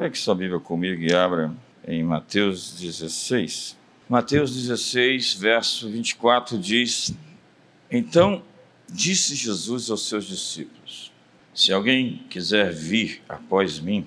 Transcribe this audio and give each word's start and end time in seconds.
Pegue 0.00 0.16
sua 0.16 0.34
Bíblia 0.34 0.58
comigo 0.58 1.02
e 1.02 1.12
abra 1.12 1.52
em 1.86 2.02
Mateus 2.02 2.72
16. 2.80 3.76
Mateus 4.08 4.54
16, 4.54 5.34
verso 5.34 5.90
24 5.90 6.58
diz: 6.58 7.14
Então 7.90 8.42
disse 8.90 9.34
Jesus 9.34 9.90
aos 9.90 10.08
seus 10.08 10.24
discípulos: 10.24 11.12
Se 11.52 11.70
alguém 11.70 12.24
quiser 12.30 12.72
vir 12.72 13.20
após 13.28 13.78
mim, 13.78 14.06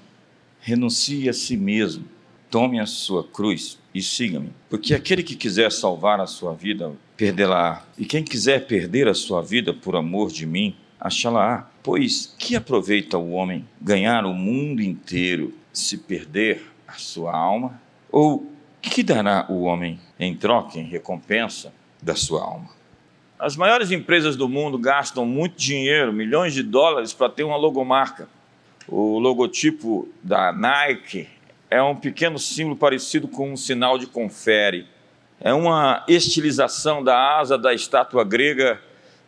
renuncie 0.60 1.30
a 1.30 1.34
si 1.34 1.56
mesmo, 1.56 2.06
tome 2.50 2.80
a 2.80 2.88
sua 2.88 3.24
cruz 3.24 3.78
e 3.94 4.02
siga-me. 4.02 4.50
Porque 4.72 4.96
aquele 4.96 5.22
que 5.22 5.36
quiser 5.36 5.72
salvar 5.72 6.20
a 6.20 6.26
sua 6.26 6.56
vida, 6.56 6.92
perdê-la. 7.16 7.86
E 8.00 8.04
quem 8.04 8.24
quiser 8.24 8.66
perder 8.66 9.08
a 9.08 9.14
sua 9.14 9.44
vida 9.44 9.76
por 9.76 9.96
amor 9.96 10.32
de 10.32 10.48
mim, 10.48 10.76
achá-la. 11.00 11.72
Pois 11.84 12.34
que 12.40 12.56
aproveita 12.56 13.18
o 13.18 13.32
homem 13.32 13.68
ganhar 13.82 14.26
o 14.26 14.34
mundo 14.34 14.82
inteiro 14.82 15.54
se 15.74 15.98
perder 15.98 16.64
a 16.88 16.94
sua 16.94 17.36
alma? 17.36 17.82
Ou 18.10 18.50
que 18.82 19.04
dará 19.04 19.46
o 19.50 19.64
homem 19.64 20.00
em 20.18 20.34
troca, 20.34 20.80
em 20.80 20.86
recompensa 20.86 21.74
da 22.02 22.16
sua 22.16 22.42
alma? 22.42 22.70
As 23.38 23.58
maiores 23.58 23.92
empresas 23.92 24.38
do 24.38 24.48
mundo 24.48 24.78
gastam 24.78 25.26
muito 25.26 25.58
dinheiro, 25.58 26.14
milhões 26.14 26.54
de 26.54 26.64
dólares, 26.64 27.12
para 27.12 27.28
ter 27.28 27.44
uma 27.44 27.58
logomarca. 27.58 28.30
O 28.88 29.20
logotipo 29.20 30.08
da 30.24 30.54
Nike 30.54 31.28
é 31.70 31.82
um 31.84 31.98
pequeno 31.98 32.40
símbolo 32.40 32.78
parecido 32.78 33.28
com 33.28 33.52
um 33.52 33.58
sinal 33.58 33.98
de 33.98 34.08
confere. 34.08 34.88
É 35.42 35.54
uma 35.54 36.06
estilização 36.08 37.04
da 37.04 37.38
asa 37.40 37.58
da 37.58 37.74
estátua 37.74 38.24
grega 38.24 38.80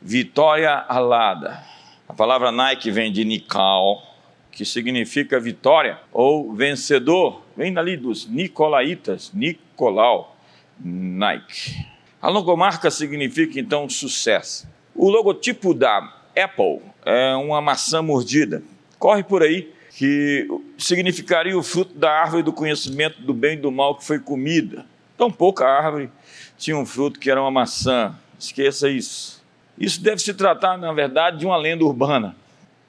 Vitória 0.02 0.86
Alada. 0.88 1.75
A 2.08 2.14
palavra 2.14 2.52
Nike 2.52 2.92
vem 2.92 3.12
de 3.12 3.26
Nikal, 3.26 4.04
que 4.52 4.64
significa 4.64 5.40
vitória 5.40 6.00
ou 6.14 6.54
vencedor, 6.54 7.42
vem 7.58 7.74
dali 7.74 7.98
dos 7.98 8.28
Nicolaitas, 8.28 9.32
Nicolau, 9.34 10.38
Nike. 10.80 11.86
A 12.22 12.30
logomarca 12.30 12.92
significa 12.92 13.60
então 13.60 13.90
sucesso. 13.90 14.68
O 14.96 15.10
logotipo 15.10 15.74
da 15.74 15.98
Apple 16.38 16.82
é 17.04 17.36
uma 17.36 17.60
maçã 17.60 18.02
mordida. 18.02 18.64
Corre 18.98 19.24
por 19.24 19.44
aí 19.44 19.74
que 19.92 20.48
significaria 20.78 21.58
o 21.58 21.64
fruto 21.64 21.98
da 21.98 22.12
árvore 22.12 22.44
do 22.44 22.54
conhecimento 22.54 23.22
do 23.22 23.34
bem 23.34 23.54
e 23.54 23.62
do 23.62 23.72
mal 23.72 23.96
que 23.96 24.06
foi 24.06 24.20
comida. 24.20 24.86
Tão 25.18 25.32
pouca 25.32 25.66
árvore 25.66 26.10
tinha 26.58 26.78
um 26.78 26.86
fruto 26.86 27.20
que 27.20 27.32
era 27.32 27.42
uma 27.42 27.52
maçã. 27.52 28.16
Esqueça 28.38 28.90
isso. 28.90 29.35
Isso 29.78 30.02
deve 30.02 30.22
se 30.22 30.34
tratar, 30.34 30.78
na 30.78 30.94
verdade, 30.94 31.40
de 31.40 31.46
uma 31.46 31.58
lenda 31.58 31.84
urbana. 31.84 32.36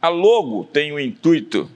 A 0.01 0.09
logo 0.09 0.65
tem 0.65 0.93
o 0.93 1.01
intuito 1.01 1.70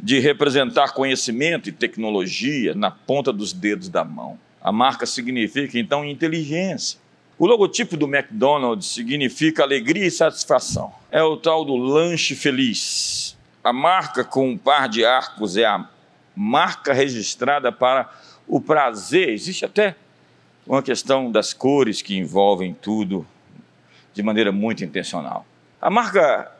de 0.00 0.18
representar 0.18 0.92
conhecimento 0.92 1.68
e 1.68 1.72
tecnologia 1.72 2.74
na 2.74 2.90
ponta 2.90 3.32
dos 3.32 3.52
dedos 3.52 3.88
da 3.88 4.04
mão. 4.04 4.38
A 4.60 4.72
marca 4.72 5.06
significa, 5.06 5.78
então, 5.78 6.04
inteligência. 6.04 6.98
O 7.38 7.46
logotipo 7.46 7.96
do 7.96 8.12
McDonald's 8.12 8.88
significa 8.88 9.62
alegria 9.62 10.06
e 10.06 10.10
satisfação. 10.10 10.92
É 11.10 11.22
o 11.22 11.36
tal 11.36 11.64
do 11.64 11.76
lanche 11.76 12.34
feliz. 12.34 13.36
A 13.62 13.72
marca 13.72 14.24
com 14.24 14.50
um 14.50 14.58
par 14.58 14.88
de 14.88 15.04
arcos 15.04 15.56
é 15.56 15.64
a 15.64 15.88
marca 16.34 16.92
registrada 16.92 17.70
para 17.70 18.10
o 18.46 18.60
prazer. 18.60 19.28
Existe 19.28 19.64
até 19.64 19.94
uma 20.66 20.82
questão 20.82 21.30
das 21.30 21.52
cores 21.52 22.02
que 22.02 22.16
envolvem 22.16 22.74
tudo 22.74 23.24
de 24.18 24.22
maneira 24.24 24.50
muito 24.50 24.84
intencional. 24.84 25.46
A 25.80 25.88
marca 25.88 26.50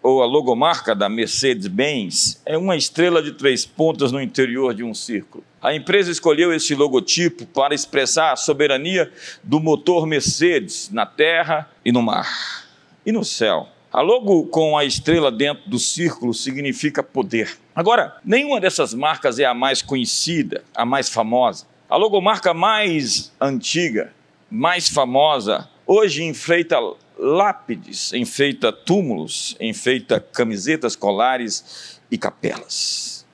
ou 0.00 0.22
a 0.22 0.26
logomarca 0.26 0.94
da 0.94 1.08
Mercedes-Benz 1.08 2.40
é 2.46 2.56
uma 2.56 2.76
estrela 2.76 3.20
de 3.20 3.32
três 3.32 3.66
pontas 3.66 4.12
no 4.12 4.22
interior 4.22 4.72
de 4.72 4.84
um 4.84 4.94
círculo. 4.94 5.42
A 5.60 5.74
empresa 5.74 6.12
escolheu 6.12 6.54
esse 6.54 6.76
logotipo 6.76 7.44
para 7.46 7.74
expressar 7.74 8.32
a 8.32 8.36
soberania 8.36 9.12
do 9.42 9.58
motor 9.58 10.06
Mercedes 10.06 10.90
na 10.92 11.04
terra 11.04 11.68
e 11.84 11.90
no 11.90 12.00
mar 12.00 12.68
e 13.04 13.10
no 13.10 13.24
céu. 13.24 13.66
A 13.92 14.00
logo 14.00 14.46
com 14.46 14.78
a 14.78 14.84
estrela 14.84 15.32
dentro 15.32 15.68
do 15.68 15.78
círculo 15.78 16.32
significa 16.32 17.02
poder. 17.02 17.58
Agora, 17.74 18.16
nenhuma 18.24 18.60
dessas 18.60 18.94
marcas 18.94 19.40
é 19.40 19.44
a 19.44 19.54
mais 19.54 19.82
conhecida, 19.82 20.62
a 20.72 20.84
mais 20.84 21.08
famosa. 21.08 21.66
A 21.90 21.96
logomarca 21.96 22.54
mais 22.54 23.32
antiga, 23.40 24.12
mais 24.48 24.88
famosa, 24.88 25.68
hoje 25.88 26.22
enfeita 26.22 26.76
lápides, 27.18 28.12
enfeita 28.12 28.72
túmulos, 28.72 29.56
enfeita 29.60 30.20
camisetas, 30.20 30.94
colares 30.94 32.00
e 32.10 32.16
capelas. 32.16 33.26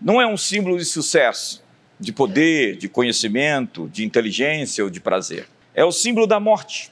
Não 0.00 0.20
é 0.20 0.26
um 0.26 0.36
símbolo 0.36 0.78
de 0.78 0.84
sucesso, 0.84 1.62
de 2.00 2.12
poder, 2.12 2.76
de 2.76 2.88
conhecimento, 2.88 3.88
de 3.88 4.04
inteligência 4.04 4.82
ou 4.84 4.90
de 4.90 5.00
prazer. 5.00 5.48
É 5.74 5.84
o 5.84 5.92
símbolo 5.92 6.26
da 6.26 6.40
morte, 6.40 6.90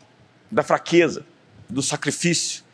da 0.51 0.63
fraqueza, 0.63 1.25
do 1.69 1.83
sacrifício, 1.83 2.65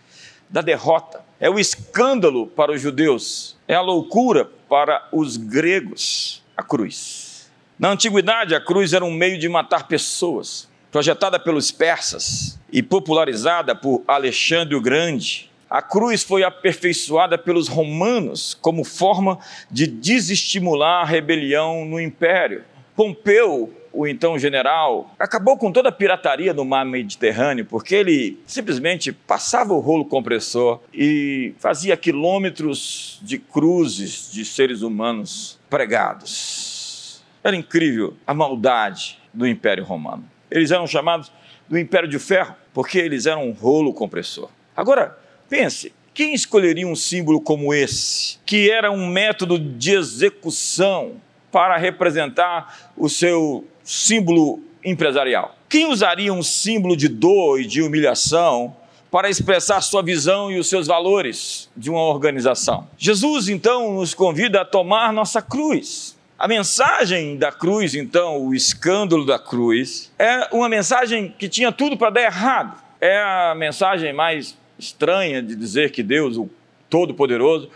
da 0.48 0.60
derrota. 0.60 1.24
É 1.38 1.48
o 1.48 1.58
escândalo 1.58 2.46
para 2.46 2.72
os 2.72 2.80
judeus, 2.80 3.56
é 3.68 3.74
a 3.74 3.80
loucura 3.80 4.44
para 4.68 5.08
os 5.12 5.36
gregos, 5.36 6.42
a 6.56 6.62
cruz. 6.62 7.50
Na 7.78 7.90
antiguidade, 7.90 8.54
a 8.54 8.60
cruz 8.60 8.92
era 8.92 9.04
um 9.04 9.12
meio 9.12 9.38
de 9.38 9.48
matar 9.48 9.88
pessoas, 9.88 10.68
projetada 10.92 11.38
pelos 11.38 11.70
persas 11.70 12.60
e 12.70 12.82
popularizada 12.82 13.74
por 13.74 14.04
Alexandre 14.06 14.76
o 14.76 14.80
Grande, 14.80 15.50
a 15.68 15.80
cruz 15.80 16.22
foi 16.22 16.44
aperfeiçoada 16.44 17.38
pelos 17.38 17.66
romanos 17.66 18.52
como 18.60 18.84
forma 18.84 19.38
de 19.70 19.86
desestimular 19.86 21.00
a 21.00 21.06
rebelião 21.06 21.86
no 21.86 21.98
império. 21.98 22.62
Pompeu, 22.94 23.72
o 23.90 24.06
então 24.06 24.38
general, 24.38 25.14
acabou 25.18 25.56
com 25.56 25.72
toda 25.72 25.88
a 25.88 25.92
pirataria 25.92 26.52
no 26.52 26.62
mar 26.62 26.84
Mediterrâneo, 26.84 27.64
porque 27.64 27.94
ele 27.94 28.38
simplesmente 28.46 29.12
passava 29.12 29.72
o 29.72 29.80
rolo 29.80 30.04
compressor 30.04 30.78
e 30.92 31.54
fazia 31.58 31.96
quilômetros 31.96 33.18
de 33.22 33.38
cruzes 33.38 34.30
de 34.30 34.44
seres 34.44 34.82
humanos 34.82 35.58
pregados. 35.70 37.22
Era 37.42 37.56
incrível 37.56 38.14
a 38.26 38.34
maldade 38.34 39.18
do 39.32 39.46
Império 39.46 39.84
Romano. 39.84 40.31
Eles 40.52 40.70
eram 40.70 40.86
chamados 40.86 41.32
do 41.68 41.78
Império 41.78 42.08
de 42.08 42.18
Ferro, 42.18 42.54
porque 42.74 42.98
eles 42.98 43.26
eram 43.26 43.48
um 43.48 43.52
rolo 43.52 43.92
compressor. 43.92 44.50
Agora, 44.76 45.18
pense, 45.48 45.92
quem 46.14 46.34
escolheria 46.34 46.86
um 46.86 46.94
símbolo 46.94 47.40
como 47.40 47.72
esse, 47.72 48.38
que 48.44 48.70
era 48.70 48.90
um 48.90 49.06
método 49.06 49.58
de 49.58 49.92
execução 49.92 51.14
para 51.50 51.76
representar 51.76 52.92
o 52.96 53.08
seu 53.08 53.66
símbolo 53.82 54.60
empresarial? 54.84 55.56
Quem 55.68 55.86
usaria 55.86 56.32
um 56.32 56.42
símbolo 56.42 56.94
de 56.94 57.08
dor 57.08 57.60
e 57.60 57.66
de 57.66 57.80
humilhação 57.80 58.76
para 59.10 59.30
expressar 59.30 59.80
sua 59.80 60.02
visão 60.02 60.52
e 60.52 60.58
os 60.58 60.68
seus 60.68 60.86
valores 60.86 61.70
de 61.74 61.90
uma 61.90 62.02
organização? 62.02 62.86
Jesus, 62.98 63.48
então, 63.48 63.94
nos 63.94 64.12
convida 64.12 64.60
a 64.60 64.64
tomar 64.66 65.14
nossa 65.14 65.40
cruz. 65.40 66.14
A 66.42 66.48
mensagem 66.48 67.36
da 67.36 67.52
cruz, 67.52 67.94
então, 67.94 68.44
o 68.44 68.52
escândalo 68.52 69.24
da 69.24 69.38
cruz, 69.38 70.10
é 70.18 70.48
uma 70.50 70.68
mensagem 70.68 71.32
que 71.38 71.48
tinha 71.48 71.70
tudo 71.70 71.96
para 71.96 72.10
dar 72.10 72.22
errado. 72.22 72.82
É 73.00 73.16
a 73.22 73.54
mensagem 73.54 74.12
mais 74.12 74.58
estranha 74.76 75.40
de 75.40 75.54
dizer 75.54 75.92
que 75.92 76.02
Deus, 76.02 76.36
o 76.36 76.50
Todo-Poderoso, 76.90 77.70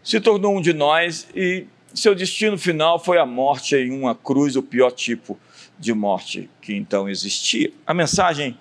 se 0.00 0.20
tornou 0.20 0.56
um 0.56 0.60
de 0.60 0.72
nós 0.72 1.26
e 1.34 1.66
seu 1.92 2.14
destino 2.14 2.56
final 2.56 3.00
foi 3.00 3.18
a 3.18 3.26
morte 3.26 3.74
em 3.74 3.90
uma 3.90 4.14
cruz, 4.14 4.54
o 4.54 4.62
pior 4.62 4.92
tipo 4.92 5.36
de 5.76 5.92
morte 5.92 6.48
que 6.62 6.72
então 6.76 7.08
existia. 7.08 7.72
A 7.84 7.92
mensagem 7.92 8.56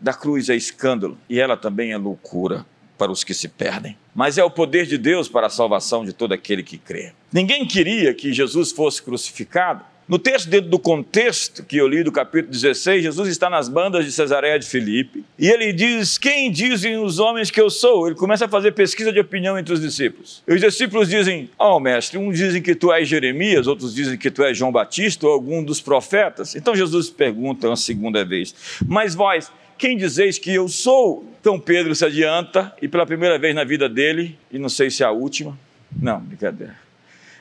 da 0.00 0.14
cruz 0.14 0.48
é 0.48 0.56
escândalo 0.56 1.18
e 1.28 1.38
ela 1.38 1.54
também 1.54 1.92
é 1.92 1.98
loucura 1.98 2.64
para 3.00 3.10
os 3.10 3.24
que 3.24 3.32
se 3.32 3.48
perdem, 3.48 3.96
mas 4.14 4.36
é 4.36 4.44
o 4.44 4.50
poder 4.50 4.84
de 4.84 4.98
Deus 4.98 5.26
para 5.26 5.46
a 5.46 5.50
salvação 5.50 6.04
de 6.04 6.12
todo 6.12 6.34
aquele 6.34 6.62
que 6.62 6.76
crê. 6.76 7.12
Ninguém 7.32 7.66
queria 7.66 8.12
que 8.12 8.30
Jesus 8.30 8.72
fosse 8.72 9.02
crucificado. 9.02 9.82
No 10.06 10.18
texto, 10.18 10.50
dentro 10.50 10.68
do 10.68 10.78
contexto 10.78 11.64
que 11.64 11.78
eu 11.78 11.88
li 11.88 12.02
do 12.02 12.12
capítulo 12.12 12.52
16, 12.52 13.02
Jesus 13.04 13.28
está 13.28 13.48
nas 13.48 13.70
bandas 13.70 14.04
de 14.04 14.12
Cesareia 14.12 14.58
de 14.58 14.66
Filipe 14.66 15.24
e 15.38 15.48
ele 15.48 15.72
diz: 15.72 16.18
Quem 16.18 16.50
dizem 16.50 16.98
os 16.98 17.18
homens 17.18 17.50
que 17.50 17.60
eu 17.60 17.70
sou? 17.70 18.08
Ele 18.08 18.16
começa 18.16 18.44
a 18.44 18.48
fazer 18.48 18.72
pesquisa 18.72 19.12
de 19.12 19.20
opinião 19.20 19.56
entre 19.56 19.72
os 19.72 19.80
discípulos. 19.80 20.42
E 20.46 20.52
os 20.52 20.60
discípulos 20.60 21.08
dizem: 21.08 21.48
Ó 21.58 21.76
oh, 21.76 21.80
mestre, 21.80 22.18
uns 22.18 22.36
dizem 22.36 22.60
que 22.60 22.74
tu 22.74 22.92
és 22.92 23.08
Jeremias, 23.08 23.66
outros 23.66 23.94
dizem 23.94 24.18
que 24.18 24.30
tu 24.30 24.42
és 24.42 24.58
João 24.58 24.72
Batista 24.72 25.26
ou 25.26 25.32
algum 25.32 25.62
dos 25.62 25.80
profetas. 25.80 26.54
Então 26.56 26.74
Jesus 26.74 27.08
pergunta 27.08 27.68
uma 27.68 27.76
segunda 27.76 28.24
vez: 28.24 28.52
Mas 28.86 29.14
vós, 29.14 29.50
quem 29.80 29.96
dizeis 29.96 30.38
que 30.38 30.54
eu 30.54 30.68
sou? 30.68 31.24
Então 31.40 31.58
Pedro 31.58 31.94
se 31.94 32.04
adianta 32.04 32.74
e 32.82 32.86
pela 32.86 33.06
primeira 33.06 33.38
vez 33.38 33.54
na 33.54 33.64
vida 33.64 33.88
dele, 33.88 34.38
e 34.52 34.58
não 34.58 34.68
sei 34.68 34.90
se 34.90 35.02
é 35.02 35.06
a 35.06 35.10
última, 35.10 35.58
não, 36.00 36.20
brincadeira. 36.20 36.76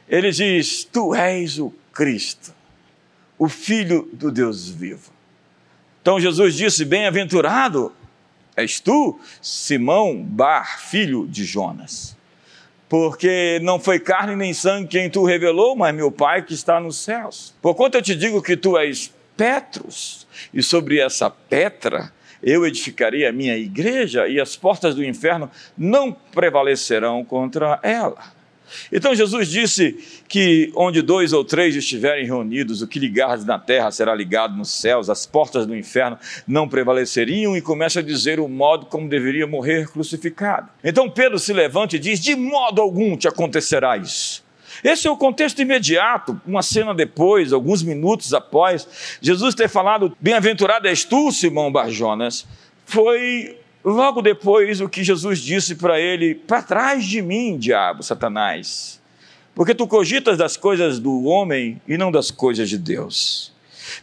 Ele 0.08 0.32
diz: 0.32 0.86
Tu 0.86 1.14
és 1.14 1.60
o 1.60 1.72
Cristo, 1.94 2.54
o 3.38 3.50
Filho 3.50 4.10
do 4.14 4.32
Deus 4.32 4.70
vivo. 4.70 5.12
Então 6.02 6.20
Jesus 6.20 6.56
disse: 6.56 6.86
Bem-aventurado 6.86 7.94
és 8.56 8.80
tu, 8.80 9.20
Simão 9.42 10.24
Bar, 10.24 10.82
filho 10.82 11.28
de 11.28 11.44
Jonas. 11.44 12.18
porque 12.90 13.60
não 13.62 13.80
foi 13.80 14.00
carne 14.00 14.36
nem 14.36 14.52
sangue 14.52 14.88
quem 14.88 15.10
tu 15.12 15.24
revelou, 15.24 15.76
mas 15.76 15.94
meu 15.94 16.12
Pai 16.12 16.42
que 16.42 16.56
está 16.56 16.80
nos 16.80 16.98
céus. 16.98 17.54
Porquanto 17.62 17.96
eu 17.96 18.02
te 18.02 18.16
digo 18.16 18.42
que 18.42 18.58
tu 18.58 18.76
és 18.78 19.14
Petros, 19.38 20.28
e 20.54 20.62
sobre 20.62 21.00
essa 21.00 21.30
pedra 21.30 22.12
eu 22.42 22.66
edificarei 22.66 23.26
a 23.26 23.32
minha 23.32 23.58
igreja, 23.58 24.28
e 24.28 24.40
as 24.40 24.56
portas 24.56 24.96
do 24.96 25.04
inferno 25.04 25.50
não 25.78 26.12
prevalecerão 26.12 27.24
contra 27.24 27.80
ela. 27.84 28.40
Então 28.92 29.16
Jesus 29.16 29.50
disse 29.50 29.98
que 30.28 30.72
onde 30.76 31.02
dois 31.02 31.34
ou 31.34 31.44
três 31.44 31.76
estiverem 31.76 32.26
reunidos, 32.26 32.82
o 32.82 32.88
que 32.88 33.00
ligares 33.00 33.46
na 33.46 33.58
terra 33.58 33.92
será 33.92 34.14
ligado 34.14 34.56
nos 34.56 34.70
céus, 34.70 35.10
as 35.10 35.26
portas 35.26 35.66
do 35.66 35.76
inferno 35.76 36.18
não 36.48 36.68
prevaleceriam, 36.68 37.58
e 37.58 37.62
começa 37.62 38.00
a 38.00 38.04
dizer 38.04 38.40
o 38.40 38.48
modo 38.48 38.86
como 38.86 39.10
deveria 39.10 39.48
morrer 39.48 39.90
crucificado. 39.90 40.70
Então 40.84 41.10
Pedro 41.10 41.40
se 41.40 41.54
levanta 41.54 41.96
e 41.96 42.00
diz: 42.00 42.20
De 42.20 42.36
modo 42.36 42.82
algum 42.82 43.18
te 43.18 43.28
acontecerá 43.28 43.98
isso. 43.98 44.48
Esse 44.84 45.08
é 45.08 45.12
o 45.12 45.18
contexto 45.18 45.62
imediato, 45.62 46.40
uma 46.46 46.62
cena 46.62 46.94
depois, 46.94 47.54
alguns 47.54 47.84
minutos 47.84 48.34
após, 48.34 49.18
Jesus 49.22 49.56
ter 49.56 49.68
falado: 49.68 50.16
Bem-aventurado 50.20 50.88
és 50.88 51.04
tu, 51.04 51.32
Simão 51.32 51.72
Barjonas, 51.72 52.46
foi 52.86 53.58
Logo 53.84 54.22
depois, 54.22 54.82
o 54.82 54.90
que 54.90 55.04
Jesus 55.04 55.40
disse 55.40 55.76
para 55.76 56.00
ele: 56.00 56.36
Para 56.36 56.62
trás 56.62 57.06
de 57.06 57.22
mim, 57.22 57.58
diabo, 57.58 58.04
Satanás, 58.04 59.02
porque 59.56 59.74
tu 59.74 59.88
cogitas 59.88 60.38
das 60.38 60.58
coisas 60.58 61.00
do 61.00 61.24
homem 61.24 61.82
e 61.88 61.98
não 61.98 62.12
das 62.12 62.30
coisas 62.30 62.70
de 62.70 62.78
Deus. 62.78 63.54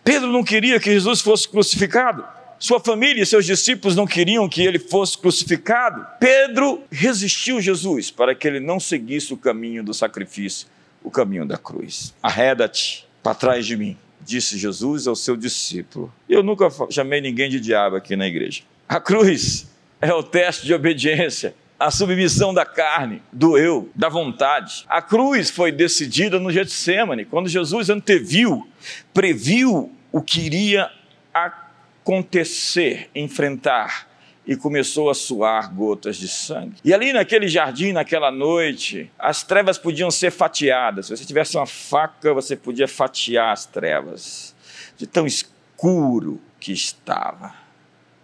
Pedro 0.02 0.32
não 0.32 0.43
queria 0.43 0.81
que 0.81 0.90
Jesus 0.90 1.20
fosse 1.20 1.49
crucificado. 1.49 2.25
Sua 2.58 2.80
família 2.80 3.22
e 3.22 3.26
seus 3.26 3.44
discípulos 3.44 3.94
não 3.94 4.06
queriam 4.06 4.48
que 4.48 4.62
ele 4.62 4.78
fosse 4.78 5.18
crucificado. 5.18 6.06
Pedro 6.18 6.82
resistiu 6.90 7.60
Jesus 7.60 8.10
para 8.10 8.34
que 8.34 8.48
ele 8.48 8.60
não 8.60 8.80
seguisse 8.80 9.34
o 9.34 9.36
caminho 9.36 9.84
do 9.84 9.92
sacrifício, 9.92 10.66
o 11.04 11.10
caminho 11.10 11.44
da 11.44 11.58
cruz. 11.58 12.14
Arreda-te 12.22 13.06
para 13.22 13.34
trás 13.34 13.66
de 13.66 13.76
mim, 13.76 13.96
disse 14.22 14.56
Jesus 14.56 15.06
ao 15.06 15.14
seu 15.14 15.36
discípulo. 15.36 16.12
Eu 16.28 16.42
nunca 16.42 16.68
chamei 16.90 17.20
ninguém 17.20 17.50
de 17.50 17.60
diabo 17.60 17.96
aqui 17.96 18.16
na 18.16 18.26
igreja. 18.26 18.62
A 18.88 19.00
cruz 19.00 19.68
é 20.00 20.12
o 20.12 20.22
teste 20.22 20.64
de 20.64 20.72
obediência, 20.72 21.54
a 21.78 21.90
submissão 21.90 22.54
da 22.54 22.64
carne, 22.64 23.20
do 23.30 23.58
eu, 23.58 23.90
da 23.94 24.08
vontade. 24.08 24.86
A 24.88 25.02
cruz 25.02 25.50
foi 25.50 25.70
decidida 25.70 26.38
no 26.38 26.50
Getsemane, 26.50 27.24
quando 27.26 27.48
Jesus 27.48 27.90
anteviu, 27.90 28.66
previu 29.12 29.92
o 30.10 30.22
que 30.22 30.40
iria 30.40 30.90
acontecer, 31.34 31.65
enfrentar 33.14 34.08
e 34.46 34.54
começou 34.54 35.10
a 35.10 35.14
suar 35.14 35.74
gotas 35.74 36.16
de 36.16 36.28
sangue. 36.28 36.76
E 36.84 36.94
ali 36.94 37.12
naquele 37.12 37.48
jardim, 37.48 37.92
naquela 37.92 38.30
noite, 38.30 39.10
as 39.18 39.42
trevas 39.42 39.76
podiam 39.76 40.10
ser 40.10 40.30
fatiadas. 40.30 41.06
Se 41.06 41.16
você 41.16 41.24
tivesse 41.24 41.56
uma 41.56 41.66
faca, 41.66 42.32
você 42.32 42.54
podia 42.54 42.86
fatiar 42.86 43.52
as 43.52 43.66
trevas, 43.66 44.54
de 44.96 45.06
tão 45.06 45.26
escuro 45.26 46.40
que 46.60 46.72
estava. 46.72 47.54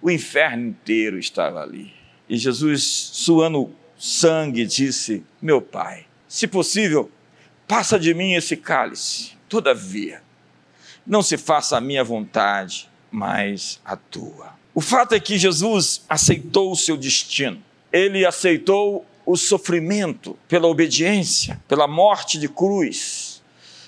O 0.00 0.10
inferno 0.10 0.68
inteiro 0.68 1.18
estava 1.18 1.60
ali. 1.60 1.92
E 2.28 2.36
Jesus, 2.36 2.84
suando 2.84 3.74
sangue, 3.98 4.64
disse: 4.64 5.24
Meu 5.40 5.60
Pai, 5.60 6.06
se 6.28 6.46
possível, 6.46 7.10
passa 7.66 7.98
de 7.98 8.14
mim 8.14 8.34
esse 8.34 8.56
cálice. 8.56 9.32
Todavia, 9.48 10.22
não 11.06 11.20
se 11.20 11.36
faça 11.36 11.76
a 11.76 11.80
minha 11.80 12.02
vontade, 12.02 12.88
mas 13.12 13.80
a 13.84 13.94
tua. 13.94 14.54
O 14.74 14.80
fato 14.80 15.14
é 15.14 15.20
que 15.20 15.38
Jesus 15.38 16.04
aceitou 16.08 16.72
o 16.72 16.76
seu 16.76 16.96
destino. 16.96 17.62
Ele 17.92 18.24
aceitou 18.24 19.04
o 19.24 19.36
sofrimento 19.36 20.36
pela 20.48 20.66
obediência, 20.66 21.60
pela 21.68 21.86
morte 21.86 22.38
de 22.38 22.48
cruz, 22.48 23.42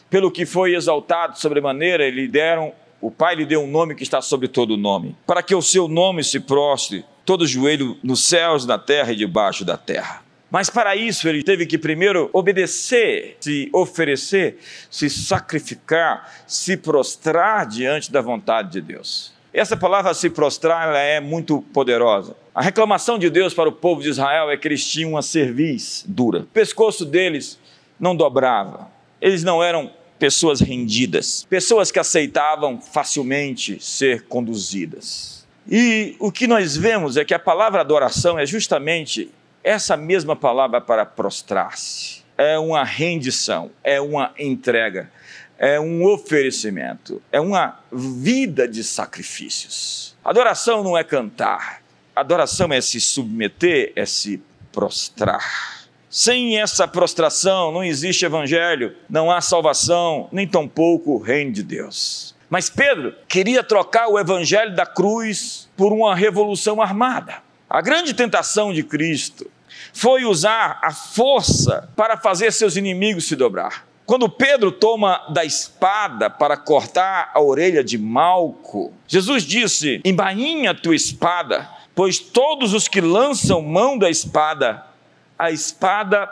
pelo 0.09 0.31
que 0.31 0.47
foi 0.47 0.77
exaltado 0.77 1.39
sobremaneira, 1.39 2.09
lhe 2.09 2.29
deram 2.29 2.73
o 3.05 3.11
Pai 3.11 3.35
lhe 3.35 3.45
deu 3.45 3.63
um 3.63 3.71
nome 3.71 3.95
que 3.95 4.03
está 4.03 4.23
sobre 4.23 4.49
todo 4.49 4.79
nome, 4.79 5.15
para 5.27 5.43
que 5.43 5.55
o 5.55 5.61
seu 5.61 5.87
nome 5.87 6.25
se 6.25 6.41
prostre 6.41 7.05
todo 7.23 7.47
joelho 7.47 7.99
nos 8.03 8.25
céus, 8.25 8.65
na 8.65 8.79
terra 8.79 9.13
e 9.13 9.17
debaixo 9.17 9.63
da 9.63 9.77
terra. 9.77 10.24
Mas 10.51 10.71
para 10.71 10.95
isso 10.95 11.29
ele 11.29 11.43
teve 11.43 11.67
que 11.67 11.77
primeiro 11.77 12.31
obedecer, 12.33 13.37
se 13.41 13.69
oferecer, 13.73 14.59
se 14.91 15.11
sacrificar, 15.11 16.33
se 16.47 16.77
prostrar 16.77 17.67
diante 17.67 18.13
da 18.13 18.21
vontade 18.21 18.73
de 18.73 18.81
Deus. 18.81 19.33
Essa 19.53 19.77
palavra 19.77 20.13
se 20.15 20.29
prostrar 20.31 20.89
ela 20.89 20.99
é 20.99 21.21
muito 21.21 21.63
poderosa. 21.73 22.37
A 22.55 22.63
reclamação 22.63 23.19
de 23.19 23.31
Deus 23.31 23.55
para 23.55 23.69
o 23.69 23.73
povo 23.73 24.03
de 24.03 24.09
Israel 24.09 24.51
é 24.51 24.57
que 24.57 24.69
eles 24.69 24.85
tinham 24.85 25.11
uma 25.11 25.23
cerviz 25.23 26.05
dura. 26.07 26.41
O 26.41 26.47
pescoço 26.47 27.05
deles 27.05 27.59
não 27.99 28.17
dobrava. 28.17 28.89
Eles 29.21 29.43
não 29.43 29.63
eram 29.63 29.91
pessoas 30.19 30.61
rendidas, 30.61 31.47
pessoas 31.49 31.91
que 31.91 31.99
aceitavam 31.99 32.81
facilmente 32.81 33.83
ser 33.83 34.23
conduzidas. 34.27 35.47
E 35.71 36.17
o 36.19 36.31
que 36.31 36.47
nós 36.47 36.77
vemos 36.77 37.17
é 37.17 37.25
que 37.25 37.35
a 37.35 37.39
palavra 37.39 37.81
adoração 37.81 38.39
é 38.39 38.45
justamente 38.45 39.31
essa 39.65 39.97
mesma 39.97 40.37
palavra 40.37 40.79
para 40.81 41.07
prostrar-se. 41.07 42.23
É 42.37 42.59
uma 42.59 42.85
rendição, 42.85 43.71
é 43.83 44.01
uma 44.01 44.35
entrega, 44.39 45.11
é 45.59 45.81
um 45.81 46.05
oferecimento, 46.05 47.23
é 47.33 47.41
uma 47.41 47.81
vida 47.91 48.69
de 48.69 48.85
sacrifícios. 48.85 50.15
Adoração 50.23 50.85
não 50.85 50.99
é 50.99 51.03
cantar, 51.03 51.81
adoração 52.15 52.73
é 52.73 52.81
se 52.81 53.01
submeter, 53.01 53.93
é 53.97 54.05
se 54.05 54.43
prostrar. 54.71 55.85
Sem 56.11 56.61
essa 56.61 56.87
prostração 56.87 57.73
não 57.73 57.83
existe 57.83 58.25
evangelho, 58.25 58.95
não 59.09 59.31
há 59.31 59.41
salvação, 59.41 60.29
nem 60.31 60.47
tampouco 60.47 61.13
o 61.13 61.19
reino 61.19 61.53
de 61.53 61.63
Deus. 61.63 62.35
Mas 62.51 62.69
Pedro 62.69 63.15
queria 63.27 63.65
trocar 63.65 64.09
o 64.09 64.19
evangelho 64.19 64.75
da 64.75 64.87
cruz 64.87 65.69
por 65.77 65.93
uma 65.93 66.15
revolução 66.15 66.83
armada. 66.83 67.43
A 67.69 67.81
grande 67.81 68.15
tentação 68.15 68.73
de 68.73 68.85
Cristo 68.85 69.51
foi 69.95 70.25
usar 70.25 70.81
a 70.83 70.93
força 70.93 71.89
para 71.97 72.17
fazer 72.17 72.53
seus 72.53 72.77
inimigos 72.77 73.27
se 73.27 73.37
dobrar. 73.37 73.87
Quando 74.05 74.29
Pedro 74.29 74.71
toma 74.71 75.25
da 75.33 75.45
espada 75.45 76.29
para 76.29 76.59
cortar 76.59 77.31
a 77.33 77.41
orelha 77.41 77.83
de 77.83 77.97
Malco, 77.97 78.93
Jesus 79.07 79.45
disse: 79.45 80.03
Embainha 80.05 80.75
tua 80.75 80.95
espada, 80.95 81.71
pois 81.95 82.19
todos 82.19 82.75
os 82.75 82.87
que 82.87 83.01
lançam 83.01 83.63
mão 83.63 83.97
da 83.97 84.11
espada 84.11 84.85
a 85.39 85.51
espada 85.51 86.29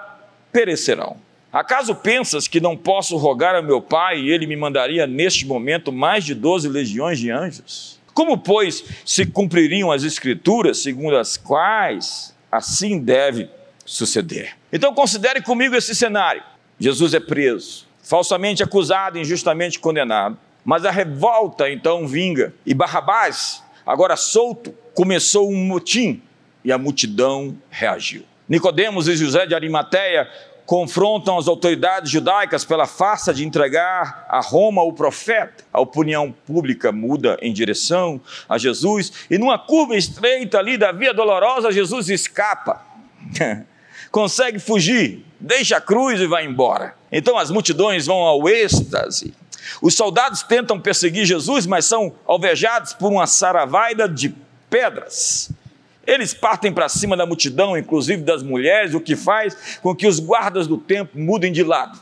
perecerão. 0.52 1.16
Acaso 1.52 1.94
pensas 1.94 2.48
que 2.48 2.60
não 2.60 2.76
posso 2.76 3.16
rogar 3.16 3.54
a 3.54 3.62
meu 3.62 3.80
Pai 3.80 4.18
e 4.18 4.30
ele 4.30 4.46
me 4.46 4.56
mandaria 4.56 5.06
neste 5.06 5.46
momento 5.46 5.92
mais 5.92 6.24
de 6.24 6.34
doze 6.34 6.68
legiões 6.68 7.18
de 7.18 7.30
anjos? 7.30 8.00
Como, 8.12 8.36
pois, 8.38 8.84
se 9.04 9.24
cumpririam 9.24 9.90
as 9.90 10.02
Escrituras 10.02 10.82
segundo 10.82 11.16
as 11.16 11.36
quais 11.36 12.31
assim 12.52 13.00
deve 13.00 13.48
suceder? 13.86 14.54
Então, 14.70 14.92
considere 14.92 15.40
comigo 15.40 15.74
esse 15.74 15.94
cenário: 15.94 16.42
Jesus 16.78 17.14
é 17.14 17.20
preso, 17.20 17.86
falsamente 18.02 18.62
acusado, 18.62 19.18
injustamente 19.18 19.80
condenado, 19.80 20.36
mas 20.62 20.84
a 20.84 20.90
revolta 20.90 21.70
então 21.70 22.06
vinga, 22.06 22.54
e 22.66 22.74
Barrabás, 22.74 23.64
agora 23.86 24.14
solto, 24.14 24.74
começou 24.94 25.50
um 25.50 25.64
motim 25.64 26.22
e 26.62 26.70
a 26.70 26.78
multidão 26.78 27.56
reagiu. 27.70 28.24
Nicodemos 28.48 29.08
e 29.08 29.16
José 29.16 29.46
de 29.46 29.54
Arimateia 29.54 30.28
confrontam 30.66 31.38
as 31.38 31.48
autoridades 31.48 32.10
judaicas 32.10 32.64
pela 32.64 32.86
farsa 32.86 33.32
de 33.32 33.44
entregar 33.44 34.26
a 34.28 34.40
Roma 34.40 34.82
o 34.82 34.92
profeta. 34.92 35.64
A 35.72 35.80
opinião 35.80 36.34
pública 36.46 36.92
muda 36.92 37.36
em 37.40 37.52
direção 37.52 38.20
a 38.48 38.58
Jesus 38.58 39.12
e 39.30 39.38
numa 39.38 39.58
curva 39.58 39.96
estreita 39.96 40.58
ali 40.58 40.76
da 40.78 40.92
via 40.92 41.12
dolorosa, 41.12 41.72
Jesus 41.72 42.08
escapa. 42.08 42.84
Consegue 44.10 44.58
fugir, 44.58 45.24
deixa 45.40 45.78
a 45.78 45.80
cruz 45.80 46.20
e 46.20 46.26
vai 46.26 46.44
embora. 46.44 46.94
Então 47.10 47.38
as 47.38 47.50
multidões 47.50 48.06
vão 48.06 48.18
ao 48.18 48.48
êxtase. 48.48 49.34
Os 49.80 49.94
soldados 49.94 50.42
tentam 50.42 50.78
perseguir 50.78 51.24
Jesus, 51.24 51.66
mas 51.66 51.84
são 51.84 52.12
alvejados 52.26 52.92
por 52.92 53.10
uma 53.10 53.26
saravaida 53.26 54.08
de 54.08 54.34
pedras. 54.68 55.50
Eles 56.12 56.34
partem 56.34 56.70
para 56.70 56.90
cima 56.90 57.16
da 57.16 57.24
multidão, 57.24 57.74
inclusive 57.74 58.22
das 58.22 58.42
mulheres, 58.42 58.92
o 58.92 59.00
que 59.00 59.16
faz 59.16 59.78
com 59.80 59.94
que 59.94 60.06
os 60.06 60.20
guardas 60.20 60.66
do 60.66 60.76
templo 60.76 61.18
mudem 61.18 61.50
de 61.50 61.64
lado. 61.64 61.98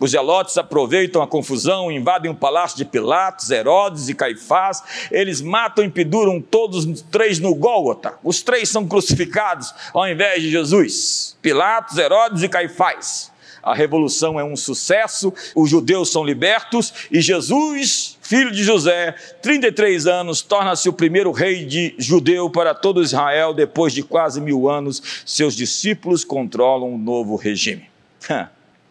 Os 0.00 0.10
zelotes 0.10 0.58
aproveitam 0.58 1.22
a 1.22 1.26
confusão, 1.26 1.90
invadem 1.90 2.28
o 2.28 2.34
palácio 2.34 2.76
de 2.76 2.84
Pilatos, 2.84 3.48
Herodes 3.52 4.08
e 4.08 4.14
Caifás. 4.14 4.82
Eles 5.08 5.40
matam 5.40 5.84
e 5.84 5.88
penduram 5.88 6.40
todos 6.40 6.84
os 6.84 7.00
três 7.00 7.38
no 7.38 7.54
Gólgota. 7.54 8.14
Os 8.24 8.42
três 8.42 8.68
são 8.68 8.88
crucificados 8.88 9.72
ao 9.92 10.08
invés 10.08 10.42
de 10.42 10.50
Jesus: 10.50 11.36
Pilatos, 11.40 11.96
Herodes 11.96 12.42
e 12.42 12.48
Caifás. 12.48 13.30
A 13.64 13.74
revolução 13.74 14.38
é 14.38 14.44
um 14.44 14.54
sucesso, 14.54 15.32
os 15.54 15.70
judeus 15.70 16.12
são 16.12 16.22
libertos 16.22 16.92
e 17.10 17.20
Jesus, 17.20 18.18
filho 18.20 18.50
de 18.50 18.62
José, 18.62 19.14
33 19.40 20.06
anos, 20.06 20.42
torna-se 20.42 20.86
o 20.86 20.92
primeiro 20.92 21.32
rei 21.32 21.64
de 21.64 21.94
judeu 21.96 22.50
para 22.50 22.74
todo 22.74 23.02
Israel. 23.02 23.54
Depois 23.54 23.94
de 23.94 24.02
quase 24.02 24.38
mil 24.38 24.68
anos, 24.68 25.22
seus 25.24 25.56
discípulos 25.56 26.24
controlam 26.24 26.92
um 26.92 26.98
novo 26.98 27.36
regime. 27.36 27.88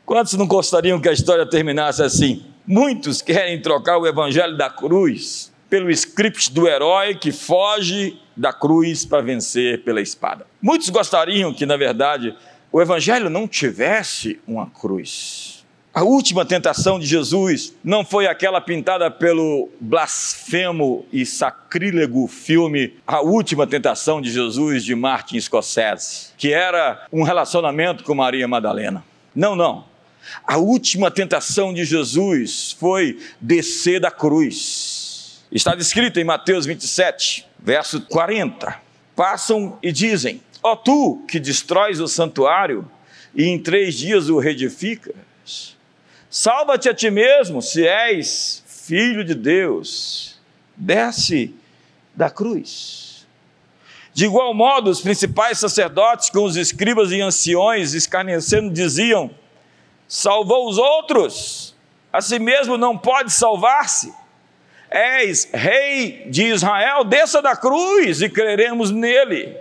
Quantos 0.05 0.33
não 0.33 0.47
gostariam 0.47 0.99
que 0.99 1.07
a 1.07 1.13
história 1.13 1.45
terminasse 1.45 2.01
assim? 2.01 2.43
Muitos 2.65 3.21
querem 3.21 3.61
trocar 3.61 3.99
o 3.99 4.07
evangelho 4.07 4.57
da 4.57 4.69
cruz 4.69 5.53
pelo 5.69 5.89
script 5.91 6.51
do 6.51 6.67
herói 6.67 7.15
que 7.15 7.31
foge 7.31 8.19
da 8.35 8.51
cruz 8.51 9.05
para 9.05 9.21
vencer 9.21 9.83
pela 9.83 10.01
espada. 10.01 10.45
Muitos 10.61 10.89
gostariam 10.89 11.53
que, 11.53 11.65
na 11.65 11.77
verdade, 11.77 12.35
o 12.73 12.81
evangelho 12.81 13.29
não 13.29 13.47
tivesse 13.47 14.37
uma 14.45 14.69
cruz. 14.69 15.63
A 15.93 16.03
última 16.03 16.43
tentação 16.43 16.99
de 16.99 17.05
Jesus 17.05 17.73
não 17.81 18.03
foi 18.03 18.27
aquela 18.27 18.59
pintada 18.59 19.09
pelo 19.09 19.69
blasfemo 19.79 21.05
e 21.13 21.25
sacrílego 21.25 22.27
filme 22.27 22.95
A 23.07 23.21
Última 23.21 23.65
Tentação 23.65 24.19
de 24.19 24.29
Jesus 24.29 24.83
de 24.83 24.95
Martin 24.95 25.39
Scorsese, 25.39 26.31
que 26.35 26.51
era 26.51 27.07
um 27.13 27.23
relacionamento 27.23 28.03
com 28.03 28.15
Maria 28.15 28.47
Madalena. 28.47 29.05
Não, 29.33 29.55
não. 29.55 29.85
A 30.45 30.57
última 30.57 31.11
tentação 31.11 31.73
de 31.73 31.85
Jesus 31.85 32.75
foi 32.77 33.19
descer 33.39 33.99
da 33.99 34.09
cruz 34.09 35.03
Está 35.53 35.75
descrito 35.75 36.19
em 36.19 36.23
Mateus 36.23 36.65
27, 36.65 37.45
verso 37.59 38.01
40. 38.01 38.75
Passam 39.15 39.77
e 39.83 39.91
dizem: 39.91 40.41
Ó 40.63 40.75
tu 40.75 41.23
que 41.27 41.39
destróis 41.39 41.99
o 41.99 42.07
santuário 42.07 42.89
e 43.35 43.45
em 43.45 43.59
três 43.59 43.95
dias 43.95 44.29
o 44.29 44.39
reedificas, 44.39 45.75
salva-te 46.29 46.87
a 46.87 46.93
ti 46.93 47.11
mesmo, 47.11 47.61
se 47.61 47.85
és 47.85 48.63
filho 48.65 49.23
de 49.23 49.35
Deus, 49.35 50.39
desce 50.75 51.53
da 52.15 52.29
cruz. 52.29 53.27
De 54.13 54.25
igual 54.25 54.53
modo, 54.53 54.89
os 54.89 55.01
principais 55.01 55.57
sacerdotes, 55.57 56.29
com 56.29 56.43
os 56.43 56.55
escribas 56.55 57.11
e 57.11 57.19
anciões, 57.19 57.93
escarnecendo, 57.93 58.71
diziam: 58.71 59.31
Salvou 60.07 60.69
os 60.69 60.77
outros, 60.77 61.75
a 62.11 62.21
si 62.21 62.39
mesmo 62.39 62.77
não 62.77 62.97
pode 62.97 63.33
salvar-se 63.33 64.13
és 64.93 65.49
rei 65.51 66.27
de 66.29 66.43
Israel, 66.43 67.03
desça 67.03 67.41
da 67.41 67.55
cruz 67.55 68.21
e 68.21 68.29
creremos 68.29 68.91
nele. 68.91 69.57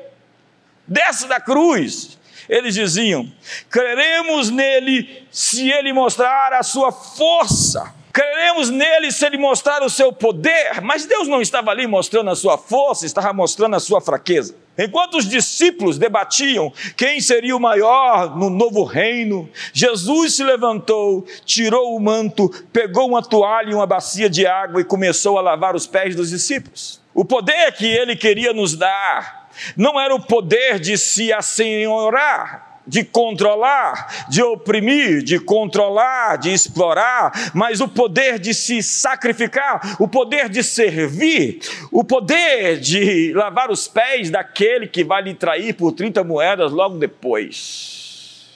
Desça 0.86 1.26
da 1.26 1.40
cruz. 1.40 2.18
Eles 2.48 2.74
diziam: 2.74 3.30
creremos 3.70 4.50
nele 4.50 5.26
se 5.30 5.70
ele 5.70 5.92
mostrar 5.92 6.52
a 6.52 6.62
sua 6.62 6.92
força. 6.92 7.94
Creremos 8.12 8.68
nele 8.68 9.10
se 9.10 9.24
ele 9.24 9.38
mostrar 9.38 9.82
o 9.82 9.88
seu 9.88 10.12
poder, 10.12 10.82
mas 10.82 11.06
Deus 11.06 11.26
não 11.26 11.40
estava 11.40 11.70
ali 11.70 11.86
mostrando 11.86 12.28
a 12.28 12.36
sua 12.36 12.58
força, 12.58 13.06
estava 13.06 13.32
mostrando 13.32 13.74
a 13.74 13.80
sua 13.80 14.02
fraqueza. 14.02 14.54
Enquanto 14.76 15.16
os 15.16 15.26
discípulos 15.26 15.96
debatiam 15.96 16.70
quem 16.94 17.22
seria 17.22 17.56
o 17.56 17.60
maior 17.60 18.36
no 18.36 18.50
novo 18.50 18.84
reino, 18.84 19.48
Jesus 19.72 20.34
se 20.34 20.44
levantou, 20.44 21.26
tirou 21.46 21.96
o 21.96 22.00
manto, 22.00 22.50
pegou 22.70 23.08
uma 23.08 23.22
toalha 23.22 23.70
e 23.70 23.74
uma 23.74 23.86
bacia 23.86 24.28
de 24.28 24.46
água 24.46 24.82
e 24.82 24.84
começou 24.84 25.38
a 25.38 25.42
lavar 25.42 25.74
os 25.74 25.86
pés 25.86 26.14
dos 26.14 26.28
discípulos. 26.28 27.00
O 27.14 27.24
poder 27.24 27.72
que 27.72 27.86
ele 27.86 28.14
queria 28.14 28.52
nos 28.52 28.76
dar 28.76 29.41
não 29.76 30.00
era 30.00 30.14
o 30.14 30.20
poder 30.20 30.78
de 30.78 30.96
se 30.96 31.32
assenhorar, 31.32 32.80
de 32.86 33.04
controlar, 33.04 34.26
de 34.28 34.42
oprimir, 34.42 35.22
de 35.22 35.38
controlar, 35.38 36.36
de 36.36 36.52
explorar, 36.52 37.52
mas 37.54 37.80
o 37.80 37.88
poder 37.88 38.38
de 38.38 38.52
se 38.52 38.82
sacrificar, 38.82 39.96
o 40.00 40.08
poder 40.08 40.48
de 40.48 40.62
servir, 40.62 41.60
o 41.90 42.02
poder 42.02 42.80
de 42.80 43.32
lavar 43.34 43.70
os 43.70 43.86
pés 43.86 44.30
daquele 44.30 44.86
que 44.86 45.04
vai 45.04 45.22
lhe 45.22 45.34
trair 45.34 45.74
por 45.74 45.92
30 45.92 46.24
moedas 46.24 46.72
logo 46.72 46.98
depois. 46.98 48.50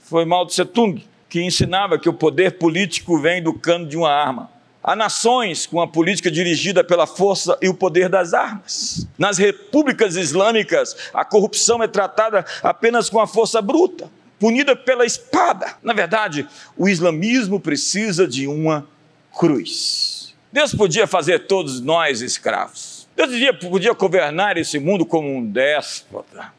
Foi 0.00 0.24
Mao 0.24 0.46
Tse 0.46 0.64
Tung 0.64 1.04
que 1.34 1.42
ensinava 1.42 1.98
que 1.98 2.08
o 2.08 2.12
poder 2.12 2.58
político 2.58 3.18
vem 3.18 3.42
do 3.42 3.52
cano 3.52 3.88
de 3.88 3.96
uma 3.96 4.08
arma. 4.08 4.53
Há 4.86 4.94
nações 4.94 5.64
com 5.64 5.80
a 5.80 5.88
política 5.88 6.30
dirigida 6.30 6.84
pela 6.84 7.06
força 7.06 7.56
e 7.62 7.70
o 7.70 7.74
poder 7.74 8.10
das 8.10 8.34
armas. 8.34 9.08
Nas 9.16 9.38
repúblicas 9.38 10.14
islâmicas, 10.14 10.94
a 11.14 11.24
corrupção 11.24 11.82
é 11.82 11.88
tratada 11.88 12.44
apenas 12.62 13.08
com 13.08 13.18
a 13.18 13.26
força 13.26 13.62
bruta, 13.62 14.10
punida 14.38 14.76
pela 14.76 15.06
espada. 15.06 15.74
Na 15.82 15.94
verdade, 15.94 16.46
o 16.76 16.86
islamismo 16.86 17.58
precisa 17.58 18.28
de 18.28 18.46
uma 18.46 18.86
cruz. 19.34 20.34
Deus 20.52 20.74
podia 20.74 21.06
fazer 21.06 21.46
todos 21.46 21.80
nós 21.80 22.20
escravos. 22.20 23.08
Deus 23.16 23.30
podia 23.58 23.94
governar 23.94 24.58
esse 24.58 24.78
mundo 24.78 25.06
como 25.06 25.34
um 25.34 25.50
déspota, 25.50 26.52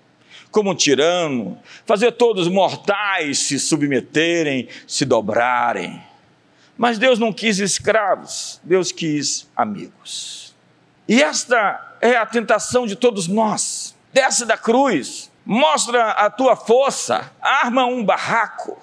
como 0.50 0.72
um 0.72 0.75
tirano, 0.75 1.60
fazer 1.86 2.13
todos 2.13 2.48
mortais 2.48 3.38
se 3.38 3.60
submeterem, 3.60 4.67
se 4.88 5.05
dobrarem. 5.05 6.01
Mas 6.77 6.98
Deus 6.98 7.20
não 7.20 7.32
quis 7.32 7.60
escravos, 7.60 8.60
Deus 8.63 8.91
quis 8.91 9.50
amigos. 9.55 10.53
E 11.08 11.22
esta 11.22 11.98
é 12.01 12.15
a 12.15 12.25
tentação 12.25 12.86
de 12.86 12.96
todos 12.96 13.27
nós. 13.27 13.96
Desce 14.12 14.46
da 14.46 14.58
cruz, 14.58 15.32
mostra 15.46 16.12
a 16.12 16.29
tua 16.29 16.55
força, 16.55 17.32
arma 17.41 17.86
um 17.86 18.03
barraco, 18.03 18.77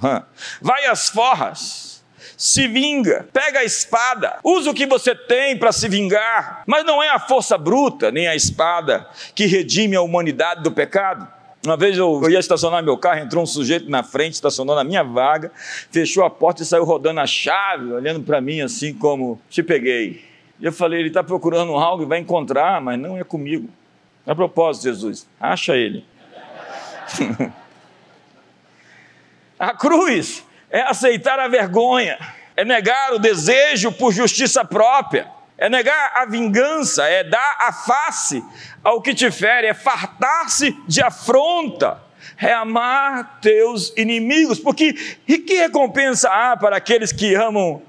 vai 0.61 0.87
às 0.87 1.09
forras, 1.09 2.05
se 2.37 2.67
vinga, 2.69 3.29
pega 3.33 3.61
a 3.61 3.65
espada, 3.65 4.39
usa 4.45 4.71
o 4.71 4.75
que 4.75 4.87
você 4.87 5.15
tem 5.15 5.59
para 5.59 5.73
se 5.73 5.89
vingar, 5.89 6.63
mas 6.67 6.85
não 6.85 7.03
é 7.03 7.09
a 7.09 7.19
força 7.19 7.59
bruta 7.59 8.11
nem 8.11 8.27
a 8.27 8.35
espada 8.35 9.09
que 9.35 9.47
redime 9.47 9.97
a 9.97 10.03
humanidade 10.03 10.63
do 10.63 10.73
pecado. 10.73 11.29
Uma 11.65 11.77
vez 11.77 11.97
eu, 11.97 12.29
ia 12.29 12.41
estacionar 12.41 12.83
meu 12.83 12.99
carro, 12.99 13.21
entrou 13.21 13.45
um 13.45 13.47
sujeito 13.47 13.89
na 13.89 14.03
frente, 14.03 14.35
estacionou 14.35 14.75
na 14.75 14.83
minha 14.83 15.05
vaga, 15.05 15.53
fechou 15.91 16.25
a 16.25 16.31
porta 16.31 16.63
e 16.63 16.67
saiu 16.67 16.85
rodando 16.85 17.21
a 17.21 17.27
chave, 17.27 17.93
olhando 17.93 18.21
para 18.21 18.41
mim 18.41 18.61
assim 18.61 18.93
como, 18.93 19.41
te 19.49 19.63
peguei. 19.63 20.25
E 20.59 20.65
eu 20.65 20.73
falei, 20.73 20.99
ele 20.99 21.09
está 21.09 21.23
procurando 21.23 21.73
algo 21.75 22.03
e 22.03 22.07
vai 22.07 22.19
encontrar, 22.19 22.81
mas 22.81 22.99
não 22.99 23.17
é 23.17 23.23
comigo. 23.23 23.69
A 24.27 24.35
propósito, 24.35 24.85
Jesus, 24.85 25.29
acha 25.41 25.77
ele. 25.77 26.05
a 29.57 29.73
cruz 29.75 30.45
é 30.69 30.81
aceitar 30.83 31.39
a 31.39 31.47
vergonha, 31.47 32.19
é 32.57 32.65
negar 32.65 33.13
o 33.13 33.21
desejo 33.21 33.93
por 33.93 34.13
justiça 34.13 34.65
própria 34.65 35.42
é 35.63 35.69
negar 35.69 36.11
a 36.17 36.27
vingança, 36.27 37.05
é 37.05 37.23
dar 37.23 37.57
a 37.61 37.73
face 37.73 38.43
ao 38.83 39.01
que 39.01 39.15
te 39.15 39.31
fere, 39.31 39.69
é 39.69 39.73
fartar-se 39.73 40.77
de 40.89 41.01
afronta, 41.01 42.03
é 42.37 42.53
amar 42.53 43.39
teus 43.41 43.93
inimigos, 43.97 44.59
porque 44.59 45.21
e 45.29 45.39
que 45.39 45.55
recompensa 45.55 46.29
há 46.29 46.57
para 46.57 46.79
aqueles 46.79 47.13
que 47.13 47.37
amam 47.37 47.81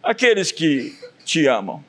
aqueles 0.00 0.52
que 0.52 0.96
te 1.24 1.48
amam? 1.48 1.84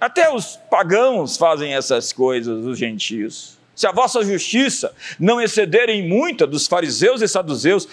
Até 0.00 0.32
os 0.32 0.56
pagãos 0.70 1.36
fazem 1.36 1.74
essas 1.74 2.12
coisas, 2.12 2.64
os 2.64 2.78
gentios. 2.78 3.58
Se 3.74 3.84
a 3.84 3.90
vossa 3.90 4.22
justiça 4.22 4.94
não 5.18 5.40
exceder 5.40 5.90
em 5.90 6.08
muita 6.08 6.46
dos 6.46 6.68
fariseus 6.68 7.20
e 7.20 7.26
saduceus, 7.26 7.88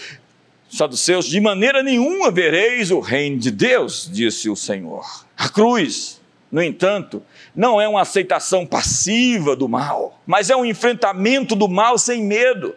saduceus, 0.69 1.25
de 1.25 1.41
maneira 1.41 1.81
nenhuma 1.81 2.29
vereis 2.29 2.91
o 2.91 2.99
reino 2.99 3.39
de 3.39 3.49
Deus, 3.49 4.07
disse 4.13 4.51
o 4.51 4.55
Senhor. 4.55 5.25
A 5.35 5.49
cruz 5.49 6.21
no 6.51 6.61
entanto, 6.61 7.21
não 7.55 7.81
é 7.81 7.87
uma 7.87 8.01
aceitação 8.01 8.65
passiva 8.65 9.55
do 9.55 9.67
mal, 9.67 10.21
mas 10.25 10.49
é 10.49 10.55
um 10.55 10.65
enfrentamento 10.65 11.55
do 11.55 11.67
mal 11.67 11.97
sem 11.97 12.23
medo. 12.23 12.75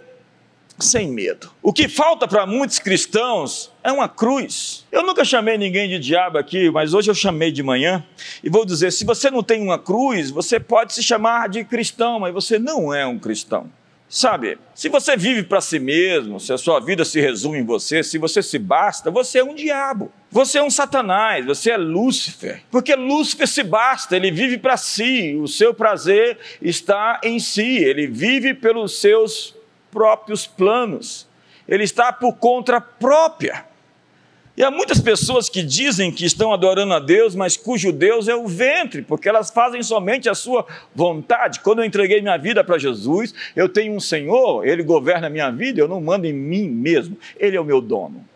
Sem 0.78 1.10
medo. 1.10 1.50
O 1.60 1.72
que 1.72 1.88
falta 1.88 2.28
para 2.28 2.46
muitos 2.46 2.78
cristãos 2.78 3.72
é 3.82 3.90
uma 3.90 4.08
cruz. 4.08 4.86
Eu 4.92 5.02
nunca 5.02 5.24
chamei 5.24 5.58
ninguém 5.58 5.88
de 5.88 5.98
diabo 5.98 6.38
aqui, 6.38 6.70
mas 6.70 6.94
hoje 6.94 7.10
eu 7.10 7.14
chamei 7.16 7.50
de 7.50 7.64
manhã 7.64 8.04
e 8.44 8.48
vou 8.48 8.64
dizer: 8.64 8.92
se 8.92 9.04
você 9.04 9.28
não 9.28 9.42
tem 9.42 9.60
uma 9.60 9.78
cruz, 9.78 10.30
você 10.30 10.60
pode 10.60 10.94
se 10.94 11.02
chamar 11.02 11.48
de 11.48 11.64
cristão, 11.64 12.20
mas 12.20 12.32
você 12.32 12.60
não 12.60 12.94
é 12.94 13.04
um 13.04 13.18
cristão. 13.18 13.68
Sabe, 14.08 14.56
se 14.74 14.88
você 14.88 15.16
vive 15.16 15.42
para 15.42 15.60
si 15.60 15.78
mesmo, 15.78 16.40
se 16.40 16.52
a 16.52 16.56
sua 16.56 16.80
vida 16.80 17.04
se 17.04 17.20
resume 17.20 17.58
em 17.58 17.64
você, 17.64 18.02
se 18.02 18.16
você 18.16 18.42
se 18.42 18.58
basta, 18.58 19.10
você 19.10 19.40
é 19.40 19.44
um 19.44 19.54
diabo. 19.54 20.10
Você 20.30 20.58
é 20.58 20.62
um 20.62 20.70
Satanás, 20.70 21.46
você 21.46 21.70
é 21.70 21.76
Lúcifer. 21.76 22.62
Porque 22.70 22.94
Lúcifer 22.94 23.48
se 23.48 23.62
basta, 23.62 24.14
ele 24.14 24.30
vive 24.30 24.58
para 24.58 24.76
si, 24.76 25.34
o 25.40 25.48
seu 25.48 25.72
prazer 25.72 26.38
está 26.60 27.20
em 27.22 27.38
si, 27.38 27.78
ele 27.78 28.06
vive 28.06 28.52
pelos 28.52 29.00
seus 29.00 29.54
próprios 29.90 30.46
planos, 30.46 31.26
ele 31.66 31.82
está 31.82 32.12
por 32.12 32.34
conta 32.34 32.78
própria. 32.80 33.64
E 34.54 34.62
há 34.64 34.72
muitas 34.72 35.00
pessoas 35.00 35.48
que 35.48 35.62
dizem 35.62 36.10
que 36.10 36.26
estão 36.26 36.52
adorando 36.52 36.92
a 36.92 36.98
Deus, 36.98 37.34
mas 37.34 37.56
cujo 37.56 37.92
Deus 37.92 38.26
é 38.26 38.34
o 38.34 38.48
ventre, 38.48 39.02
porque 39.02 39.28
elas 39.28 39.50
fazem 39.50 39.82
somente 39.84 40.28
a 40.28 40.34
sua 40.34 40.66
vontade. 40.92 41.60
Quando 41.60 41.78
eu 41.78 41.84
entreguei 41.84 42.20
minha 42.20 42.36
vida 42.36 42.64
para 42.64 42.76
Jesus, 42.76 43.32
eu 43.54 43.68
tenho 43.68 43.94
um 43.94 44.00
Senhor, 44.00 44.66
Ele 44.66 44.82
governa 44.82 45.28
a 45.28 45.30
minha 45.30 45.48
vida, 45.48 45.80
eu 45.80 45.86
não 45.86 46.00
mando 46.00 46.26
em 46.26 46.32
mim 46.32 46.68
mesmo, 46.68 47.16
Ele 47.38 47.56
é 47.56 47.60
o 47.60 47.64
meu 47.64 47.80
dono. 47.80 48.27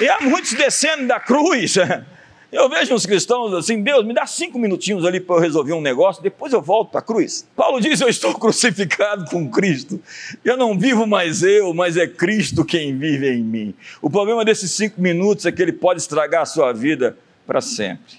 E 0.00 0.08
há 0.08 0.20
muitos 0.20 0.52
descendo 0.52 1.06
da 1.06 1.20
cruz. 1.20 1.76
Eu 2.50 2.66
vejo 2.70 2.94
uns 2.94 3.04
cristãos 3.04 3.52
assim, 3.52 3.82
Deus, 3.82 4.06
me 4.06 4.14
dá 4.14 4.26
cinco 4.26 4.58
minutinhos 4.58 5.04
ali 5.04 5.20
para 5.20 5.36
eu 5.36 5.40
resolver 5.40 5.74
um 5.74 5.82
negócio, 5.82 6.22
depois 6.22 6.50
eu 6.50 6.62
volto 6.62 6.92
para 6.92 7.00
a 7.00 7.02
cruz. 7.02 7.46
Paulo 7.54 7.78
diz: 7.78 8.00
Eu 8.00 8.08
estou 8.08 8.32
crucificado 8.40 9.26
com 9.26 9.50
Cristo. 9.50 10.00
Eu 10.42 10.56
não 10.56 10.78
vivo 10.78 11.06
mais 11.06 11.42
eu, 11.42 11.74
mas 11.74 11.98
é 11.98 12.06
Cristo 12.06 12.64
quem 12.64 12.96
vive 12.96 13.28
em 13.28 13.42
mim. 13.42 13.74
O 14.00 14.08
problema 14.08 14.46
desses 14.46 14.70
cinco 14.70 14.98
minutos 14.98 15.44
é 15.44 15.52
que 15.52 15.60
ele 15.60 15.74
pode 15.74 16.00
estragar 16.00 16.40
a 16.40 16.46
sua 16.46 16.72
vida 16.72 17.18
para 17.46 17.60
sempre. 17.60 18.14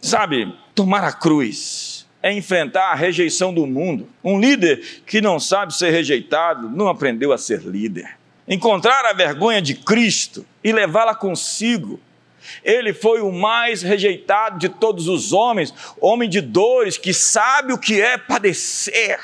Sabe, 0.00 0.54
tomar 0.72 1.02
a 1.02 1.12
cruz 1.12 2.06
é 2.22 2.32
enfrentar 2.32 2.92
a 2.92 2.94
rejeição 2.94 3.52
do 3.52 3.66
mundo. 3.66 4.08
Um 4.22 4.38
líder 4.38 5.02
que 5.04 5.20
não 5.20 5.40
sabe 5.40 5.74
ser 5.74 5.90
rejeitado 5.90 6.68
não 6.68 6.86
aprendeu 6.86 7.32
a 7.32 7.38
ser 7.38 7.60
líder. 7.62 8.16
Encontrar 8.48 9.04
a 9.06 9.12
vergonha 9.12 9.60
de 9.60 9.74
Cristo 9.74 10.46
e 10.62 10.72
levá-la 10.72 11.14
consigo 11.14 12.00
ele 12.62 12.92
foi 12.92 13.20
o 13.20 13.32
mais 13.32 13.82
rejeitado 13.82 14.58
de 14.58 14.68
todos 14.68 15.08
os 15.08 15.32
homens, 15.32 15.74
homem 16.00 16.28
de 16.28 16.40
dores, 16.40 16.98
que 16.98 17.12
sabe 17.12 17.72
o 17.72 17.78
que 17.78 18.00
é 18.00 18.16
padecer. 18.18 19.20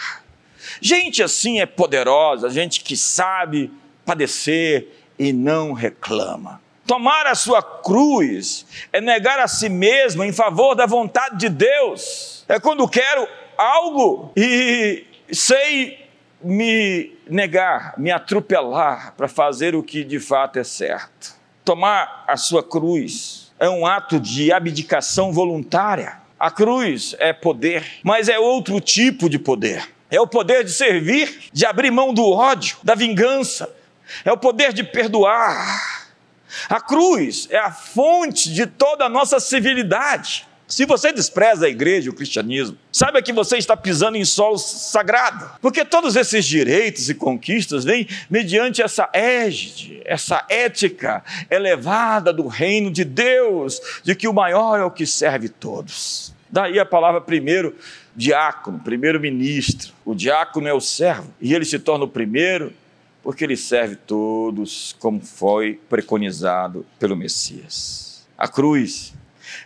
Gente 0.81 1.23
assim 1.23 1.61
é 1.61 1.67
poderosa, 1.67 2.51
gente 2.51 2.81
que 2.81 2.97
sabe 2.97 3.71
padecer 4.05 4.89
e 5.19 5.33
não 5.33 5.73
reclama. 5.73 6.61
Tomar 6.87 7.27
a 7.27 7.35
sua 7.35 7.63
cruz 7.63 8.67
é 8.93 9.01
negar 9.01 9.39
a 9.39 9.47
si 9.47 9.69
mesmo 9.69 10.25
em 10.25 10.33
favor 10.33 10.75
da 10.75 10.85
vontade 10.85 11.39
de 11.39 11.49
Deus. 11.49 12.45
É 12.49 12.59
quando 12.59 12.89
quero 12.89 13.27
algo 13.57 14.33
e 14.37 15.05
sei 15.31 16.02
me 16.43 17.13
negar, 17.29 17.95
me 17.99 18.11
atropelar 18.11 19.15
para 19.17 19.29
fazer 19.29 19.75
o 19.75 19.83
que 19.83 20.05
de 20.05 20.19
fato 20.19 20.59
é 20.59 20.65
certo. 20.65 21.35
Tomar 21.65 22.25
a 22.27 22.37
sua 22.37 22.63
cruz 22.63 23.53
é 23.59 23.69
um 23.69 23.87
ato 23.87 24.19
de 24.19 24.53
abdicação 24.53 25.33
voluntária. 25.33 26.21
A 26.39 26.51
cruz 26.51 27.15
é 27.19 27.33
poder, 27.33 27.85
mas 28.03 28.29
é 28.29 28.39
outro 28.39 28.81
tipo 28.81 29.29
de 29.31 29.39
poder. 29.39 29.89
É 30.11 30.21
o 30.21 30.27
poder 30.27 30.65
de 30.65 30.73
servir, 30.73 31.49
de 31.53 31.65
abrir 31.65 31.91
mão 31.91 32.13
do 32.13 32.29
ódio, 32.31 32.77
da 32.83 32.95
vingança. 32.95 33.73
É 34.25 34.33
o 34.33 34.37
poder 34.37 34.73
de 34.73 34.83
perdoar. 34.83 36.11
A 36.69 36.81
cruz 36.81 37.49
é 37.51 37.59
a 37.59 37.71
fonte 37.71 38.53
de 38.53 38.67
toda 38.67 39.07
a 39.07 39.09
nossa 39.09 39.41
civilidade. 39.41 40.47
Se 40.73 40.87
você 40.87 41.13
despreza 41.13 41.67
a 41.67 41.69
igreja, 41.69 42.09
o 42.09 42.15
cristianismo, 42.15 42.79
saiba 42.91 43.21
que 43.21 43.31
você 43.31 43.59
está 43.59 43.77
pisando 43.77 44.17
em 44.17 44.25
solo 44.25 44.57
sagrado, 44.57 45.51
porque 45.61 45.85
todos 45.85 46.17
esses 46.17 46.47
direitos 46.47 47.11
e 47.11 47.15
conquistas 47.15 47.85
vêm 47.85 48.09
mediante 48.31 48.81
essa 48.81 49.07
égide, 49.13 50.01
essa 50.03 50.47
ética 50.49 51.23
elevada 51.51 52.33
do 52.33 52.47
reino 52.47 52.91
de 52.91 53.05
Deus, 53.05 53.83
de 54.03 54.15
que 54.15 54.27
o 54.27 54.33
maior 54.33 54.81
é 54.81 54.83
o 54.83 54.91
que 54.91 55.05
serve 55.05 55.51
todos. 55.51 56.33
Daí 56.49 56.81
a 56.81 56.87
palavra 56.87 57.21
primeiro, 57.21 57.77
diácono, 58.17 58.79
primeiro 58.79 59.21
ministro. 59.21 59.93
O 60.07 60.15
diácono 60.15 60.67
é 60.67 60.73
o 60.73 60.81
servo, 60.81 61.35
e 61.39 61.53
ele 61.53 61.67
se 61.67 61.79
torna 61.79 62.07
o 62.07 62.09
primeiro 62.09 62.73
porque 63.23 63.45
ele 63.45 63.59
serve 63.59 63.95
todos 63.95 64.97
como 64.99 65.21
foi 65.21 65.79
preconizado 65.91 66.87
pelo 66.99 67.15
Messias. 67.15 68.27
A 68.39 68.49
cruz 68.49 69.12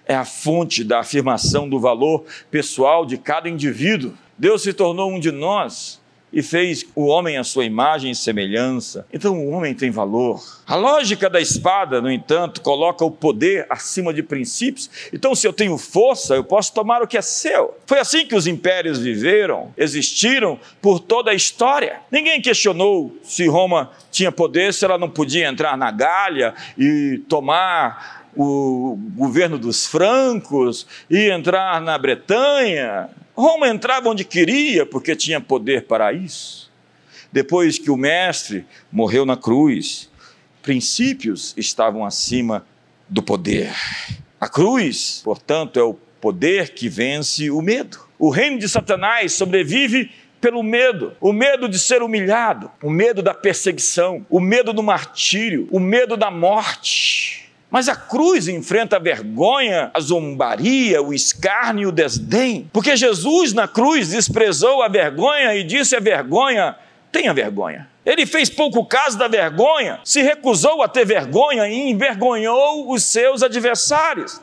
é 0.06 0.14
a 0.14 0.25
fonte 0.25 0.84
da 0.84 1.00
afirmação 1.00 1.68
do 1.68 1.80
valor 1.80 2.25
pessoal 2.50 3.04
de 3.04 3.18
cada 3.18 3.48
indivíduo. 3.48 4.14
Deus 4.38 4.62
se 4.62 4.72
tornou 4.72 5.10
um 5.10 5.18
de 5.18 5.32
nós 5.32 6.00
e 6.32 6.42
fez 6.42 6.84
o 6.94 7.06
homem 7.06 7.38
à 7.38 7.44
sua 7.44 7.64
imagem 7.64 8.10
e 8.10 8.14
semelhança. 8.14 9.06
Então 9.12 9.38
o 9.38 9.50
homem 9.50 9.75
tem 9.75 9.90
valor. 9.90 10.42
A 10.66 10.75
lógica 10.75 11.30
da 11.30 11.40
espada, 11.40 12.00
no 12.00 12.10
entanto, 12.10 12.60
coloca 12.60 13.04
o 13.04 13.10
poder 13.10 13.66
acima 13.70 14.12
de 14.12 14.22
princípios. 14.22 14.90
Então, 15.12 15.34
se 15.34 15.46
eu 15.46 15.52
tenho 15.52 15.78
força, 15.78 16.34
eu 16.34 16.44
posso 16.44 16.75
tomar 16.75 17.02
o 17.02 17.06
que 17.06 17.16
é 17.16 17.22
seu. 17.22 17.75
Foi 17.86 17.98
assim 17.98 18.26
que 18.26 18.34
os 18.34 18.46
impérios 18.46 18.98
viveram, 18.98 19.72
existiram 19.78 20.58
por 20.82 21.00
toda 21.00 21.30
a 21.30 21.34
história. 21.34 22.00
Ninguém 22.10 22.42
questionou 22.42 23.16
se 23.22 23.46
Roma 23.46 23.92
tinha 24.10 24.32
poder, 24.32 24.75
se 24.75 24.84
ela 24.84 24.98
não 24.98 25.08
podia 25.08 25.48
entrar 25.48 25.76
na 25.78 25.90
Gália 25.90 26.52
e 26.76 27.22
tomar 27.28 28.25
o 28.36 28.98
governo 29.14 29.58
dos 29.58 29.86
francos, 29.86 30.86
e 31.10 31.30
entrar 31.30 31.80
na 31.80 31.96
Bretanha. 31.96 33.08
Roma 33.34 33.68
entrava 33.68 34.08
onde 34.08 34.25
queria, 34.25 34.84
porque 34.84 35.16
tinha 35.16 35.40
poder 35.40 35.84
para 35.84 36.12
isso. 36.12 36.70
Depois 37.32 37.78
que 37.78 37.90
o 37.90 37.96
mestre 37.96 38.64
morreu 38.90 39.26
na 39.26 39.36
cruz, 39.36 40.10
princípios 40.62 41.54
estavam 41.56 42.04
acima 42.04 42.66
do 43.08 43.22
poder. 43.22 43.75
A 44.40 44.49
cruz, 44.49 45.20
portanto, 45.25 45.78
é 45.78 45.82
o 45.82 45.94
poder 46.20 46.70
que 46.70 46.88
vence 46.88 47.50
o 47.50 47.60
medo. 47.62 47.99
O 48.18 48.30
reino 48.30 48.58
de 48.58 48.68
Satanás 48.68 49.32
sobrevive 49.32 50.10
pelo 50.40 50.62
medo, 50.62 51.14
o 51.20 51.32
medo 51.32 51.68
de 51.68 51.78
ser 51.78 52.02
humilhado, 52.02 52.70
o 52.82 52.90
medo 52.90 53.22
da 53.22 53.34
perseguição, 53.34 54.26
o 54.28 54.38
medo 54.38 54.72
do 54.72 54.82
martírio, 54.82 55.68
o 55.70 55.80
medo 55.80 56.16
da 56.16 56.30
morte. 56.30 57.46
Mas 57.70 57.88
a 57.88 57.96
cruz 57.96 58.46
enfrenta 58.46 58.96
a 58.96 59.00
vergonha, 59.00 59.90
a 59.92 60.00
zombaria, 60.00 61.02
o 61.02 61.12
escárnio 61.12 61.84
e 61.84 61.86
o 61.86 61.92
desdém. 61.92 62.70
Porque 62.72 62.96
Jesus 62.96 63.52
na 63.52 63.66
cruz 63.66 64.10
desprezou 64.10 64.82
a 64.82 64.88
vergonha 64.88 65.54
e 65.54 65.64
disse 65.64 65.96
a 65.96 66.00
vergonha: 66.00 66.76
tenha 67.10 67.34
vergonha. 67.34 67.88
Ele 68.04 68.24
fez 68.24 68.48
pouco 68.48 68.84
caso 68.84 69.18
da 69.18 69.26
vergonha, 69.26 69.98
se 70.04 70.22
recusou 70.22 70.80
a 70.80 70.88
ter 70.88 71.04
vergonha 71.04 71.68
e 71.68 71.90
envergonhou 71.90 72.92
os 72.92 73.02
seus 73.02 73.42
adversários. 73.42 74.40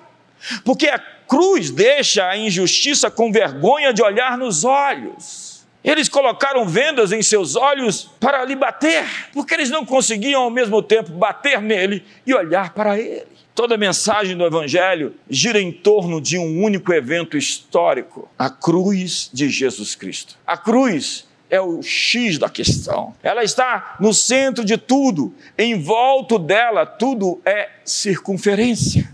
Porque 0.66 0.90
a 0.90 1.00
cruz 1.00 1.72
deixa 1.72 2.28
a 2.28 2.38
injustiça 2.38 3.10
com 3.10 3.32
vergonha 3.32 3.94
de 3.94 4.04
olhar 4.04 4.38
nos 4.38 4.66
olhos. 4.66 5.43
Eles 5.84 6.08
colocaram 6.08 6.66
vendas 6.66 7.12
em 7.12 7.22
seus 7.22 7.56
olhos 7.56 8.10
para 8.20 8.46
lhe 8.46 8.56
bater, 8.56 9.06
porque 9.34 9.54
eles 9.54 9.70
não 9.70 9.86
conseguiam 9.86 10.44
ao 10.44 10.50
mesmo 10.50 10.82
tempo 10.82 11.12
bater 11.12 11.62
nele 11.62 12.04
e 12.26 12.34
olhar 12.34 12.74
para 12.74 12.98
ele. 12.98 13.28
Toda 13.54 13.76
a 13.76 13.78
mensagem 13.78 14.36
do 14.36 14.46
Evangelho 14.46 15.14
gira 15.30 15.62
em 15.62 15.72
torno 15.72 16.20
de 16.20 16.38
um 16.38 16.64
único 16.64 16.92
evento 16.94 17.38
histórico: 17.38 18.30
a 18.40 18.50
cruz 18.50 19.30
de 19.32 19.50
Jesus 19.50 19.94
Cristo. 19.94 20.38
A 20.48 20.58
cruz 20.58 21.28
é 21.50 21.62
o 21.62 21.84
X 21.84 22.40
da 22.40 22.50
questão. 22.50 23.14
Ela 23.22 23.44
está 23.44 23.98
no 24.00 24.12
centro 24.12 24.66
de 24.66 24.76
tudo, 24.76 25.36
em 25.56 25.80
volta 25.80 26.40
dela, 26.40 26.84
tudo 26.86 27.40
é 27.46 27.70
circunferência. 27.86 29.08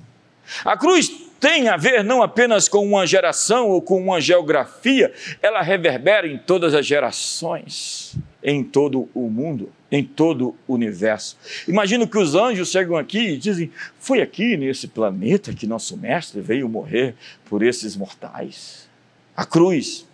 A 0.63 0.77
cruz 0.77 1.28
tem 1.39 1.69
a 1.69 1.77
ver 1.77 2.03
não 2.03 2.21
apenas 2.21 2.67
com 2.67 2.85
uma 2.85 3.07
geração 3.07 3.69
ou 3.69 3.81
com 3.81 3.97
uma 4.01 4.19
geografia, 4.19 5.13
ela 5.41 5.61
reverbera 5.61 6.27
em 6.27 6.37
todas 6.37 6.73
as 6.73 6.85
gerações, 6.85 8.15
em 8.43 8.63
todo 8.63 9.09
o 9.13 9.29
mundo, 9.29 9.71
em 9.91 10.03
todo 10.03 10.55
o 10.67 10.73
universo. 10.73 11.37
Imagino 11.67 12.07
que 12.07 12.17
os 12.17 12.35
anjos 12.35 12.69
chegam 12.69 12.97
aqui 12.97 13.19
e 13.19 13.37
dizem: 13.37 13.71
Foi 13.99 14.21
aqui 14.21 14.57
nesse 14.57 14.87
planeta 14.87 15.53
que 15.53 15.65
nosso 15.65 15.95
mestre 15.97 16.41
veio 16.41 16.67
morrer 16.67 17.15
por 17.45 17.63
esses 17.63 17.95
mortais. 17.95 18.89
A 19.35 19.45
cruz 19.45 20.05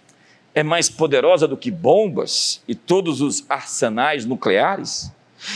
é 0.53 0.63
mais 0.63 0.89
poderosa 0.89 1.47
do 1.47 1.57
que 1.57 1.71
bombas 1.71 2.61
e 2.67 2.75
todos 2.75 3.19
os 3.19 3.43
arsenais 3.49 4.25
nucleares. 4.25 5.11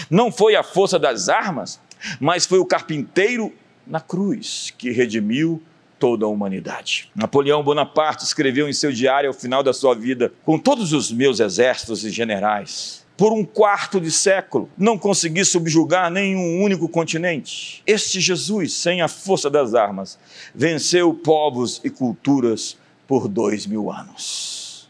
Não 0.09 0.31
foi 0.31 0.55
a 0.55 0.63
força 0.63 0.99
das 0.99 1.29
armas, 1.29 1.79
mas 2.19 2.45
foi 2.45 2.59
o 2.59 2.65
carpinteiro 2.65 3.53
na 3.89 3.99
cruz 3.99 4.71
que 4.77 4.91
redimiu 4.91 5.61
toda 5.97 6.25
a 6.25 6.29
humanidade. 6.29 7.09
Napoleão 7.15 7.63
Bonaparte 7.63 8.23
escreveu 8.23 8.69
em 8.69 8.73
seu 8.73 8.91
diário 8.91 9.29
ao 9.29 9.33
final 9.33 9.63
da 9.63 9.73
sua 9.73 9.95
vida: 9.95 10.31
Com 10.45 10.57
todos 10.57 10.93
os 10.93 11.11
meus 11.11 11.39
exércitos 11.39 12.05
e 12.05 12.11
generais, 12.11 13.05
por 13.17 13.33
um 13.33 13.43
quarto 13.43 13.99
de 13.99 14.11
século, 14.11 14.69
não 14.77 14.97
consegui 14.97 15.43
subjugar 15.43 16.09
nenhum 16.09 16.63
único 16.63 16.87
continente. 16.87 17.83
Este 17.85 18.21
Jesus, 18.21 18.73
sem 18.73 19.01
a 19.01 19.09
força 19.09 19.49
das 19.49 19.73
armas, 19.73 20.17
venceu 20.55 21.13
povos 21.13 21.81
e 21.83 21.89
culturas 21.89 22.77
por 23.07 23.27
dois 23.27 23.65
mil 23.65 23.91
anos. 23.91 24.87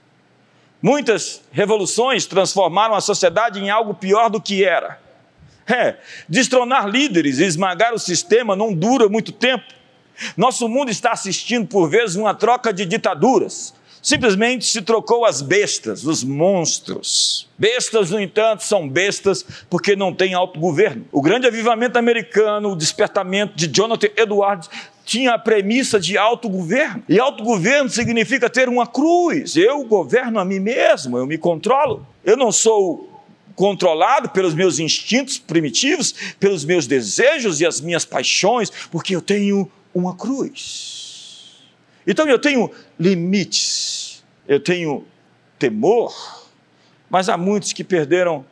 Muitas 0.82 1.42
revoluções 1.52 2.26
transformaram 2.26 2.96
a 2.96 3.02
sociedade 3.02 3.60
em 3.60 3.70
algo 3.70 3.94
pior 3.94 4.30
do 4.30 4.40
que 4.40 4.64
era 4.64 5.00
é, 5.70 5.98
destronar 6.28 6.88
líderes 6.88 7.40
e 7.40 7.46
esmagar 7.46 7.94
o 7.94 8.00
sistema 8.00 8.56
não 8.56 8.74
dura 8.74 9.08
muito 9.08 9.32
tempo. 9.32 9.66
Nosso 10.36 10.68
mundo 10.68 10.92
está 10.92 11.12
assistindo, 11.12 11.68
por 11.68 11.90
vezes, 11.90 12.16
uma 12.16 12.34
troca 12.34 12.74
de 12.74 12.86
ditaduras. 12.86 13.74
Simplesmente 14.02 14.66
se 14.66 14.82
trocou 14.82 15.26
as 15.26 15.42
bestas, 15.42 16.06
os 16.06 16.24
monstros. 16.24 17.50
Bestas, 17.58 18.12
no 18.12 18.20
entanto, 18.20 18.64
são 18.64 18.88
bestas 18.88 19.46
porque 19.70 19.96
não 19.96 20.14
têm 20.14 20.34
autogoverno. 20.34 21.06
O 21.12 21.22
grande 21.22 21.48
avivamento 21.48 21.98
americano, 21.98 22.72
o 22.72 22.76
despertamento 22.76 23.56
de 23.56 23.68
Jonathan 23.68 24.08
Edwards, 24.16 24.70
tinha 25.04 25.34
a 25.34 25.40
premissa 25.40 26.00
de 26.00 26.18
autogoverno. 26.18 27.04
E 27.10 27.20
autogoverno 27.20 27.90
significa 27.90 28.50
ter 28.50 28.70
uma 28.70 28.88
cruz. 28.88 29.58
Eu 29.58 29.84
governo 29.84 30.40
a 30.40 30.46
mim 30.46 30.60
mesmo, 30.60 31.18
eu 31.18 31.26
me 31.26 31.38
controlo. 31.38 32.06
Eu 32.24 32.38
não 32.38 32.52
sou 32.52 33.09
controlado 33.60 34.30
pelos 34.30 34.54
meus 34.54 34.80
instintos 34.80 35.38
primitivos, 35.38 36.16
pelos 36.40 36.64
meus 36.64 36.88
desejos 36.88 37.60
e 37.60 37.66
as 37.66 37.82
minhas 37.82 38.06
paixões, 38.06 38.70
porque 38.90 39.14
eu 39.14 39.22
tenho 39.22 39.70
uma 39.94 40.16
cruz. 40.16 41.58
Então 42.08 42.26
eu 42.30 42.40
tenho 42.40 42.72
limites, 42.98 44.24
eu 44.48 44.62
tenho 44.62 45.06
temor, 45.60 46.48
mas 47.10 47.28
há 47.28 47.36
muitos 47.36 47.74
que 47.74 47.84
perderam 47.84 48.46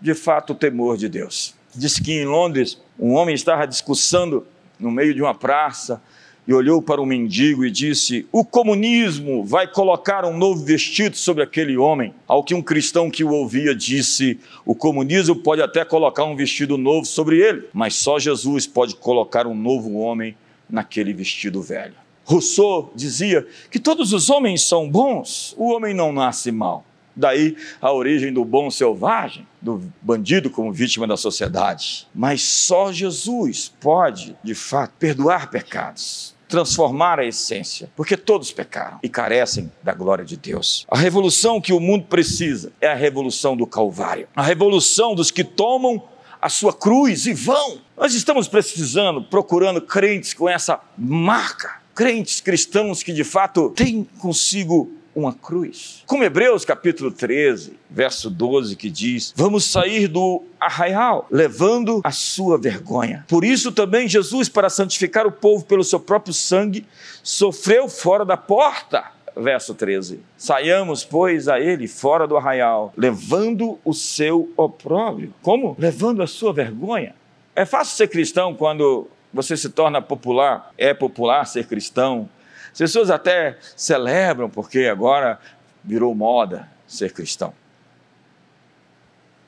de 0.00 0.14
fato 0.14 0.52
o 0.52 0.54
temor 0.54 0.96
de 0.96 1.08
Deus. 1.08 1.56
Diz 1.74 1.98
que 1.98 2.12
em 2.12 2.24
Londres 2.24 2.78
um 2.96 3.14
homem 3.14 3.34
estava 3.34 3.66
discussando 3.66 4.46
no 4.78 4.92
meio 4.92 5.12
de 5.12 5.20
uma 5.20 5.34
praça 5.34 6.00
e 6.46 6.52
olhou 6.52 6.82
para 6.82 7.00
o 7.00 7.06
mendigo 7.06 7.64
e 7.64 7.70
disse: 7.70 8.26
O 8.32 8.44
comunismo 8.44 9.44
vai 9.44 9.66
colocar 9.66 10.24
um 10.24 10.36
novo 10.36 10.64
vestido 10.64 11.16
sobre 11.16 11.42
aquele 11.42 11.76
homem. 11.76 12.12
Ao 12.26 12.42
que 12.42 12.54
um 12.54 12.62
cristão 12.62 13.10
que 13.10 13.24
o 13.24 13.30
ouvia 13.30 13.74
disse: 13.74 14.38
O 14.66 14.74
comunismo 14.74 15.36
pode 15.36 15.62
até 15.62 15.84
colocar 15.84 16.24
um 16.24 16.36
vestido 16.36 16.76
novo 16.76 17.06
sobre 17.06 17.38
ele, 17.38 17.68
mas 17.72 17.94
só 17.94 18.18
Jesus 18.18 18.66
pode 18.66 18.96
colocar 18.96 19.46
um 19.46 19.54
novo 19.54 19.94
homem 19.94 20.36
naquele 20.68 21.12
vestido 21.12 21.62
velho. 21.62 21.94
Rousseau 22.24 22.92
dizia 22.94 23.46
que 23.70 23.78
todos 23.78 24.12
os 24.12 24.30
homens 24.30 24.62
são 24.62 24.88
bons, 24.88 25.54
o 25.58 25.70
homem 25.70 25.92
não 25.92 26.12
nasce 26.12 26.50
mal. 26.52 26.84
Daí 27.14 27.56
a 27.80 27.92
origem 27.92 28.32
do 28.32 28.44
bom 28.44 28.70
selvagem, 28.70 29.46
do 29.60 29.82
bandido 30.00 30.50
como 30.50 30.72
vítima 30.72 31.06
da 31.06 31.16
sociedade. 31.16 32.06
Mas 32.14 32.42
só 32.42 32.92
Jesus 32.92 33.72
pode, 33.80 34.36
de 34.42 34.54
fato, 34.54 34.92
perdoar 34.98 35.50
pecados, 35.50 36.34
transformar 36.48 37.18
a 37.18 37.24
essência, 37.24 37.90
porque 37.96 38.16
todos 38.16 38.50
pecaram 38.50 38.98
e 39.02 39.08
carecem 39.08 39.70
da 39.82 39.94
glória 39.94 40.24
de 40.24 40.36
Deus. 40.36 40.86
A 40.90 40.98
revolução 40.98 41.60
que 41.60 41.72
o 41.72 41.80
mundo 41.80 42.04
precisa 42.04 42.72
é 42.80 42.88
a 42.88 42.94
revolução 42.94 43.56
do 43.56 43.66
Calvário, 43.66 44.28
a 44.34 44.42
revolução 44.42 45.14
dos 45.14 45.30
que 45.30 45.44
tomam 45.44 46.02
a 46.42 46.48
sua 46.48 46.72
cruz 46.72 47.24
e 47.26 47.32
vão. 47.32 47.78
Nós 47.96 48.14
estamos 48.14 48.48
precisando, 48.48 49.22
procurando 49.22 49.80
crentes 49.80 50.34
com 50.34 50.48
essa 50.48 50.80
marca, 50.98 51.80
crentes 51.94 52.40
cristãos 52.40 53.02
que 53.02 53.12
de 53.12 53.22
fato 53.22 53.70
têm 53.70 54.04
consigo 54.18 54.90
uma 55.14 55.32
cruz. 55.32 56.02
Como 56.06 56.24
Hebreus 56.24 56.64
capítulo 56.64 57.10
13, 57.10 57.74
verso 57.90 58.30
12, 58.30 58.76
que 58.76 58.90
diz: 58.90 59.32
Vamos 59.36 59.64
sair 59.64 60.08
do 60.08 60.42
arraial, 60.58 61.26
levando 61.30 62.00
a 62.04 62.10
sua 62.10 62.58
vergonha. 62.58 63.24
Por 63.28 63.44
isso 63.44 63.72
também 63.72 64.08
Jesus, 64.08 64.48
para 64.48 64.70
santificar 64.70 65.26
o 65.26 65.32
povo 65.32 65.64
pelo 65.64 65.84
seu 65.84 66.00
próprio 66.00 66.34
sangue, 66.34 66.86
sofreu 67.22 67.88
fora 67.88 68.24
da 68.24 68.36
porta. 68.36 69.04
Verso 69.36 69.74
13: 69.74 70.20
Saiamos, 70.36 71.04
pois, 71.04 71.48
a 71.48 71.58
ele 71.58 71.88
fora 71.88 72.26
do 72.26 72.36
arraial, 72.36 72.92
levando 72.96 73.78
o 73.84 73.94
seu 73.94 74.50
opróbrio. 74.56 75.34
Como? 75.42 75.74
Levando 75.78 76.22
a 76.22 76.26
sua 76.26 76.52
vergonha. 76.52 77.14
É 77.54 77.64
fácil 77.64 77.96
ser 77.96 78.08
cristão 78.08 78.54
quando 78.54 79.08
você 79.32 79.56
se 79.56 79.70
torna 79.70 80.02
popular, 80.02 80.70
é 80.76 80.92
popular 80.92 81.46
ser 81.46 81.66
cristão, 81.66 82.28
as 82.72 82.78
pessoas 82.78 83.10
até 83.10 83.58
celebram 83.76 84.48
porque 84.48 84.86
agora 84.86 85.38
virou 85.84 86.14
moda 86.14 86.68
ser 86.86 87.12
cristão. 87.12 87.54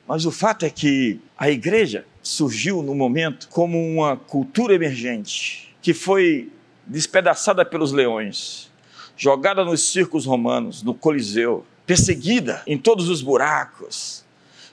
Mas 0.07 0.25
o 0.25 0.31
fato 0.31 0.65
é 0.65 0.69
que 0.69 1.19
a 1.37 1.49
igreja 1.49 2.05
surgiu 2.21 2.83
no 2.83 2.93
momento 2.93 3.47
como 3.49 3.79
uma 3.79 4.15
cultura 4.15 4.73
emergente 4.75 5.75
que 5.81 5.93
foi 5.93 6.51
despedaçada 6.85 7.65
pelos 7.65 7.91
leões, 7.91 8.71
jogada 9.17 9.63
nos 9.65 9.91
circos 9.91 10.25
romanos, 10.25 10.83
no 10.83 10.93
Coliseu, 10.93 11.65
perseguida 11.85 12.61
em 12.67 12.77
todos 12.77 13.09
os 13.09 13.21
buracos. 13.21 14.23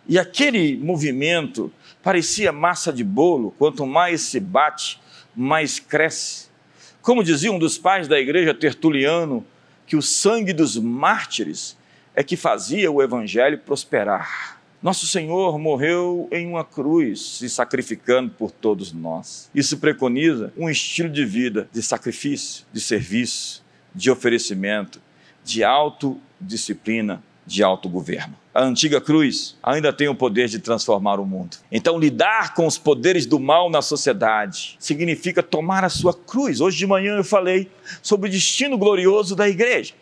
E 0.06 0.18
aquele 0.18 0.76
movimento 0.76 1.72
parecia 2.02 2.52
massa 2.52 2.92
de 2.92 3.04
bolo, 3.04 3.54
quanto 3.58 3.86
mais 3.86 4.22
se 4.22 4.40
bate, 4.40 5.00
mais 5.34 5.78
cresce. 5.78 6.51
Como 7.02 7.24
dizia 7.24 7.50
um 7.50 7.58
dos 7.58 7.76
pais 7.76 8.06
da 8.06 8.16
igreja 8.16 8.54
Tertuliano, 8.54 9.44
que 9.88 9.96
o 9.96 10.00
sangue 10.00 10.52
dos 10.52 10.76
mártires 10.76 11.76
é 12.14 12.22
que 12.22 12.36
fazia 12.36 12.92
o 12.92 13.02
evangelho 13.02 13.58
prosperar. 13.58 14.62
Nosso 14.80 15.08
Senhor 15.08 15.58
morreu 15.58 16.28
em 16.30 16.46
uma 16.46 16.64
cruz, 16.64 17.38
se 17.38 17.50
sacrificando 17.50 18.30
por 18.30 18.52
todos 18.52 18.92
nós. 18.92 19.50
Isso 19.52 19.78
preconiza 19.78 20.52
um 20.56 20.70
estilo 20.70 21.10
de 21.10 21.24
vida 21.24 21.68
de 21.72 21.82
sacrifício, 21.82 22.64
de 22.72 22.80
serviço, 22.80 23.64
de 23.92 24.08
oferecimento, 24.08 25.02
de 25.42 25.64
autodisciplina, 25.64 27.20
de 27.44 27.64
autogoverno 27.64 28.41
a 28.54 28.62
antiga 28.62 29.00
cruz 29.00 29.56
ainda 29.62 29.92
tem 29.92 30.08
o 30.08 30.14
poder 30.14 30.48
de 30.48 30.58
transformar 30.58 31.18
o 31.18 31.26
mundo. 31.26 31.56
Então, 31.70 31.98
lidar 31.98 32.54
com 32.54 32.66
os 32.66 32.76
poderes 32.76 33.24
do 33.24 33.40
mal 33.40 33.70
na 33.70 33.80
sociedade 33.80 34.76
significa 34.78 35.42
tomar 35.42 35.84
a 35.84 35.88
sua 35.88 36.12
cruz. 36.12 36.60
Hoje 36.60 36.78
de 36.78 36.86
manhã 36.86 37.16
eu 37.16 37.24
falei 37.24 37.70
sobre 38.02 38.28
o 38.28 38.32
destino 38.32 38.76
glorioso 38.76 39.34
da 39.34 39.48
igreja. 39.48 39.94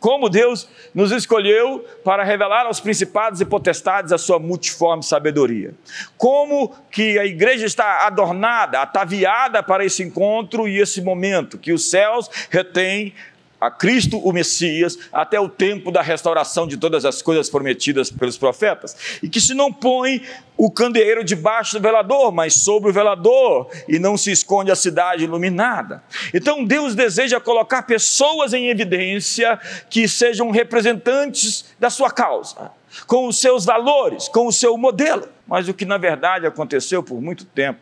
Como 0.00 0.28
Deus 0.28 0.68
nos 0.94 1.10
escolheu 1.10 1.84
para 2.04 2.22
revelar 2.22 2.66
aos 2.66 2.80
principados 2.80 3.40
e 3.40 3.44
potestades 3.44 4.12
a 4.12 4.18
sua 4.18 4.38
multiforme 4.38 5.02
sabedoria. 5.02 5.74
Como 6.16 6.72
que 6.90 7.18
a 7.18 7.24
igreja 7.24 7.66
está 7.66 8.06
adornada, 8.06 8.80
ataviada 8.80 9.62
para 9.62 9.84
esse 9.84 10.02
encontro 10.02 10.68
e 10.68 10.78
esse 10.78 11.02
momento, 11.02 11.58
que 11.58 11.72
os 11.72 11.90
céus 11.90 12.30
retêm 12.50 13.12
a 13.60 13.70
Cristo 13.70 14.18
o 14.18 14.32
Messias 14.32 14.98
até 15.12 15.38
o 15.40 15.48
tempo 15.48 15.90
da 15.90 16.02
restauração 16.02 16.66
de 16.66 16.76
todas 16.76 17.04
as 17.04 17.20
coisas 17.22 17.50
prometidas 17.50 18.10
pelos 18.10 18.38
profetas, 18.38 19.18
e 19.22 19.28
que 19.28 19.40
se 19.40 19.54
não 19.54 19.72
põe 19.72 20.22
o 20.56 20.70
candeeiro 20.70 21.24
debaixo 21.24 21.76
do 21.76 21.82
velador, 21.82 22.32
mas 22.32 22.54
sobre 22.54 22.90
o 22.90 22.92
velador, 22.92 23.68
e 23.88 23.98
não 23.98 24.16
se 24.16 24.30
esconde 24.32 24.70
a 24.70 24.76
cidade 24.76 25.24
iluminada. 25.24 26.02
Então 26.32 26.64
Deus 26.64 26.94
deseja 26.94 27.40
colocar 27.40 27.82
pessoas 27.82 28.52
em 28.52 28.68
evidência 28.68 29.58
que 29.88 30.08
sejam 30.08 30.50
representantes 30.50 31.66
da 31.78 31.90
sua 31.90 32.10
causa, 32.10 32.70
com 33.06 33.26
os 33.26 33.40
seus 33.40 33.64
valores, 33.64 34.28
com 34.28 34.46
o 34.46 34.52
seu 34.52 34.76
modelo. 34.76 35.28
Mas 35.46 35.68
o 35.68 35.74
que 35.74 35.84
na 35.84 35.98
verdade 35.98 36.46
aconteceu 36.46 37.02
por 37.02 37.20
muito 37.20 37.44
tempo 37.44 37.80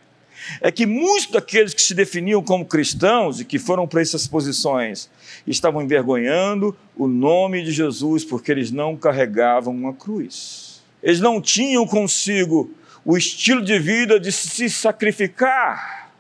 é 0.61 0.71
que 0.71 0.87
muitos 0.87 1.31
daqueles 1.31 1.75
que 1.75 1.83
se 1.83 1.95
definiam 1.95 2.43
como 2.43 2.65
cristãos 2.65 3.41
e 3.41 3.45
que 3.45 3.59
foram 3.59 3.87
para 3.87 4.03
essas 4.03 4.27
posições 4.27 5.11
estavam 5.51 5.83
envergonhando 5.83 6.77
o 6.97 7.07
nome 7.07 7.63
de 7.63 7.73
Jesus 7.73 8.25
porque 8.25 8.51
eles 8.51 8.71
não 8.71 8.97
carregavam 8.97 9.75
uma 9.75 9.93
cruz. 9.93 10.83
Eles 11.03 11.21
não 11.21 11.41
tinham 11.41 11.87
consigo 11.87 12.71
o 13.05 13.17
estilo 13.17 13.63
de 13.63 13.79
vida 13.79 14.19
de 14.19 14.33
se 14.33 14.69
sacrificar. 14.69 16.11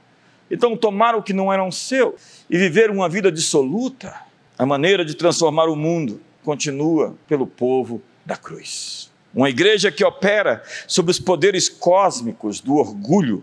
Então 0.50 0.76
tomaram 0.76 1.18
o 1.18 1.22
que 1.22 1.32
não 1.32 1.52
eram 1.52 1.72
seu 1.72 2.14
e 2.48 2.56
viveram 2.56 2.94
uma 2.94 3.08
vida 3.08 3.32
dissoluta. 3.32 4.14
A 4.56 4.64
maneira 4.64 5.04
de 5.04 5.14
transformar 5.14 5.68
o 5.68 5.76
mundo 5.76 6.20
continua 6.44 7.16
pelo 7.26 7.46
povo 7.46 8.00
da 8.24 8.36
cruz. 8.36 9.10
Uma 9.34 9.50
igreja 9.50 9.92
que 9.92 10.04
opera 10.04 10.62
sob 10.86 11.10
os 11.10 11.18
poderes 11.18 11.68
cósmicos 11.68 12.60
do 12.60 12.76
orgulho, 12.76 13.42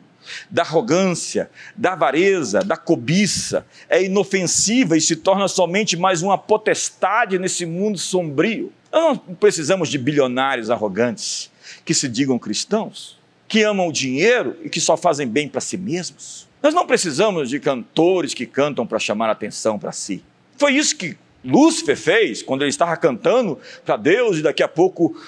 da 0.50 0.62
arrogância, 0.62 1.50
da 1.76 1.94
avareza, 1.94 2.62
da 2.62 2.78
cobiça, 2.78 3.66
é 3.90 4.04
inofensiva 4.04 4.98
e 4.98 5.02
se 5.02 5.16
torna 5.16 5.48
somente 5.48 5.98
mais 5.98 6.22
uma 6.22 6.38
potestade 6.38 7.40
nesse 7.40 7.66
mundo 7.66 7.98
sombrio. 7.98 8.72
Nós 8.92 9.20
não 9.28 9.36
precisamos 9.36 9.90
de 9.90 9.98
bilionários 9.98 10.70
arrogantes 10.70 11.52
que 11.84 11.94
se 11.94 12.08
digam 12.08 12.38
cristãos, 12.38 13.18
que 13.48 13.64
amam 13.64 13.88
o 13.88 13.94
dinheiro 13.94 14.56
e 14.64 14.70
que 14.70 14.80
só 14.80 14.96
fazem 14.96 15.28
bem 15.28 15.48
para 15.48 15.62
si 15.62 15.78
mesmos. 15.78 16.48
Nós 16.62 16.74
não 16.74 16.88
precisamos 16.88 17.50
de 17.50 17.60
cantores 17.60 18.34
que 18.34 18.46
cantam 18.46 18.88
para 18.88 19.00
chamar 19.00 19.30
atenção 19.30 19.78
para 19.78 19.92
si. 19.92 20.24
Foi 20.58 20.74
isso 20.74 20.96
que 20.96 21.18
Lúcifer 21.44 21.98
fez 21.98 22.42
quando 22.42 22.62
ele 22.62 22.70
estava 22.70 22.96
cantando 22.96 23.60
para 23.84 23.98
Deus 23.98 24.38
e 24.38 24.42
daqui 24.42 24.64
a 24.64 24.68
pouco 24.68 25.20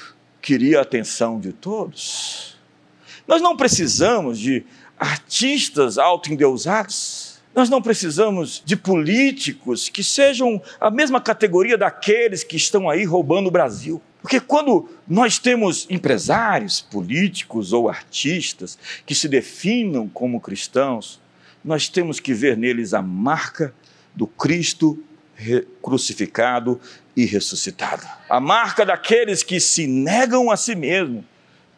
queria 0.41 0.79
a 0.79 0.83
atenção 0.83 1.39
de 1.39 1.51
todos. 1.51 2.55
Nós 3.27 3.41
não 3.41 3.57
precisamos 3.57 4.39
de 4.39 4.63
artistas 4.97 5.97
autoendeusados. 5.97 7.35
Nós 7.53 7.69
não 7.69 7.81
precisamos 7.81 8.61
de 8.65 8.75
políticos 8.75 9.87
que 9.87 10.03
sejam 10.03 10.61
a 10.79 10.91
mesma 10.91 11.21
categoria 11.21 11.77
daqueles 11.77 12.43
que 12.43 12.57
estão 12.57 12.89
aí 12.89 13.05
roubando 13.05 13.47
o 13.47 13.51
Brasil. 13.51 14.01
Porque 14.21 14.39
quando 14.39 14.89
nós 15.07 15.37
temos 15.37 15.85
empresários, 15.89 16.81
políticos 16.81 17.71
ou 17.71 17.87
artistas 17.87 18.77
que 19.05 19.15
se 19.15 19.27
definam 19.29 20.09
como 20.09 20.41
cristãos, 20.41 21.21
nós 21.63 21.87
temos 21.87 22.19
que 22.19 22.33
ver 22.33 22.57
neles 22.57 22.93
a 22.93 23.01
marca 23.01 23.73
do 24.13 24.27
Cristo 24.27 25.01
crucificado 25.81 26.79
e 27.15 27.25
ressuscitado. 27.25 28.05
A 28.29 28.39
marca 28.39 28.85
daqueles 28.85 29.43
que 29.43 29.59
se 29.59 29.87
negam 29.87 30.49
a 30.49 30.57
si 30.57 30.75
mesmo, 30.75 31.23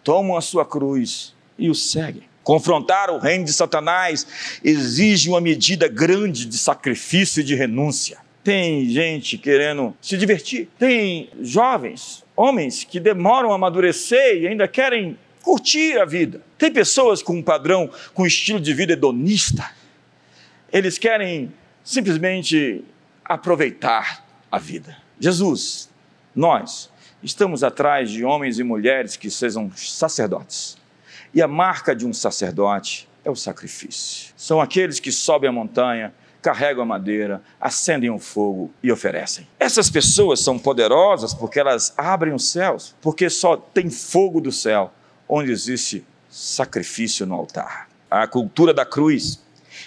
tomam 0.04 0.38
a 0.38 0.42
sua 0.42 0.66
cruz 0.66 1.36
e 1.58 1.70
o 1.70 1.76
seguem. 1.76 2.24
Confrontar 2.48 3.10
o 3.10 3.18
reino 3.18 3.44
de 3.44 3.52
Satanás 3.52 4.26
exige 4.64 5.28
uma 5.28 5.42
medida 5.42 5.90
grande 5.90 6.46
de 6.46 6.58
sacrifício 6.58 7.42
e 7.42 7.44
de 7.44 7.56
renúncia. 7.56 8.20
Tem 8.42 8.90
gente 8.90 9.38
querendo 9.38 9.94
se 10.02 10.16
divertir, 10.16 10.70
tem 10.80 11.30
jovens 11.42 12.24
homens 12.38 12.86
que 12.86 13.02
demoram 13.02 13.52
a 13.52 13.56
amadurecer 13.56 14.38
e 14.38 14.48
ainda 14.48 14.66
querem 14.66 15.20
curtir 15.42 16.00
a 16.00 16.06
vida. 16.06 16.42
Tem 16.58 16.72
pessoas 16.72 17.22
com 17.22 17.34
um 17.34 17.44
padrão, 17.44 17.92
com 18.14 18.24
um 18.24 18.26
estilo 18.26 18.62
de 18.62 18.74
vida 18.74 18.94
hedonista. 18.94 19.70
Eles 20.72 20.98
querem 20.98 21.52
simplesmente 21.84 22.82
aproveitar 23.26 24.26
a 24.50 24.58
vida. 24.58 24.96
Jesus, 25.20 25.90
nós 26.34 26.90
estamos 27.22 27.62
atrás 27.62 28.10
de 28.10 28.24
homens 28.24 28.58
e 28.58 28.64
mulheres 28.64 29.18
que 29.18 29.30
sejam 29.30 29.70
sacerdotes. 29.76 30.78
E 31.34 31.42
a 31.42 31.48
marca 31.48 31.96
de 31.96 32.06
um 32.06 32.14
sacerdote 32.14 33.08
é 33.24 33.30
o 33.30 33.36
sacrifício. 33.36 34.34
São 34.38 34.62
aqueles 34.62 35.00
que 35.00 35.12
sobem 35.12 35.50
a 35.50 35.54
montanha, 35.54 36.14
carregam 36.42 36.84
a 36.84 36.86
madeira, 36.86 37.42
acendem 37.60 38.10
o 38.10 38.20
fogo 38.20 38.72
e 38.82 38.92
oferecem. 38.92 39.48
Essas 39.60 39.90
pessoas 39.90 40.40
são 40.40 40.58
poderosas 40.58 41.34
porque 41.34 41.60
elas 41.60 41.94
abrem 41.98 42.34
os 42.34 42.50
céus, 42.50 42.96
porque 43.02 43.30
só 43.30 43.58
tem 43.58 43.90
fogo 43.90 44.40
do 44.40 44.52
céu 44.52 44.94
onde 45.28 45.52
existe 45.52 46.06
sacrifício 46.30 47.26
no 47.26 47.36
altar. 47.36 47.90
A 48.10 48.26
cultura 48.28 48.74
da 48.74 48.86
cruz 48.86 49.44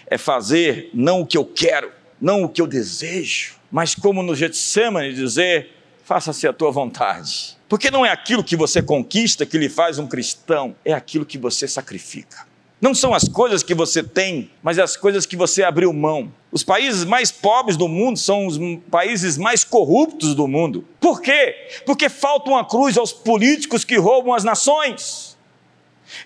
é 0.07 0.19
fazer 0.19 0.91
não 0.93 1.23
o 1.23 1.27
que 1.27 1.39
eu 1.39 1.45
quero, 1.45 1.91
não 2.21 2.45
o 2.45 2.49
que 2.49 2.61
eu 2.61 2.67
desejo, 2.67 3.55
mas 3.71 3.95
como 3.95 4.23
no 4.23 4.35
Getsemane 4.35 5.15
dizer, 5.15 5.71
faça-se 6.05 6.47
a 6.47 6.53
tua 6.53 6.71
vontade. 6.71 7.57
Porque 7.71 7.89
não 7.89 8.05
é 8.05 8.11
aquilo 8.11 8.43
que 8.43 8.57
você 8.57 8.83
conquista 8.83 9.47
que 9.47 9.57
lhe 9.57 9.69
faz 9.69 9.97
um 9.97 10.09
cristão, 10.09 10.75
é 10.85 10.93
aquilo 10.93 11.25
que 11.25 11.39
você 11.39 11.69
sacrifica. 11.69 12.45
Não 12.81 12.93
são 12.93 13.15
as 13.15 13.29
coisas 13.29 13.63
que 13.63 13.75
você 13.75 14.03
tem, 14.03 14.51
mas 14.61 14.77
as 14.77 14.97
coisas 14.97 15.25
que 15.25 15.37
você 15.37 15.63
abriu 15.63 15.93
mão. 15.93 16.33
Os 16.51 16.65
países 16.65 17.05
mais 17.05 17.31
pobres 17.31 17.77
do 17.77 17.87
mundo 17.87 18.19
são 18.19 18.49
os 18.49 18.59
países 18.91 19.39
mais 19.39 19.63
corruptos 19.63 20.35
do 20.35 20.49
mundo. 20.49 20.85
Por 20.99 21.23
quê? 21.23 21.55
Porque 21.87 22.09
falta 22.09 22.51
uma 22.51 22.65
cruz 22.65 22.99
aos 22.99 23.13
políticos 23.13 23.85
que 23.85 23.97
roubam 23.97 24.35
as 24.35 24.43
nações. 24.43 25.39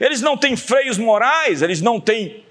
Eles 0.01 0.23
não 0.23 0.39
têm 0.39 0.57
freios 0.57 0.97
morais, 0.97 1.61
eles 1.61 1.83
não 1.83 2.01
têm 2.01 2.43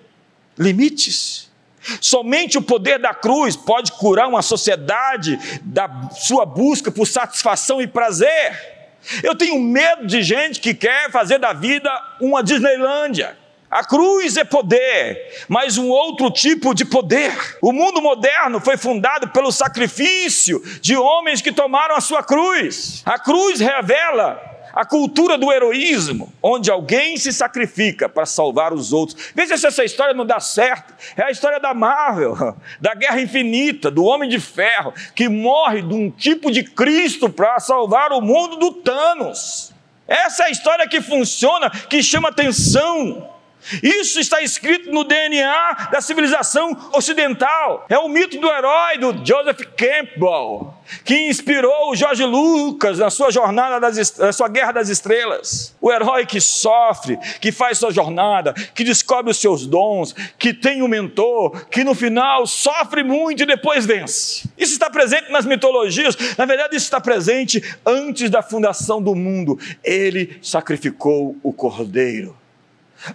limites. 0.56 1.52
Somente 2.00 2.60
o 2.60 2.62
poder 2.62 3.00
da 3.00 3.14
cruz 3.14 3.56
pode 3.56 3.92
curar 3.94 4.28
uma 4.28 4.44
sociedade 4.44 5.40
da 5.64 6.10
sua 6.12 6.46
busca 6.46 6.92
por 6.92 7.08
satisfação 7.08 7.82
e 7.82 7.88
prazer. 7.88 8.73
Eu 9.22 9.36
tenho 9.36 9.60
medo 9.60 10.06
de 10.08 10.22
gente 10.22 10.60
que 10.60 10.74
quer 10.74 11.12
fazer 11.12 11.38
da 11.40 11.54
vida 11.54 11.90
uma 12.20 12.44
Disneylândia. 12.44 13.38
A 13.74 13.84
cruz 13.84 14.38
é 14.38 14.44
poder, 14.44 15.46
mas 15.48 15.80
um 15.80 15.90
outro 15.90 16.30
tipo 16.30 16.76
de 16.76 16.86
poder. 16.86 17.58
O 17.60 17.72
mundo 17.72 18.04
moderno 18.04 18.60
foi 18.60 18.78
fundado 18.78 19.30
pelo 19.30 19.52
sacrifício 19.52 20.62
de 20.80 20.96
homens 20.96 21.42
que 21.42 21.52
tomaram 21.52 21.96
a 21.96 22.02
sua 22.02 22.22
cruz. 22.22 23.02
A 23.04 23.18
cruz 23.18 23.60
revela 23.60 24.53
a 24.74 24.84
cultura 24.84 25.38
do 25.38 25.52
heroísmo, 25.52 26.34
onde 26.42 26.72
alguém 26.72 27.16
se 27.16 27.32
sacrifica 27.32 28.10
para 28.10 28.26
salvar 28.26 28.74
os 28.74 28.92
outros. 28.92 29.32
Veja 29.36 29.56
se 29.56 29.68
essa 29.68 29.84
história 29.84 30.16
não 30.16 30.26
dá 30.26 30.40
certo. 30.40 30.94
É 31.16 31.24
a 31.24 31.32
história 31.32 31.60
da 31.60 31.76
Marvel, 31.76 32.36
da 32.82 32.96
Guerra 32.96 33.22
Infinita, 33.22 33.92
do 33.92 34.04
Homem 34.04 34.28
de 34.28 34.40
Ferro, 34.40 34.92
que 35.16 35.30
morre 35.30 35.84
de 35.84 35.94
um 35.94 36.10
tipo 36.10 36.52
de 36.52 36.64
Cristo 36.64 37.30
para 37.30 37.60
salvar 37.60 38.12
o 38.12 38.20
mundo 38.20 38.56
do 38.56 38.72
Thanos. 38.72 39.72
Essa 40.08 40.44
é 40.44 40.48
a 40.48 40.52
história 40.52 40.88
que 40.88 41.02
funciona, 41.02 41.70
que 41.70 42.02
chama 42.02 42.30
atenção. 42.30 43.33
Isso 43.82 44.20
está 44.20 44.42
escrito 44.42 44.92
no 44.92 45.04
DNA 45.04 45.90
da 45.92 46.02
civilização 46.02 46.76
ocidental. 46.94 47.86
É 47.90 47.98
o 47.98 48.08
mito 48.08 48.40
do 48.40 48.48
herói 48.48 48.98
do 48.98 49.26
Joseph 49.26 49.62
Campbell, 49.78 50.74
que 51.04 51.30
inspirou 51.30 51.92
o 51.92 51.96
George 51.96 52.24
Lucas 52.24 53.00
na 53.00 53.10
sua 53.10 53.32
jornada 53.32 53.80
das, 53.80 54.18
na 54.18 54.34
sua 54.34 54.48
Guerra 54.48 54.74
das 54.74 54.90
Estrelas. 54.90 55.76
O 55.80 55.92
herói 55.92 56.26
que 56.26 56.42
sofre, 56.42 57.18
que 57.40 57.52
faz 57.52 57.78
sua 57.78 57.92
jornada, 57.92 58.54
que 58.54 58.84
descobre 58.84 59.32
os 59.32 59.38
seus 59.38 59.66
dons, 59.66 60.14
que 60.38 60.54
tem 60.54 60.82
um 60.82 60.88
mentor, 60.88 61.66
que 61.68 61.84
no 61.84 61.96
final 61.96 62.46
sofre 62.46 63.04
muito 63.04 63.44
e 63.44 63.46
depois 63.46 63.86
vence. 63.86 64.50
Isso 64.58 64.74
está 64.74 64.90
presente 64.90 65.32
nas 65.32 65.46
mitologias. 65.46 66.16
Na 66.38 66.46
verdade, 66.46 66.76
isso 66.76 66.86
está 66.86 67.00
presente 67.00 67.64
antes 67.86 68.30
da 68.30 68.42
fundação 68.42 69.02
do 69.02 69.16
mundo. 69.16 69.58
Ele 69.84 70.38
sacrificou 70.42 71.36
o 71.42 71.54
cordeiro 71.54 72.43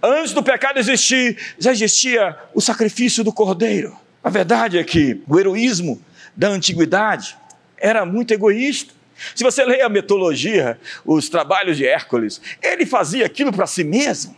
Antes 0.03 0.33
do 0.33 0.43
pecado 0.43 0.79
existir, 0.79 1.39
já 1.59 1.73
existia 1.73 2.37
o 2.55 2.61
sacrifício 2.61 3.25
do 3.25 3.33
cordeiro. 3.33 3.97
A 4.23 4.31
verdade 4.31 4.79
é 4.79 4.85
que 4.85 5.23
o 5.27 5.39
heroísmo 5.39 6.01
da 6.37 6.49
antiguidade 6.49 7.37
era 7.77 8.05
muito 8.05 8.33
egoísta. 8.33 8.93
Se 9.35 9.43
você 9.43 9.65
lê 9.65 9.81
a 9.83 9.89
mitologia, 9.89 10.79
os 11.05 11.29
trabalhos 11.29 11.77
de 11.77 11.87
Hércules, 11.87 12.41
ele 12.63 12.87
fazia 12.87 13.27
aquilo 13.27 13.53
para 13.53 13.67
si 13.67 13.83
mesmo. 13.83 14.37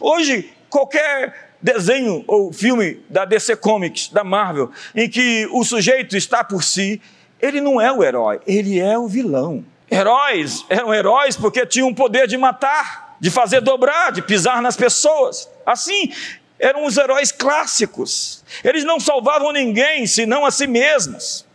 Hoje, 0.00 0.50
qualquer 0.68 1.52
desenho 1.62 2.24
ou 2.26 2.52
filme 2.52 3.00
da 3.08 3.24
DC 3.24 3.56
Comics, 3.56 4.08
da 4.08 4.24
Marvel, 4.24 4.70
em 4.94 5.08
que 5.08 5.48
o 5.50 5.64
sujeito 5.64 6.16
está 6.16 6.42
por 6.42 6.62
si, 6.62 7.00
ele 7.40 7.60
não 7.60 7.80
é 7.80 7.90
o 7.92 8.02
herói, 8.02 8.40
ele 8.46 8.78
é 8.78 8.98
o 8.98 9.08
vilão. 9.08 9.64
Heróis 9.90 10.64
eram 10.68 10.94
heróis 10.94 11.36
porque 11.36 11.66
tinham 11.66 11.88
o 11.88 11.94
poder 11.94 12.26
de 12.26 12.36
matar 12.36 13.09
de 13.20 13.30
fazer 13.30 13.60
dobrar, 13.60 14.10
de 14.10 14.22
pisar 14.22 14.62
nas 14.62 14.76
pessoas. 14.76 15.48
Assim, 15.64 16.12
eram 16.58 16.84
os 16.84 16.96
heróis 16.96 17.30
clássicos. 17.30 18.42
Eles 18.64 18.84
não 18.84 18.98
salvavam 18.98 19.52
ninguém 19.52 20.06
senão 20.06 20.44
a 20.44 20.50
si 20.50 20.66
mesmos. 20.66 21.46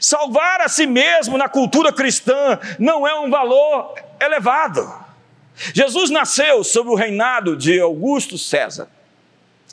Salvar 0.00 0.60
a 0.60 0.68
si 0.68 0.86
mesmo 0.86 1.38
na 1.38 1.48
cultura 1.48 1.92
cristã 1.92 2.58
não 2.78 3.06
é 3.06 3.14
um 3.18 3.30
valor 3.30 3.94
elevado. 4.20 4.92
Jesus 5.74 6.10
nasceu 6.10 6.64
sob 6.64 6.90
o 6.90 6.94
reinado 6.94 7.56
de 7.56 7.80
Augusto 7.80 8.38
César. 8.38 8.88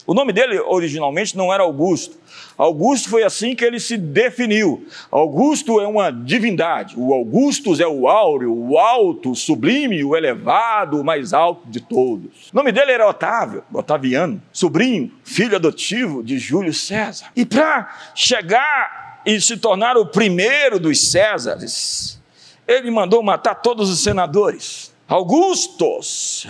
O 0.07 0.13
nome 0.13 0.33
dele 0.33 0.59
originalmente 0.59 1.37
não 1.37 1.53
era 1.53 1.61
Augusto, 1.61 2.17
Augusto 2.57 3.09
foi 3.09 3.23
assim 3.23 3.53
que 3.53 3.63
ele 3.63 3.79
se 3.79 3.95
definiu. 3.97 4.87
Augusto 5.11 5.79
é 5.79 5.87
uma 5.87 6.09
divindade. 6.11 6.95
O 6.97 7.13
Augustus 7.13 7.79
é 7.79 7.85
o 7.85 8.07
áureo, 8.07 8.51
o 8.51 8.79
alto, 8.79 9.31
o 9.31 9.35
sublime, 9.35 10.03
o 10.03 10.15
elevado, 10.15 10.99
o 10.99 11.03
mais 11.03 11.33
alto 11.33 11.69
de 11.69 11.79
todos. 11.79 12.49
O 12.51 12.55
nome 12.55 12.71
dele 12.71 12.91
era 12.91 13.07
Otávio, 13.07 13.63
Otaviano, 13.71 14.41
sobrinho, 14.51 15.11
filho 15.23 15.55
adotivo 15.55 16.23
de 16.23 16.39
Júlio 16.39 16.73
César. 16.73 17.27
E 17.35 17.45
para 17.45 18.11
chegar 18.15 19.21
e 19.23 19.39
se 19.39 19.57
tornar 19.57 19.95
o 19.95 20.07
primeiro 20.07 20.79
dos 20.79 21.11
Césares, 21.11 22.19
ele 22.67 22.89
mandou 22.89 23.21
matar 23.21 23.53
todos 23.55 23.87
os 23.87 23.99
senadores. 23.99 24.91
Augustus 25.07 26.47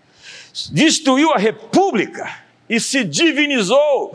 destruiu 0.70 1.32
a 1.32 1.38
república 1.38 2.47
e 2.68 2.78
se 2.78 3.04
divinizou 3.04 4.12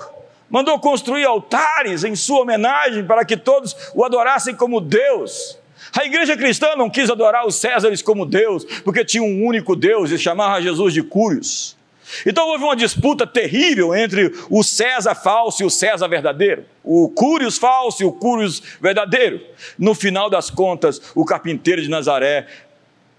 mandou 0.54 0.78
construir 0.80 1.26
altares 1.26 2.04
em 2.04 2.16
sua 2.16 2.42
homenagem 2.42 3.04
para 3.04 3.26
que 3.26 3.36
todos 3.36 3.76
o 3.96 4.06
adorassem 4.06 4.56
como 4.56 4.80
Deus. 4.80 5.58
A 5.98 6.06
igreja 6.06 6.38
cristã 6.38 6.76
não 6.76 6.92
quis 6.92 7.10
adorar 7.10 7.48
os 7.48 7.56
Césares 7.56 8.04
como 8.04 8.24
Deus, 8.24 8.64
porque 8.84 9.04
tinha 9.04 9.24
um 9.24 9.44
único 9.44 9.76
Deus 9.76 10.12
e 10.12 10.18
chamava 10.20 10.62
Jesus 10.62 10.94
de 10.94 11.02
Cúrios. 11.02 11.76
Então 12.24 12.48
houve 12.50 12.64
uma 12.64 12.76
disputa 12.76 13.26
terrível 13.26 13.96
entre 13.96 14.32
o 14.48 14.64
César 14.64 15.16
falso 15.16 15.64
e 15.64 15.66
o 15.66 15.72
César 15.72 16.08
verdadeiro, 16.08 16.66
o 16.84 17.10
Cúrios 17.10 17.58
falso 17.58 18.04
e 18.04 18.06
o 18.06 18.12
Cúrios 18.12 18.62
verdadeiro. 18.80 19.42
No 19.76 19.96
final 19.96 20.30
das 20.30 20.52
contas, 20.52 21.02
o 21.16 21.26
carpinteiro 21.26 21.82
de 21.82 21.90
Nazaré 21.90 22.46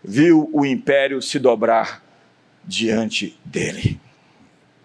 viu 0.04 0.48
o 0.52 0.64
império 0.64 1.20
se 1.20 1.40
dobrar 1.40 2.00
diante 2.64 3.36
dele. 3.44 4.03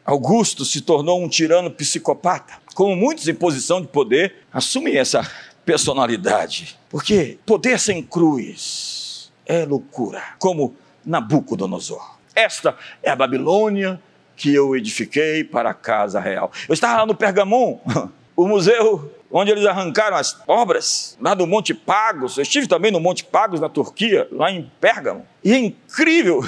Augusto 0.10 0.65
se 0.65 0.82
tornou 0.82 1.24
um 1.24 1.30
tirano 1.30 1.69
psicopata. 1.69 2.56
Como 2.74 2.95
muitos 2.95 3.28
em 3.28 3.34
posição 3.36 3.80
de 3.80 3.88
poder 3.88 4.38
assumem 4.52 4.98
essa 4.98 5.22
personalidade. 5.63 6.80
Porque 6.89 7.38
poder 7.45 7.80
sem 7.80 8.02
cruz 8.02 9.32
é 9.45 9.65
loucura, 9.65 10.24
como 10.39 10.76
Nabucodonosor. 11.06 12.17
Esta 12.34 12.76
é 13.04 13.12
a 13.12 13.15
Babilônia 13.15 14.02
que 14.36 14.52
eu 14.52 14.76
edifiquei 14.76 15.43
para 15.43 15.69
a 15.69 15.76
casa 15.76 16.19
real. 16.19 16.52
Eu 16.67 16.74
estava 16.74 16.98
lá 16.98 17.06
no 17.06 17.13
Pergamon, 17.13 17.80
o 18.36 18.48
museu 18.48 19.13
onde 19.32 19.52
eles 19.52 19.65
arrancaram 19.67 20.17
as 20.17 20.41
obras, 20.48 21.15
lá 21.22 21.36
do 21.36 21.45
Monte 21.45 21.76
Pagos. 21.76 22.38
Eu 22.38 22.41
estive 22.41 22.67
também 22.67 22.91
no 22.91 23.00
Monte 23.00 23.24
Pagos, 23.24 23.60
na 23.60 23.69
Turquia, 23.69 24.28
lá 24.32 24.50
em 24.50 24.72
Pérgamo. 24.82 25.24
E 25.43 25.54
é 25.54 25.60
incrível 25.60 26.41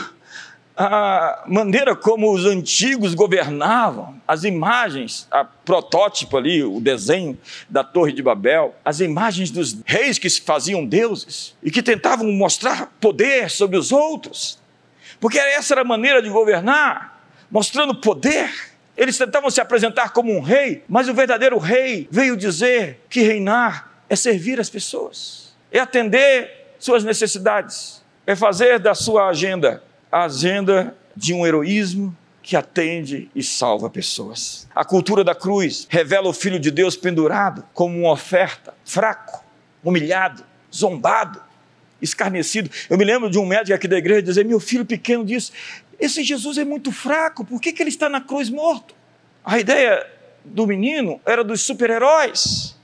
a 0.75 1.43
maneira 1.47 1.95
como 1.95 2.31
os 2.31 2.45
antigos 2.45 3.13
governavam, 3.13 4.19
as 4.27 4.43
imagens, 4.43 5.27
a 5.29 5.43
protótipo 5.43 6.38
ali, 6.38 6.63
o 6.63 6.79
desenho 6.79 7.38
da 7.69 7.84
Torre 7.84 8.12
de 8.12 8.23
Babel, 8.23 8.75
as 8.84 8.99
imagens 8.99 9.51
dos 9.51 9.77
reis 9.86 10.17
que 10.17 10.29
se 10.29 10.41
faziam 10.41 10.86
deuses 10.86 11.55
e 11.62 11.69
que 11.69 11.84
tentavam 11.84 12.31
mostrar 12.31 12.91
poder 12.99 13.49
sobre 13.49 13.77
os 13.77 13.91
outros, 13.91 14.60
porque 15.19 15.38
essa 15.38 15.73
era 15.73 15.81
a 15.81 15.86
maneira 15.86 16.21
de 16.21 16.29
governar, 16.29 17.21
mostrando 17.49 17.95
poder. 17.95 18.49
Eles 18.97 19.17
tentavam 19.17 19.49
se 19.49 19.62
apresentar 19.62 20.12
como 20.12 20.36
um 20.36 20.41
rei, 20.41 20.84
mas 20.88 21.07
o 21.07 21.13
verdadeiro 21.13 21.57
rei 21.57 22.07
veio 22.12 22.36
dizer 22.36 23.01
que 23.10 23.21
reinar 23.21 23.91
é 24.10 24.15
servir 24.15 24.60
as 24.60 24.69
pessoas, 24.69 25.55
é 25.71 25.79
atender 25.79 26.75
suas 26.79 27.03
necessidades 27.03 28.01
é 28.25 28.36
fazer 28.36 28.79
da 28.79 28.93
sua 28.93 29.27
agenda 29.27 29.84
a 30.12 30.24
agenda 30.26 30.95
de 31.15 31.34
um 31.34 31.45
heroísmo 31.45 32.15
que 32.43 32.56
atende 32.56 33.30
e 33.36 33.43
salva 33.43 33.89
pessoas. 33.89 34.67
A 34.76 34.84
cultura 34.84 35.24
da 35.24 35.36
cruz 35.36 35.88
revela 35.89 36.28
o 36.28 36.34
Filho 36.34 36.60
de 36.60 36.71
Deus 36.71 36.95
pendurado 36.95 37.63
como 37.74 38.00
uma 38.00 38.12
oferta, 38.12 38.74
fraco, 38.84 39.43
humilhado, 39.84 40.43
zombado, 40.74 41.41
escarnecido. 42.02 42.69
Eu 42.89 42.97
me 42.97 43.06
lembro 43.06 43.30
de 43.30 43.38
um 43.38 43.45
médico 43.45 43.76
aqui 43.76 43.88
da 43.88 43.97
igreja 43.97 44.24
dizer: 44.24 44.43
Meu 44.43 44.60
filho 44.60 44.86
pequeno 44.86 45.24
disse: 45.24 45.52
Esse 46.00 46.24
Jesus 46.24 46.58
é 46.58 46.65
muito 46.65 46.91
fraco, 46.91 47.45
por 47.45 47.62
que, 47.62 47.71
que 47.71 47.82
ele 47.82 47.89
está 47.89 48.10
na 48.10 48.19
cruz 48.19 48.50
morto? 48.50 48.95
A 49.45 49.60
ideia 49.60 50.06
do 50.43 50.65
menino 50.65 51.21
era 51.26 51.43
dos 51.43 51.62
super-heróis, 51.62 52.76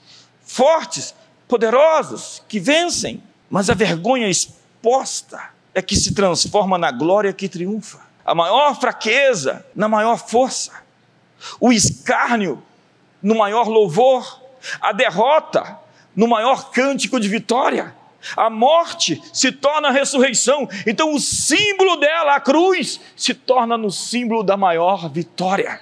fortes, 0.41 1.15
poderosos, 1.47 2.43
que 2.47 2.59
vencem, 2.59 3.23
mas 3.49 3.69
a 3.69 3.73
vergonha 3.73 4.29
exposta 4.29 5.56
é 5.77 5.81
que 5.83 5.95
se 5.95 6.15
transforma 6.15 6.75
na 6.75 6.89
glória 6.89 7.31
que 7.31 7.47
triunfa. 7.47 7.99
A 8.25 8.33
maior 8.33 8.79
fraqueza 8.79 9.63
na 9.75 9.87
maior 9.87 10.17
força, 10.17 10.71
o 11.59 11.71
escárnio 11.71 12.63
no 13.21 13.35
maior 13.35 13.67
louvor, 13.67 14.41
a 14.81 14.91
derrota 14.91 15.77
no 16.15 16.27
maior 16.27 16.71
cântico 16.71 17.19
de 17.19 17.29
vitória. 17.29 17.95
A 18.35 18.49
morte 18.49 19.21
se 19.31 19.51
torna 19.51 19.89
a 19.89 19.91
ressurreição. 19.91 20.67
Então, 20.87 21.13
o 21.13 21.19
símbolo 21.19 21.97
dela, 21.97 22.33
a 22.33 22.39
cruz, 22.39 22.99
se 23.15 23.35
torna 23.35 23.77
no 23.77 23.91
símbolo 23.91 24.41
da 24.41 24.57
maior 24.57 25.07
vitória. 25.11 25.79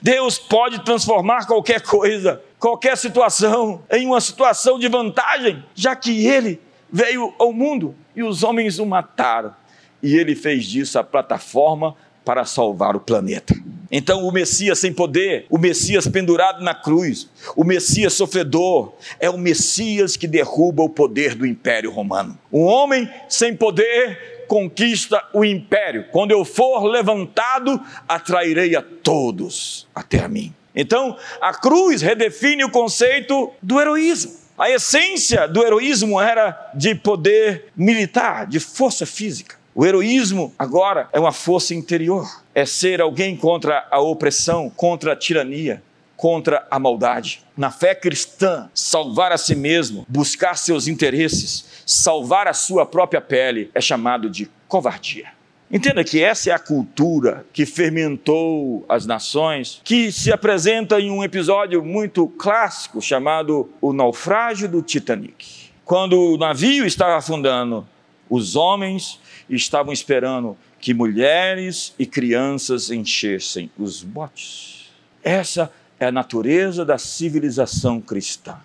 Deus 0.00 0.38
pode 0.38 0.84
transformar 0.84 1.44
qualquer 1.44 1.80
coisa, 1.80 2.40
qualquer 2.60 2.96
situação, 2.96 3.82
em 3.90 4.06
uma 4.06 4.20
situação 4.20 4.78
de 4.78 4.86
vantagem, 4.86 5.64
já 5.74 5.96
que 5.96 6.24
Ele 6.24 6.67
veio 6.90 7.34
ao 7.38 7.52
mundo 7.52 7.94
e 8.14 8.22
os 8.22 8.42
homens 8.42 8.78
o 8.78 8.86
mataram. 8.86 9.54
E 10.02 10.16
Ele 10.16 10.34
fez 10.34 10.64
disso 10.64 10.98
a 10.98 11.04
plataforma 11.04 11.94
para 12.24 12.44
salvar 12.44 12.94
o 12.94 13.00
planeta. 13.00 13.54
Então, 13.90 14.26
o 14.26 14.30
Messias 14.30 14.78
sem 14.78 14.92
poder, 14.92 15.46
o 15.48 15.56
Messias 15.56 16.06
pendurado 16.06 16.62
na 16.62 16.74
cruz, 16.74 17.28
o 17.56 17.64
Messias 17.64 18.12
sofredor, 18.12 18.92
é 19.18 19.30
o 19.30 19.38
Messias 19.38 20.14
que 20.14 20.26
derruba 20.26 20.82
o 20.82 20.90
poder 20.90 21.34
do 21.34 21.46
Império 21.46 21.90
Romano. 21.90 22.38
Um 22.52 22.64
homem 22.64 23.08
sem 23.30 23.56
poder 23.56 24.44
conquista 24.46 25.22
o 25.32 25.44
império. 25.44 26.06
Quando 26.10 26.32
eu 26.32 26.44
for 26.44 26.84
levantado, 26.84 27.80
atrairei 28.06 28.76
a 28.76 28.82
todos 28.82 29.86
até 29.94 30.20
a 30.20 30.28
mim. 30.28 30.52
Então, 30.74 31.16
a 31.40 31.52
cruz 31.54 32.02
redefine 32.02 32.64
o 32.64 32.70
conceito 32.70 33.50
do 33.62 33.80
heroísmo. 33.80 34.47
A 34.58 34.68
essência 34.68 35.46
do 35.46 35.64
heroísmo 35.64 36.20
era 36.20 36.72
de 36.74 36.92
poder 36.92 37.66
militar, 37.76 38.44
de 38.44 38.58
força 38.58 39.06
física. 39.06 39.56
O 39.72 39.86
heroísmo 39.86 40.52
agora 40.58 41.08
é 41.12 41.20
uma 41.20 41.30
força 41.30 41.76
interior, 41.76 42.28
é 42.52 42.66
ser 42.66 43.00
alguém 43.00 43.36
contra 43.36 43.86
a 43.88 44.00
opressão, 44.00 44.68
contra 44.68 45.12
a 45.12 45.16
tirania, 45.16 45.80
contra 46.16 46.66
a 46.68 46.76
maldade. 46.76 47.44
Na 47.56 47.70
fé 47.70 47.94
cristã, 47.94 48.68
salvar 48.74 49.30
a 49.30 49.38
si 49.38 49.54
mesmo, 49.54 50.04
buscar 50.08 50.56
seus 50.56 50.88
interesses, 50.88 51.84
salvar 51.86 52.48
a 52.48 52.52
sua 52.52 52.84
própria 52.84 53.20
pele 53.20 53.70
é 53.72 53.80
chamado 53.80 54.28
de 54.28 54.50
covardia. 54.66 55.37
Entenda 55.70 56.02
que 56.02 56.22
essa 56.22 56.48
é 56.48 56.52
a 56.52 56.58
cultura 56.58 57.44
que 57.52 57.66
fermentou 57.66 58.86
as 58.88 59.04
nações, 59.04 59.82
que 59.84 60.10
se 60.10 60.32
apresenta 60.32 60.98
em 60.98 61.10
um 61.10 61.22
episódio 61.22 61.84
muito 61.84 62.26
clássico 62.26 63.02
chamado 63.02 63.70
O 63.78 63.92
Naufrágio 63.92 64.66
do 64.66 64.80
Titanic. 64.80 65.68
Quando 65.84 66.18
o 66.18 66.38
navio 66.38 66.86
estava 66.86 67.18
afundando, 67.18 67.86
os 68.30 68.56
homens 68.56 69.20
estavam 69.48 69.92
esperando 69.92 70.56
que 70.80 70.94
mulheres 70.94 71.94
e 71.98 72.06
crianças 72.06 72.90
enchessem 72.90 73.70
os 73.78 74.02
botes. 74.02 74.90
Essa 75.22 75.70
é 76.00 76.06
a 76.06 76.12
natureza 76.12 76.82
da 76.82 76.96
civilização 76.96 78.00
cristã. 78.00 78.56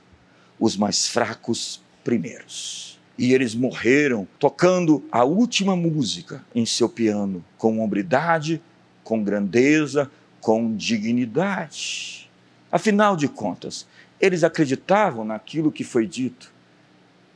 Os 0.57 0.77
mais 0.77 1.05
fracos 1.05 1.81
primeiros. 2.01 2.92
E 3.17 3.33
eles 3.33 3.53
morreram 3.53 4.27
tocando 4.39 5.03
a 5.11 5.23
última 5.23 5.75
música 5.75 6.43
em 6.53 6.65
seu 6.65 6.89
piano, 6.89 7.43
com 7.57 7.79
hombridade, 7.79 8.61
com 9.03 9.23
grandeza, 9.23 10.09
com 10.41 10.75
dignidade. 10.75 12.29
Afinal 12.71 13.15
de 13.15 13.27
contas, 13.27 13.87
eles 14.19 14.43
acreditavam 14.43 15.23
naquilo 15.23 15.71
que 15.71 15.83
foi 15.83 16.07
dito. 16.07 16.51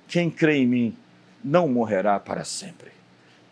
Quem 0.08 0.30
crê 0.30 0.58
em 0.58 0.68
mim 0.68 0.98
não 1.44 1.68
morrerá 1.68 2.20
para 2.20 2.44
sempre. 2.44 2.92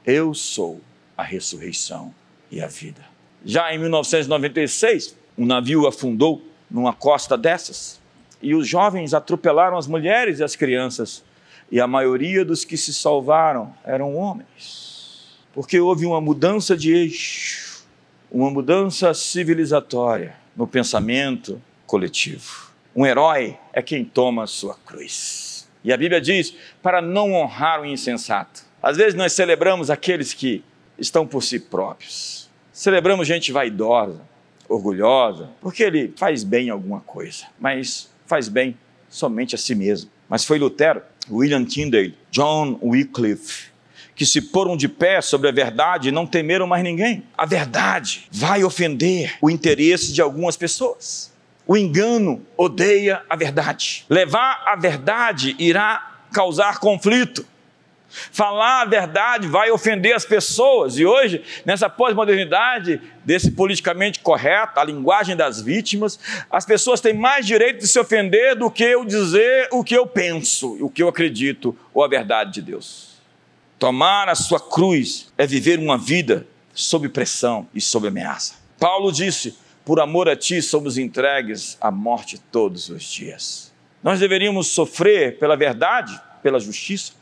Eu 0.05 0.33
sou 0.33 0.81
a 1.17 1.23
ressurreição 1.23 2.13
e 2.49 2.61
a 2.61 2.67
vida. 2.67 3.01
Já 3.43 3.73
em 3.73 3.77
1996, 3.77 5.15
um 5.37 5.45
navio 5.45 5.85
afundou 5.85 6.41
numa 6.69 6.93
costa 6.93 7.37
dessas 7.37 7.99
e 8.41 8.53
os 8.53 8.67
jovens 8.67 9.13
atropelaram 9.13 9.77
as 9.77 9.87
mulheres 9.87 10.39
e 10.39 10.43
as 10.43 10.55
crianças, 10.55 11.23
e 11.71 11.79
a 11.79 11.87
maioria 11.87 12.45
dos 12.45 12.63
que 12.63 12.77
se 12.77 12.93
salvaram 12.93 13.73
eram 13.83 14.15
homens, 14.15 15.37
porque 15.53 15.79
houve 15.79 16.05
uma 16.05 16.21
mudança 16.21 16.75
de 16.75 16.93
eixo, 16.93 17.83
uma 18.31 18.49
mudança 18.49 19.13
civilizatória 19.13 20.35
no 20.55 20.67
pensamento 20.67 21.61
coletivo. 21.85 22.71
Um 22.95 23.05
herói 23.05 23.57
é 23.73 23.81
quem 23.81 24.05
toma 24.05 24.43
a 24.43 24.47
sua 24.47 24.75
cruz. 24.85 25.67
E 25.83 25.91
a 25.91 25.97
Bíblia 25.97 26.21
diz: 26.21 26.55
para 26.81 27.01
não 27.01 27.33
honrar 27.33 27.81
o 27.81 27.85
insensato. 27.85 28.63
Às 28.81 28.97
vezes 28.97 29.15
nós 29.15 29.33
celebramos 29.33 29.89
aqueles 29.89 30.33
que 30.33 30.63
estão 30.97 31.25
por 31.25 31.43
si 31.43 31.59
próprios. 31.59 32.49
Celebramos 32.71 33.27
gente 33.27 33.51
vaidosa, 33.51 34.21
orgulhosa, 34.67 35.49
porque 35.61 35.83
ele 35.83 36.13
faz 36.15 36.43
bem 36.43 36.69
alguma 36.69 36.99
coisa, 37.01 37.45
mas 37.59 38.11
faz 38.25 38.47
bem 38.47 38.77
somente 39.09 39.55
a 39.55 39.57
si 39.57 39.73
mesmo. 39.75 40.09
Mas 40.27 40.43
foi 40.43 40.59
Lutero, 40.59 41.01
William 41.29 41.65
Tyndale, 41.65 42.15
John 42.31 42.77
Wycliffe, 42.81 43.71
que 44.15 44.25
se 44.25 44.41
poram 44.41 44.77
de 44.77 44.87
pé 44.87 45.21
sobre 45.21 45.49
a 45.49 45.51
verdade 45.51 46.09
e 46.09 46.11
não 46.11 46.25
temeram 46.25 46.67
mais 46.67 46.83
ninguém. 46.83 47.23
A 47.37 47.45
verdade 47.45 48.27
vai 48.31 48.63
ofender 48.63 49.37
o 49.41 49.49
interesse 49.49 50.13
de 50.13 50.21
algumas 50.21 50.55
pessoas. 50.55 51.33
O 51.67 51.75
engano 51.75 52.45
odeia 52.55 53.23
a 53.29 53.35
verdade. 53.35 54.05
Levar 54.09 54.63
a 54.67 54.75
verdade 54.75 55.55
irá 55.57 56.21
causar 56.31 56.79
conflito. 56.79 57.45
Falar 58.31 58.83
a 58.83 58.85
verdade 58.85 59.47
vai 59.47 59.71
ofender 59.71 60.15
as 60.15 60.25
pessoas. 60.25 60.97
E 60.97 61.05
hoje, 61.05 61.43
nessa 61.65 61.89
pós-modernidade, 61.89 63.01
desse 63.23 63.51
politicamente 63.51 64.19
correto, 64.19 64.79
a 64.79 64.83
linguagem 64.83 65.35
das 65.35 65.61
vítimas, 65.61 66.19
as 66.49 66.65
pessoas 66.65 67.01
têm 67.01 67.13
mais 67.13 67.45
direito 67.45 67.79
de 67.79 67.87
se 67.87 67.99
ofender 67.99 68.55
do 68.55 68.71
que 68.71 68.83
eu 68.83 69.03
dizer 69.03 69.67
o 69.71 69.83
que 69.83 69.95
eu 69.95 70.07
penso, 70.07 70.77
o 70.83 70.89
que 70.89 71.03
eu 71.03 71.07
acredito, 71.07 71.77
ou 71.93 72.03
a 72.03 72.07
verdade 72.07 72.53
de 72.53 72.61
Deus. 72.61 73.15
Tomar 73.77 74.29
a 74.29 74.35
sua 74.35 74.59
cruz 74.59 75.31
é 75.37 75.45
viver 75.45 75.79
uma 75.79 75.97
vida 75.97 76.47
sob 76.73 77.09
pressão 77.09 77.67
e 77.73 77.81
sob 77.81 78.07
ameaça. 78.07 78.55
Paulo 78.79 79.11
disse: 79.11 79.57
Por 79.83 79.99
amor 79.99 80.29
a 80.29 80.35
ti 80.35 80.61
somos 80.61 80.97
entregues 80.97 81.77
à 81.81 81.91
morte 81.91 82.37
todos 82.51 82.89
os 82.89 83.03
dias. 83.03 83.73
Nós 84.01 84.19
deveríamos 84.19 84.67
sofrer 84.67 85.37
pela 85.39 85.57
verdade, 85.57 86.17
pela 86.41 86.59
justiça 86.59 87.13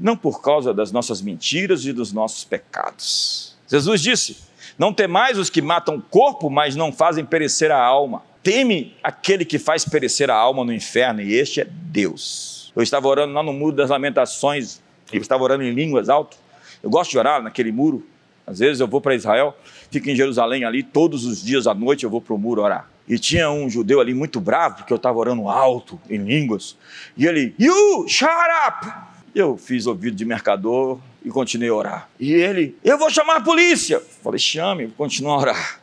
não 0.00 0.16
por 0.16 0.40
causa 0.42 0.72
das 0.72 0.92
nossas 0.92 1.20
mentiras 1.20 1.84
e 1.84 1.92
dos 1.92 2.12
nossos 2.12 2.44
pecados. 2.44 3.56
Jesus 3.68 4.00
disse: 4.00 4.36
Não 4.78 4.92
temais 4.92 5.38
os 5.38 5.50
que 5.50 5.62
matam 5.62 5.96
o 5.96 6.02
corpo, 6.02 6.48
mas 6.50 6.76
não 6.76 6.92
fazem 6.92 7.24
perecer 7.24 7.70
a 7.70 7.82
alma. 7.82 8.22
Teme 8.42 8.94
aquele 9.02 9.44
que 9.44 9.58
faz 9.58 9.84
perecer 9.84 10.30
a 10.30 10.36
alma 10.36 10.64
no 10.64 10.72
inferno, 10.72 11.20
e 11.20 11.34
este 11.34 11.60
é 11.60 11.64
Deus. 11.64 12.72
Eu 12.76 12.82
estava 12.82 13.08
orando 13.08 13.32
lá 13.32 13.42
no 13.42 13.52
Muro 13.52 13.74
das 13.74 13.90
Lamentações, 13.90 14.80
eu 15.12 15.20
estava 15.20 15.42
orando 15.42 15.64
em 15.64 15.72
línguas 15.72 16.08
alto. 16.08 16.36
Eu 16.82 16.90
gosto 16.90 17.10
de 17.10 17.18
orar 17.18 17.42
naquele 17.42 17.72
muro. 17.72 18.06
Às 18.46 18.60
vezes 18.60 18.78
eu 18.78 18.86
vou 18.86 19.00
para 19.00 19.14
Israel, 19.14 19.56
fico 19.90 20.08
em 20.08 20.14
Jerusalém 20.14 20.64
ali, 20.64 20.82
todos 20.82 21.24
os 21.24 21.42
dias 21.42 21.66
à 21.66 21.74
noite 21.74 22.04
eu 22.04 22.10
vou 22.10 22.20
para 22.20 22.32
o 22.32 22.38
muro 22.38 22.62
orar. 22.62 22.88
E 23.08 23.18
tinha 23.18 23.50
um 23.50 23.68
judeu 23.68 24.00
ali 24.00 24.14
muito 24.14 24.40
bravo, 24.40 24.76
porque 24.76 24.92
eu 24.92 24.96
estava 24.96 25.18
orando 25.18 25.48
alto, 25.48 25.98
em 26.08 26.18
línguas. 26.18 26.76
E 27.16 27.26
ele, 27.26 27.54
You, 27.58 28.06
shut 28.08 28.30
up! 28.68 28.86
Eu 29.36 29.58
fiz 29.58 29.86
ouvido 29.86 30.16
de 30.16 30.24
mercador 30.24 30.98
e 31.22 31.28
continuei 31.28 31.68
a 31.68 31.74
orar. 31.74 32.08
E 32.18 32.32
ele, 32.32 32.74
eu 32.82 32.96
vou 32.96 33.10
chamar 33.10 33.36
a 33.36 33.40
polícia. 33.42 34.00
Falei, 34.22 34.38
chame, 34.38 34.88
continua 34.96 35.34
a 35.34 35.38
orar. 35.38 35.80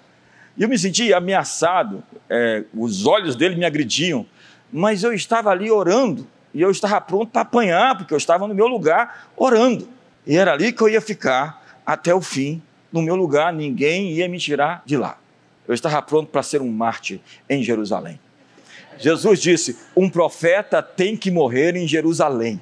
E 0.57 0.63
eu 0.63 0.67
me 0.67 0.75
senti 0.75 1.13
ameaçado, 1.13 2.03
é, 2.28 2.63
os 2.73 3.05
olhos 3.05 3.36
dele 3.36 3.55
me 3.55 3.63
agrediam, 3.63 4.25
mas 4.71 5.03
eu 5.03 5.13
estava 5.13 5.51
ali 5.51 5.69
orando 5.69 6.28
e 6.51 6.63
eu 6.63 6.71
estava 6.71 6.99
pronto 6.99 7.30
para 7.30 7.43
apanhar, 7.43 7.95
porque 7.95 8.11
eu 8.11 8.17
estava 8.17 8.47
no 8.47 8.55
meu 8.55 8.65
lugar 8.65 9.30
orando. 9.38 9.88
E 10.25 10.36
era 10.36 10.53
ali 10.53 10.73
que 10.73 10.82
eu 10.82 10.89
ia 10.89 10.99
ficar 10.99 11.80
até 11.86 12.11
o 12.11 12.21
fim, 12.21 12.59
no 12.91 13.03
meu 13.03 13.15
lugar, 13.15 13.53
ninguém 13.53 14.13
ia 14.13 14.28
me 14.28 14.39
tirar 14.39 14.82
de 14.84 14.97
lá. 14.97 15.19
Eu 15.67 15.75
estava 15.75 16.01
pronto 16.01 16.32
para 16.32 16.41
ser 16.41 16.59
um 16.59 16.71
mártir 16.71 17.19
em 17.47 17.61
Jerusalém. 17.61 18.19
Jesus 18.97 19.39
disse: 19.39 19.78
um 19.95 20.09
profeta 20.09 20.82
tem 20.82 21.15
que 21.15 21.30
morrer 21.30 21.75
em 21.75 21.88
Jerusalém. 21.88 22.59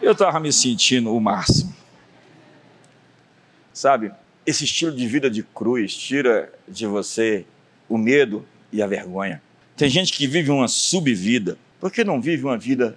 Eu 0.00 0.12
estava 0.12 0.38
me 0.38 0.52
sentindo 0.52 1.14
o 1.14 1.20
máximo. 1.20 1.74
Sabe, 3.72 4.12
esse 4.46 4.64
estilo 4.64 4.92
de 4.92 5.06
vida 5.06 5.28
de 5.28 5.42
cruz 5.42 5.94
tira 5.94 6.52
de 6.66 6.86
você 6.86 7.44
o 7.88 7.98
medo 7.98 8.46
e 8.72 8.80
a 8.80 8.86
vergonha. 8.86 9.42
Tem 9.76 9.88
gente 9.88 10.12
que 10.12 10.26
vive 10.26 10.50
uma 10.50 10.68
subvida, 10.68 11.58
porque 11.80 12.04
não 12.04 12.20
vive 12.20 12.44
uma 12.44 12.58
vida 12.58 12.96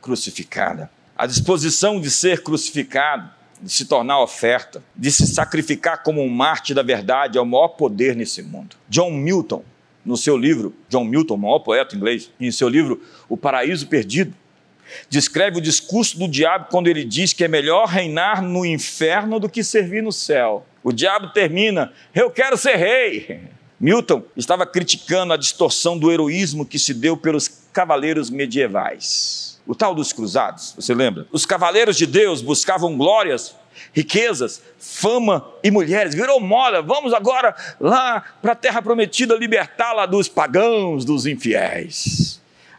crucificada. 0.00 0.90
A 1.16 1.26
disposição 1.26 2.00
de 2.00 2.10
ser 2.10 2.42
crucificado, 2.42 3.30
de 3.60 3.70
se 3.70 3.84
tornar 3.84 4.20
oferta, 4.20 4.82
de 4.96 5.10
se 5.10 5.26
sacrificar 5.26 6.02
como 6.02 6.22
um 6.22 6.28
mártir 6.28 6.74
da 6.74 6.82
verdade 6.82 7.36
é 7.36 7.40
o 7.40 7.46
maior 7.46 7.68
poder 7.68 8.16
nesse 8.16 8.42
mundo. 8.42 8.76
John 8.88 9.10
Milton, 9.10 9.62
no 10.04 10.16
seu 10.16 10.36
livro, 10.36 10.74
John 10.88 11.04
Milton, 11.04 11.36
maior 11.36 11.58
poeta 11.58 11.94
inglês, 11.94 12.30
em 12.40 12.50
seu 12.50 12.68
livro 12.68 13.02
O 13.28 13.36
Paraíso 13.36 13.86
Perdido, 13.86 14.34
descreve 15.08 15.58
o 15.58 15.60
discurso 15.60 16.18
do 16.18 16.28
diabo 16.28 16.66
quando 16.70 16.88
ele 16.88 17.04
diz 17.04 17.32
que 17.32 17.44
é 17.44 17.48
melhor 17.48 17.86
reinar 17.86 18.42
no 18.42 18.64
inferno 18.64 19.38
do 19.38 19.48
que 19.48 19.62
servir 19.62 20.02
no 20.02 20.12
céu. 20.12 20.66
O 20.82 20.92
diabo 20.92 21.28
termina: 21.28 21.92
Eu 22.14 22.30
quero 22.30 22.56
ser 22.56 22.76
rei. 22.76 23.40
Milton 23.80 24.22
estava 24.36 24.66
criticando 24.66 25.32
a 25.32 25.38
distorção 25.38 25.98
do 25.98 26.12
heroísmo 26.12 26.66
que 26.66 26.78
se 26.78 26.92
deu 26.92 27.16
pelos 27.16 27.48
cavaleiros 27.72 28.28
medievais. 28.28 29.58
O 29.66 29.74
tal 29.74 29.94
dos 29.94 30.12
cruzados, 30.12 30.74
você 30.76 30.92
lembra? 30.92 31.26
Os 31.32 31.46
cavaleiros 31.46 31.96
de 31.96 32.04
Deus 32.04 32.42
buscavam 32.42 32.98
glórias, 32.98 33.54
riquezas, 33.92 34.62
fama 34.78 35.46
e 35.62 35.70
mulheres. 35.70 36.14
Virou 36.14 36.40
moda. 36.40 36.82
Vamos 36.82 37.14
agora 37.14 37.54
lá 37.80 38.22
para 38.42 38.52
a 38.52 38.56
terra 38.56 38.82
prometida 38.82 39.34
libertá-la 39.34 40.04
dos 40.04 40.28
pagãos, 40.28 41.04
dos 41.04 41.24
infiéis. 41.26 42.29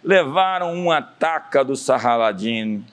Levaram 0.04 0.74
uma 0.74 1.02
taca 1.02 1.64
do 1.64 1.76
Sahaladin 1.76 2.84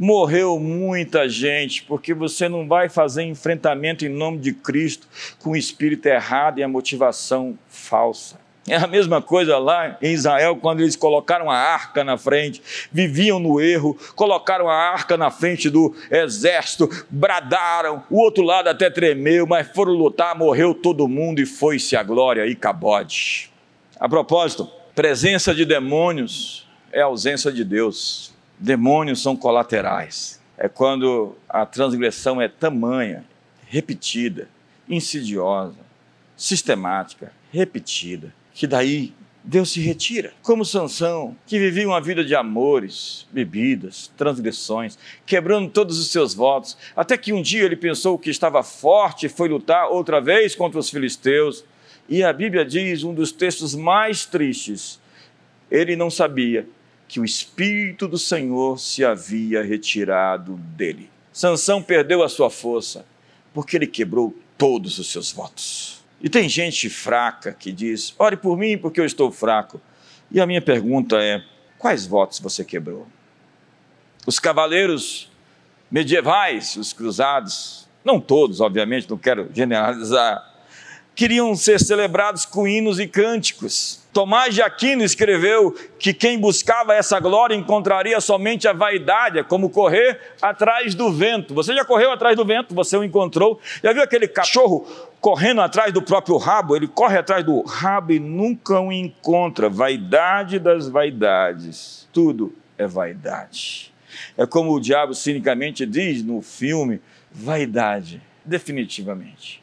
morreu 0.00 0.58
muita 0.58 1.28
gente, 1.28 1.82
porque 1.82 2.14
você 2.14 2.48
não 2.48 2.66
vai 2.66 2.88
fazer 2.88 3.22
enfrentamento 3.24 4.02
em 4.02 4.08
nome 4.08 4.38
de 4.38 4.54
Cristo 4.54 5.06
com 5.42 5.50
o 5.50 5.56
espírito 5.56 6.06
errado 6.06 6.58
e 6.58 6.62
a 6.62 6.68
motivação 6.68 7.58
falsa. 7.68 8.40
É 8.66 8.76
a 8.76 8.86
mesma 8.86 9.20
coisa 9.20 9.58
lá 9.58 9.98
em 10.00 10.12
Israel, 10.12 10.56
quando 10.56 10.80
eles 10.80 10.96
colocaram 10.96 11.50
a 11.50 11.56
arca 11.56 12.02
na 12.02 12.16
frente, 12.16 12.62
viviam 12.90 13.38
no 13.38 13.60
erro, 13.60 13.96
colocaram 14.14 14.68
a 14.68 14.74
arca 14.74 15.16
na 15.16 15.30
frente 15.30 15.68
do 15.68 15.94
exército, 16.10 16.88
bradaram, 17.10 18.02
o 18.08 18.18
outro 18.18 18.42
lado 18.42 18.68
até 18.68 18.88
tremeu, 18.88 19.46
mas 19.46 19.68
foram 19.68 19.92
lutar, 19.92 20.34
morreu 20.34 20.74
todo 20.74 21.08
mundo 21.08 21.40
e 21.40 21.46
foi-se 21.46 21.96
a 21.96 22.02
glória 22.02 22.46
e 22.46 22.54
cabode. 22.54 23.50
A 23.98 24.08
propósito, 24.08 24.70
presença 24.94 25.54
de 25.54 25.64
demônios 25.64 26.66
é 26.92 27.00
ausência 27.00 27.52
de 27.52 27.64
Deus. 27.64 28.32
Demônios 28.58 29.22
são 29.22 29.36
colaterais. 29.36 30.40
É 30.58 30.68
quando 30.68 31.36
a 31.48 31.64
transgressão 31.64 32.40
é 32.40 32.48
tamanha, 32.48 33.24
repetida, 33.66 34.48
insidiosa, 34.88 35.78
sistemática, 36.36 37.32
repetida, 37.50 38.34
que 38.52 38.66
daí 38.66 39.14
Deus 39.42 39.70
se 39.70 39.80
retira. 39.80 40.32
Como 40.42 40.64
Sansão, 40.64 41.34
que 41.46 41.58
vivia 41.58 41.86
uma 41.86 42.00
vida 42.00 42.22
de 42.22 42.34
amores, 42.34 43.26
bebidas, 43.32 44.12
transgressões, 44.16 44.98
quebrando 45.24 45.70
todos 45.70 45.98
os 45.98 46.10
seus 46.10 46.34
votos, 46.34 46.76
até 46.94 47.16
que 47.16 47.32
um 47.32 47.40
dia 47.40 47.64
ele 47.64 47.76
pensou 47.76 48.18
que 48.18 48.28
estava 48.28 48.62
forte 48.62 49.26
e 49.26 49.28
foi 49.30 49.48
lutar 49.48 49.88
outra 49.88 50.20
vez 50.20 50.54
contra 50.54 50.78
os 50.78 50.90
filisteus. 50.90 51.64
E 52.10 52.24
a 52.24 52.32
Bíblia 52.32 52.64
diz, 52.64 53.04
um 53.04 53.14
dos 53.14 53.30
textos 53.30 53.72
mais 53.72 54.26
tristes, 54.26 55.00
ele 55.70 55.94
não 55.94 56.10
sabia 56.10 56.66
que 57.06 57.20
o 57.20 57.24
espírito 57.24 58.08
do 58.08 58.18
Senhor 58.18 58.80
se 58.80 59.04
havia 59.04 59.62
retirado 59.62 60.56
dele. 60.56 61.08
Sansão 61.32 61.80
perdeu 61.80 62.24
a 62.24 62.28
sua 62.28 62.50
força 62.50 63.06
porque 63.54 63.76
ele 63.76 63.86
quebrou 63.86 64.36
todos 64.58 64.98
os 64.98 65.10
seus 65.10 65.30
votos. 65.30 66.04
E 66.20 66.28
tem 66.28 66.48
gente 66.48 66.90
fraca 66.90 67.52
que 67.52 67.70
diz: 67.70 68.12
"Ore 68.18 68.36
por 68.36 68.58
mim 68.58 68.76
porque 68.76 69.00
eu 69.00 69.06
estou 69.06 69.30
fraco". 69.30 69.80
E 70.32 70.40
a 70.40 70.46
minha 70.46 70.60
pergunta 70.60 71.16
é: 71.22 71.42
quais 71.78 72.06
votos 72.06 72.40
você 72.40 72.64
quebrou? 72.64 73.06
Os 74.26 74.40
cavaleiros 74.40 75.30
medievais, 75.88 76.74
os 76.76 76.92
cruzados, 76.92 77.88
não 78.04 78.20
todos, 78.20 78.60
obviamente, 78.60 79.08
não 79.08 79.16
quero 79.16 79.48
generalizar, 79.54 80.49
queriam 81.14 81.54
ser 81.54 81.78
celebrados 81.80 82.44
com 82.44 82.66
hinos 82.66 82.98
e 82.98 83.06
cânticos. 83.06 84.00
Tomás 84.12 84.54
de 84.54 84.62
Aquino 84.62 85.04
escreveu 85.04 85.72
que 85.98 86.12
quem 86.12 86.38
buscava 86.38 86.94
essa 86.94 87.20
glória 87.20 87.54
encontraria 87.54 88.20
somente 88.20 88.66
a 88.66 88.72
vaidade, 88.72 89.38
é 89.38 89.42
como 89.42 89.70
correr 89.70 90.18
atrás 90.42 90.94
do 90.94 91.12
vento. 91.12 91.54
Você 91.54 91.74
já 91.74 91.84
correu 91.84 92.10
atrás 92.10 92.36
do 92.36 92.44
vento, 92.44 92.74
você 92.74 92.96
o 92.96 93.04
encontrou. 93.04 93.60
Já 93.82 93.92
viu 93.92 94.02
aquele 94.02 94.26
cachorro 94.26 94.84
correndo 95.20 95.60
atrás 95.60 95.92
do 95.92 96.02
próprio 96.02 96.36
rabo? 96.38 96.74
Ele 96.74 96.88
corre 96.88 97.18
atrás 97.18 97.44
do 97.44 97.62
rabo 97.62 98.12
e 98.12 98.18
nunca 98.18 98.80
o 98.80 98.90
encontra. 98.90 99.68
Vaidade 99.68 100.58
das 100.58 100.88
vaidades. 100.88 102.08
Tudo 102.12 102.52
é 102.76 102.86
vaidade. 102.86 103.92
É 104.36 104.44
como 104.44 104.72
o 104.72 104.80
diabo 104.80 105.14
cinicamente 105.14 105.86
diz 105.86 106.22
no 106.24 106.42
filme: 106.42 107.00
vaidade, 107.30 108.20
definitivamente. 108.44 109.62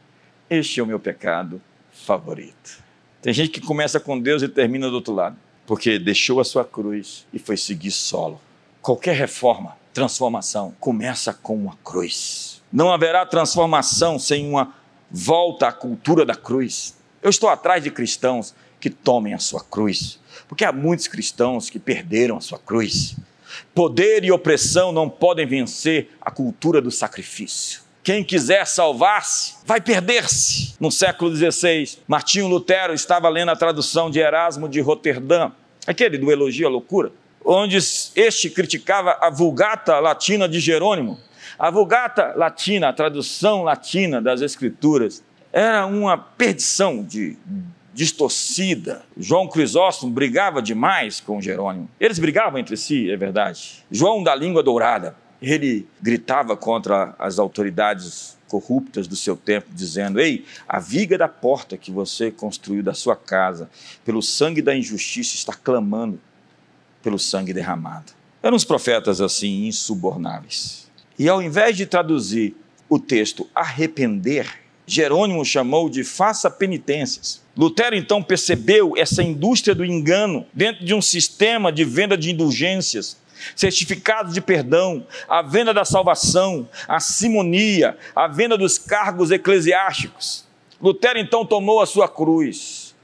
Este 0.49 0.79
é 0.79 0.83
o 0.83 0.87
meu 0.87 0.97
pecado 0.97 1.61
favorito. 1.91 2.81
Tem 3.21 3.33
gente 3.33 3.49
que 3.49 3.59
começa 3.59 3.99
com 3.99 4.17
Deus 4.17 4.41
e 4.41 4.47
termina 4.47 4.87
do 4.87 4.95
outro 4.95 5.13
lado, 5.13 5.35
porque 5.65 5.99
deixou 5.99 6.39
a 6.39 6.45
sua 6.45 6.63
cruz 6.63 7.27
e 7.33 7.39
foi 7.39 7.57
seguir 7.57 7.91
solo. 7.91 8.39
Qualquer 8.81 9.13
reforma, 9.13 9.75
transformação, 9.93 10.73
começa 10.79 11.33
com 11.33 11.53
uma 11.53 11.77
cruz. 11.83 12.63
Não 12.71 12.93
haverá 12.93 13.25
transformação 13.25 14.17
sem 14.17 14.47
uma 14.47 14.73
volta 15.11 15.67
à 15.67 15.71
cultura 15.73 16.25
da 16.25 16.35
cruz. 16.35 16.95
Eu 17.21 17.29
estou 17.29 17.49
atrás 17.49 17.83
de 17.83 17.91
cristãos 17.91 18.55
que 18.79 18.89
tomem 18.89 19.33
a 19.33 19.39
sua 19.39 19.61
cruz, 19.61 20.17
porque 20.47 20.63
há 20.63 20.71
muitos 20.71 21.09
cristãos 21.09 21.69
que 21.69 21.77
perderam 21.77 22.37
a 22.37 22.41
sua 22.41 22.59
cruz. 22.59 23.17
Poder 23.75 24.23
e 24.23 24.31
opressão 24.31 24.93
não 24.93 25.09
podem 25.09 25.45
vencer 25.45 26.09
a 26.21 26.31
cultura 26.31 26.81
do 26.81 26.89
sacrifício. 26.89 27.86
Quem 28.07 28.23
quiser 28.23 28.65
salvar-se 28.65 29.55
vai 29.65 29.81
perder-se. 29.81 30.75
No 30.79 30.89
século 30.89 31.35
XVI, 31.35 31.97
Martinho 32.07 32.47
Lutero 32.47 32.93
estava 32.93 33.27
lendo 33.27 33.51
a 33.51 33.55
tradução 33.57 34.09
de 34.09 34.17
Erasmo 34.17 34.69
de 34.69 34.79
Roterdã, 34.79 35.51
aquele 35.85 36.17
do 36.17 36.31
Elogio 36.31 36.67
à 36.67 36.69
Loucura, 36.69 37.11
onde 37.43 37.75
este 37.75 38.49
criticava 38.49 39.17
a 39.19 39.29
Vulgata 39.29 39.99
Latina 39.99 40.47
de 40.47 40.61
Jerônimo. 40.61 41.19
A 41.59 41.69
Vulgata 41.69 42.33
Latina, 42.37 42.87
a 42.87 42.93
tradução 42.93 43.63
latina 43.63 44.21
das 44.21 44.39
Escrituras, 44.39 45.21
era 45.51 45.85
uma 45.85 46.17
perdição 46.17 47.03
de 47.03 47.35
distorcida. 47.93 49.03
João 49.17 49.49
Crisóstomo 49.49 50.13
brigava 50.13 50.61
demais 50.61 51.19
com 51.19 51.41
Jerônimo. 51.41 51.89
Eles 51.99 52.19
brigavam 52.19 52.57
entre 52.57 52.77
si, 52.77 53.11
é 53.11 53.17
verdade. 53.17 53.83
João 53.91 54.23
da 54.23 54.33
língua 54.33 54.63
dourada 54.63 55.26
ele 55.41 55.87
gritava 56.01 56.57
contra 56.57 57.15
as 57.19 57.39
autoridades 57.39 58.37
corruptas 58.47 59.07
do 59.07 59.15
seu 59.15 59.35
tempo, 59.35 59.67
dizendo: 59.71 60.19
Ei, 60.19 60.45
a 60.67 60.79
viga 60.79 61.17
da 61.17 61.27
porta 61.27 61.77
que 61.77 61.91
você 61.91 62.31
construiu 62.31 62.81
da 62.81 62.93
sua 62.93 63.15
casa, 63.15 63.69
pelo 64.03 64.21
sangue 64.21 64.61
da 64.61 64.75
injustiça, 64.75 65.35
está 65.35 65.53
clamando 65.53 66.19
pelo 67.03 67.19
sangue 67.19 67.53
derramado. 67.53 68.13
Eram 68.41 68.55
uns 68.55 68.65
profetas 68.65 69.21
assim, 69.21 69.67
insubornáveis. 69.67 70.89
E 71.17 71.27
ao 71.27 71.41
invés 71.41 71.75
de 71.75 71.85
traduzir 71.85 72.55
o 72.89 72.99
texto 72.99 73.47
arrepender, 73.53 74.47
Jerônimo 74.85 75.43
chamou 75.43 75.89
de 75.89 76.03
faça 76.03 76.49
penitências. 76.49 77.41
Lutero 77.57 77.95
então 77.95 78.21
percebeu 78.21 78.93
essa 78.95 79.23
indústria 79.23 79.73
do 79.73 79.83
engano 79.83 80.45
dentro 80.53 80.85
de 80.85 80.93
um 80.93 81.01
sistema 81.01 81.71
de 81.71 81.83
venda 81.83 82.15
de 82.15 82.31
indulgências 82.31 83.17
certificados 83.55 84.33
de 84.33 84.41
perdão, 84.41 85.05
a 85.27 85.41
venda 85.41 85.73
da 85.73 85.85
salvação, 85.85 86.67
a 86.87 86.99
simonia, 86.99 87.97
a 88.15 88.27
venda 88.27 88.57
dos 88.57 88.77
cargos 88.77 89.31
eclesiásticos. 89.31 90.45
Lutero 90.81 91.17
então 91.17 91.45
tomou 91.45 91.81
a 91.81 91.85
sua 91.85 92.07
cruz 92.07 92.95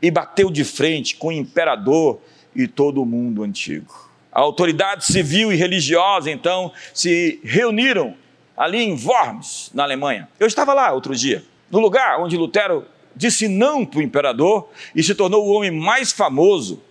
e 0.00 0.10
bateu 0.10 0.50
de 0.50 0.64
frente 0.64 1.16
com 1.16 1.28
o 1.28 1.32
imperador 1.32 2.20
e 2.54 2.66
todo 2.66 3.00
o 3.00 3.06
mundo 3.06 3.42
antigo. 3.42 4.10
A 4.30 4.40
autoridade 4.40 5.06
civil 5.06 5.52
e 5.52 5.56
religiosa 5.56 6.30
então 6.30 6.72
se 6.92 7.40
reuniram 7.42 8.14
ali 8.56 8.78
em 8.78 8.92
Worms, 8.92 9.70
na 9.72 9.84
Alemanha. 9.84 10.28
Eu 10.38 10.46
estava 10.46 10.74
lá 10.74 10.92
outro 10.92 11.14
dia, 11.14 11.44
no 11.70 11.78
lugar 11.78 12.20
onde 12.20 12.36
Lutero 12.36 12.86
disse 13.16 13.48
não 13.48 13.84
para 13.84 14.00
o 14.00 14.02
imperador 14.02 14.68
e 14.94 15.02
se 15.02 15.14
tornou 15.14 15.46
o 15.46 15.52
homem 15.52 15.70
mais 15.70 16.12
famoso 16.12 16.82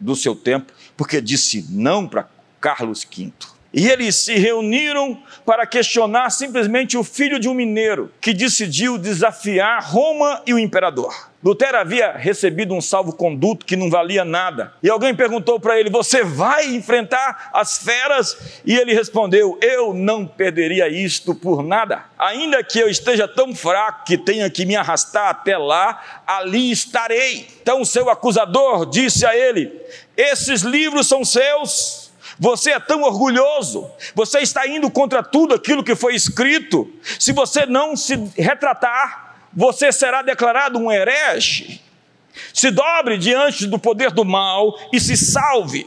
do 0.00 0.14
seu 0.14 0.34
tempo, 0.34 0.72
porque 0.96 1.20
disse 1.20 1.66
não 1.70 2.06
para 2.06 2.28
Carlos 2.60 3.04
V. 3.04 3.32
E 3.78 3.88
eles 3.88 4.16
se 4.16 4.34
reuniram 4.34 5.16
para 5.46 5.64
questionar 5.64 6.30
simplesmente 6.30 6.98
o 6.98 7.04
filho 7.04 7.38
de 7.38 7.48
um 7.48 7.54
mineiro 7.54 8.12
que 8.20 8.34
decidiu 8.34 8.98
desafiar 8.98 9.80
Roma 9.88 10.42
e 10.44 10.52
o 10.52 10.58
imperador. 10.58 11.14
Lutero 11.44 11.78
havia 11.78 12.10
recebido 12.10 12.74
um 12.74 12.80
salvo-conduto 12.80 13.64
que 13.64 13.76
não 13.76 13.88
valia 13.88 14.24
nada. 14.24 14.74
E 14.82 14.90
alguém 14.90 15.14
perguntou 15.14 15.60
para 15.60 15.78
ele: 15.78 15.88
Você 15.90 16.24
vai 16.24 16.66
enfrentar 16.74 17.50
as 17.52 17.78
feras? 17.78 18.60
E 18.66 18.74
ele 18.76 18.92
respondeu: 18.92 19.56
Eu 19.62 19.94
não 19.94 20.26
perderia 20.26 20.88
isto 20.88 21.32
por 21.32 21.62
nada. 21.62 22.04
Ainda 22.18 22.64
que 22.64 22.80
eu 22.80 22.88
esteja 22.88 23.28
tão 23.28 23.54
fraco 23.54 24.04
que 24.04 24.18
tenha 24.18 24.50
que 24.50 24.66
me 24.66 24.74
arrastar 24.74 25.28
até 25.28 25.56
lá, 25.56 26.22
ali 26.26 26.72
estarei. 26.72 27.46
Então 27.62 27.84
seu 27.84 28.10
acusador 28.10 28.86
disse 28.86 29.24
a 29.24 29.36
ele: 29.36 29.70
Esses 30.16 30.62
livros 30.62 31.06
são 31.06 31.24
seus. 31.24 32.07
Você 32.38 32.70
é 32.70 32.78
tão 32.78 33.02
orgulhoso, 33.02 33.90
você 34.14 34.38
está 34.38 34.66
indo 34.66 34.90
contra 34.90 35.22
tudo 35.22 35.54
aquilo 35.54 35.82
que 35.82 35.96
foi 35.96 36.14
escrito. 36.14 36.88
Se 37.18 37.32
você 37.32 37.66
não 37.66 37.96
se 37.96 38.14
retratar, 38.36 39.36
você 39.52 39.90
será 39.90 40.22
declarado 40.22 40.78
um 40.78 40.90
herege. 40.90 41.82
Se 42.54 42.70
dobre 42.70 43.18
diante 43.18 43.66
do 43.66 43.78
poder 43.78 44.12
do 44.12 44.24
mal 44.24 44.78
e 44.92 45.00
se 45.00 45.16
salve. 45.16 45.86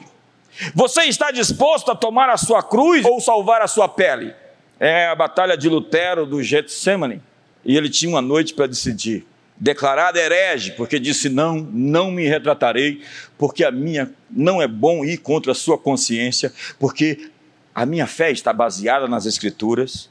Você 0.75 1.03
está 1.03 1.31
disposto 1.31 1.89
a 1.91 1.95
tomar 1.95 2.29
a 2.29 2.35
sua 2.37 2.61
cruz 2.61 3.05
ou 3.05 3.21
salvar 3.21 3.61
a 3.61 3.67
sua 3.67 3.87
pele? 3.87 4.35
É 4.77 5.07
a 5.07 5.15
batalha 5.15 5.55
de 5.57 5.69
Lutero 5.69 6.25
do 6.25 6.43
Getsemane. 6.43 7.21
E 7.63 7.77
ele 7.77 7.89
tinha 7.89 8.09
uma 8.09 8.21
noite 8.21 8.53
para 8.53 8.67
decidir. 8.67 9.25
Declarado 9.63 10.17
herege, 10.17 10.71
porque 10.71 10.99
disse: 10.99 11.29
Não, 11.29 11.55
não 11.55 12.09
me 12.09 12.27
retratarei, 12.27 13.03
porque 13.37 13.63
a 13.63 13.69
minha 13.69 14.11
não 14.27 14.59
é 14.59 14.67
bom 14.67 15.05
ir 15.05 15.19
contra 15.19 15.51
a 15.51 15.55
sua 15.55 15.77
consciência, 15.77 16.51
porque 16.79 17.29
a 17.73 17.85
minha 17.85 18.07
fé 18.07 18.31
está 18.31 18.51
baseada 18.51 19.07
nas 19.07 19.27
Escrituras 19.27 20.09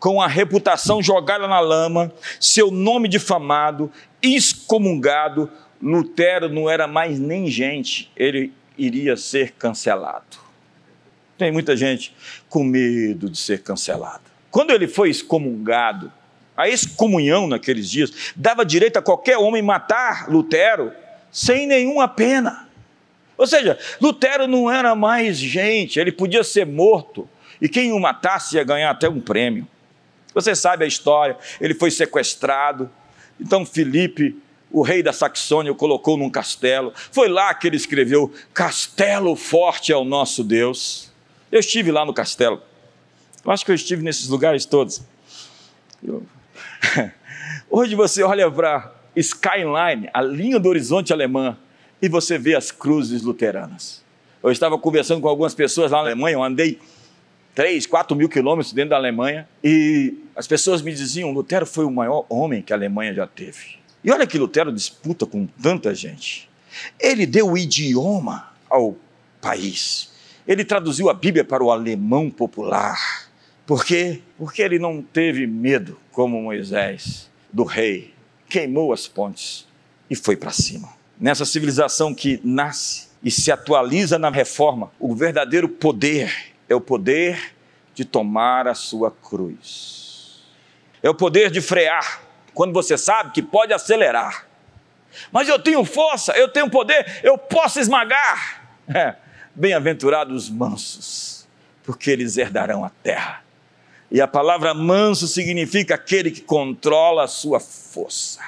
com 0.00 0.20
a 0.20 0.26
reputação 0.26 1.00
jogada 1.00 1.46
na 1.46 1.60
lama, 1.60 2.12
seu 2.40 2.72
nome 2.72 3.08
difamado, 3.08 3.90
excomungado, 4.20 5.48
Lutero 5.80 6.48
não 6.48 6.68
era 6.68 6.88
mais 6.88 7.20
nem 7.20 7.46
gente, 7.48 8.10
ele 8.16 8.52
iria 8.76 9.16
ser 9.16 9.52
cancelado. 9.52 10.38
Tem 11.36 11.52
muita 11.52 11.76
gente 11.76 12.14
com 12.48 12.64
medo 12.64 13.30
de 13.30 13.38
ser 13.38 13.62
cancelado. 13.62 14.22
Quando 14.50 14.72
ele 14.72 14.88
foi 14.88 15.10
excomungado, 15.10 16.12
a 16.58 16.68
excomunhão 16.68 17.46
naqueles 17.46 17.88
dias 17.88 18.32
dava 18.34 18.66
direito 18.66 18.96
a 18.96 19.02
qualquer 19.02 19.38
homem 19.38 19.62
matar 19.62 20.28
Lutero 20.28 20.92
sem 21.30 21.68
nenhuma 21.68 22.08
pena. 22.08 22.68
Ou 23.36 23.46
seja, 23.46 23.78
Lutero 24.00 24.48
não 24.48 24.68
era 24.68 24.96
mais 24.96 25.38
gente, 25.38 26.00
ele 26.00 26.10
podia 26.10 26.42
ser 26.42 26.66
morto, 26.66 27.28
e 27.60 27.68
quem 27.68 27.92
o 27.92 28.00
matasse 28.00 28.56
ia 28.56 28.64
ganhar 28.64 28.90
até 28.90 29.08
um 29.08 29.20
prêmio. 29.20 29.68
Você 30.34 30.56
sabe 30.56 30.84
a 30.84 30.88
história, 30.88 31.36
ele 31.60 31.74
foi 31.74 31.92
sequestrado. 31.92 32.90
Então 33.40 33.64
Filipe, 33.64 34.36
o 34.72 34.82
rei 34.82 35.00
da 35.00 35.12
Saxônia, 35.12 35.70
o 35.70 35.76
colocou 35.76 36.16
num 36.16 36.28
castelo. 36.28 36.92
Foi 37.12 37.28
lá 37.28 37.54
que 37.54 37.68
ele 37.68 37.76
escreveu: 37.76 38.32
Castelo 38.52 39.36
forte 39.36 39.92
é 39.92 39.96
o 39.96 40.04
nosso 40.04 40.42
Deus. 40.42 41.12
Eu 41.52 41.60
estive 41.60 41.92
lá 41.92 42.04
no 42.04 42.12
castelo. 42.12 42.60
Eu 43.44 43.52
acho 43.52 43.64
que 43.64 43.70
eu 43.70 43.76
estive 43.76 44.02
nesses 44.02 44.28
lugares 44.28 44.64
todos. 44.64 45.00
Eu... 46.02 46.26
Hoje 47.70 47.94
você 47.94 48.22
olha 48.22 48.50
para 48.50 48.92
Skyline, 49.14 50.08
a 50.12 50.22
linha 50.22 50.58
do 50.58 50.68
horizonte 50.68 51.12
alemã, 51.12 51.56
e 52.00 52.08
você 52.08 52.38
vê 52.38 52.54
as 52.54 52.70
cruzes 52.70 53.22
luteranas. 53.22 54.04
Eu 54.42 54.50
estava 54.50 54.78
conversando 54.78 55.20
com 55.20 55.28
algumas 55.28 55.54
pessoas 55.54 55.90
lá 55.90 55.98
na 55.98 56.04
Alemanha, 56.04 56.36
eu 56.36 56.42
andei 56.42 56.78
3, 57.54 57.86
4 57.86 58.16
mil 58.16 58.28
quilômetros 58.28 58.72
dentro 58.72 58.90
da 58.90 58.96
Alemanha, 58.96 59.48
e 59.62 60.14
as 60.36 60.46
pessoas 60.46 60.80
me 60.80 60.92
diziam: 60.92 61.32
Lutero 61.32 61.66
foi 61.66 61.84
o 61.84 61.90
maior 61.90 62.24
homem 62.28 62.62
que 62.62 62.72
a 62.72 62.76
Alemanha 62.76 63.12
já 63.12 63.26
teve. 63.26 63.78
E 64.04 64.12
olha 64.12 64.26
que 64.26 64.38
Lutero 64.38 64.72
disputa 64.72 65.26
com 65.26 65.46
tanta 65.60 65.92
gente. 65.94 66.48
Ele 67.00 67.26
deu 67.26 67.50
o 67.50 67.58
idioma 67.58 68.52
ao 68.70 68.96
país. 69.40 70.12
Ele 70.46 70.64
traduziu 70.64 71.10
a 71.10 71.14
Bíblia 71.14 71.44
para 71.44 71.62
o 71.62 71.70
alemão 71.70 72.30
popular. 72.30 73.27
Por 73.68 73.84
quê? 73.84 74.22
Porque 74.38 74.62
ele 74.62 74.78
não 74.78 75.02
teve 75.02 75.46
medo, 75.46 76.00
como 76.10 76.40
Moisés, 76.40 77.30
do 77.52 77.64
rei. 77.64 78.14
Queimou 78.48 78.94
as 78.94 79.06
pontes 79.06 79.68
e 80.08 80.16
foi 80.16 80.38
para 80.38 80.50
cima. 80.50 80.88
Nessa 81.20 81.44
civilização 81.44 82.14
que 82.14 82.40
nasce 82.42 83.08
e 83.22 83.30
se 83.30 83.52
atualiza 83.52 84.18
na 84.18 84.30
reforma, 84.30 84.90
o 84.98 85.14
verdadeiro 85.14 85.68
poder 85.68 86.54
é 86.66 86.74
o 86.74 86.80
poder 86.80 87.54
de 87.94 88.06
tomar 88.06 88.66
a 88.66 88.74
sua 88.74 89.10
cruz. 89.10 90.42
É 91.02 91.10
o 91.10 91.14
poder 91.14 91.50
de 91.50 91.60
frear, 91.60 92.22
quando 92.54 92.72
você 92.72 92.96
sabe 92.96 93.32
que 93.32 93.42
pode 93.42 93.74
acelerar. 93.74 94.46
Mas 95.30 95.46
eu 95.46 95.58
tenho 95.58 95.84
força, 95.84 96.32
eu 96.32 96.48
tenho 96.48 96.70
poder, 96.70 97.20
eu 97.22 97.36
posso 97.36 97.78
esmagar. 97.78 98.64
É, 98.88 99.16
Bem-aventurados 99.54 100.48
mansos, 100.48 101.46
porque 101.84 102.10
eles 102.10 102.38
herdarão 102.38 102.82
a 102.82 102.88
terra. 102.88 103.42
E 104.10 104.20
a 104.20 104.26
palavra 104.26 104.72
manso 104.72 105.28
significa 105.28 105.94
aquele 105.94 106.30
que 106.30 106.40
controla 106.40 107.24
a 107.24 107.28
sua 107.28 107.60
força. 107.60 108.40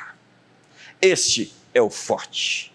Este 1.00 1.52
é 1.74 1.82
o 1.82 1.90
forte, 1.90 2.72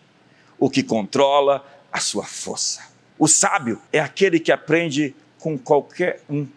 o 0.59 0.69
que 0.69 0.83
controla 0.83 1.65
a 1.91 1.99
sua 1.99 2.23
força. 2.23 2.83
O 3.17 3.27
sábio 3.27 3.81
é 3.91 3.99
aquele 3.99 4.39
que 4.39 4.51
aprende 4.51 5.15
com 5.39 5.57
qualquer 5.57 6.21
um. 6.29 6.47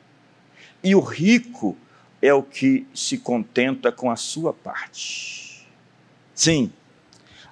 E 0.83 0.95
o 0.95 1.01
rico 1.01 1.76
é 2.20 2.33
o 2.33 2.43
que 2.43 2.87
se 2.95 3.18
contenta 3.18 3.93
com 3.93 4.11
a 4.11 4.16
sua 4.16 4.53
parte. 4.53 5.66
Sim, 6.35 6.72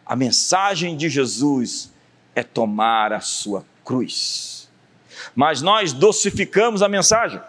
a 0.05 0.15
mensagem 0.15 0.97
de 0.97 1.09
Jesus 1.09 1.93
é 2.35 2.43
tomar 2.43 3.13
a 3.13 3.21
sua 3.21 3.65
cruz. 3.85 4.69
Mas 5.35 5.63
nós 5.63 5.93
docificamos 5.93 6.83
a 6.83 6.89
mensagem, 6.89 7.41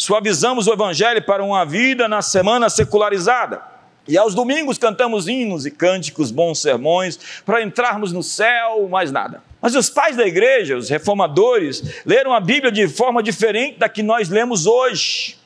suavizamos 0.00 0.66
o 0.66 0.72
evangelho 0.72 1.20
para 1.20 1.44
uma 1.44 1.62
vida 1.66 2.08
na 2.08 2.22
semana 2.22 2.70
secularizada. 2.70 3.60
E 4.08 4.16
aos 4.16 4.34
domingos 4.34 4.78
cantamos 4.78 5.28
hinos 5.28 5.66
e 5.66 5.70
cânticos, 5.70 6.30
bons 6.30 6.58
sermões, 6.58 7.18
para 7.44 7.62
entrarmos 7.62 8.10
no 8.10 8.22
céu, 8.22 8.88
mais 8.88 9.12
nada. 9.12 9.42
Mas 9.60 9.74
os 9.74 9.90
pais 9.90 10.16
da 10.16 10.26
igreja, 10.26 10.74
os 10.74 10.88
reformadores, 10.88 11.82
leram 12.06 12.32
a 12.32 12.40
Bíblia 12.40 12.72
de 12.72 12.88
forma 12.88 13.22
diferente 13.22 13.78
da 13.78 13.90
que 13.90 14.02
nós 14.02 14.30
lemos 14.30 14.66
hoje. 14.66 15.36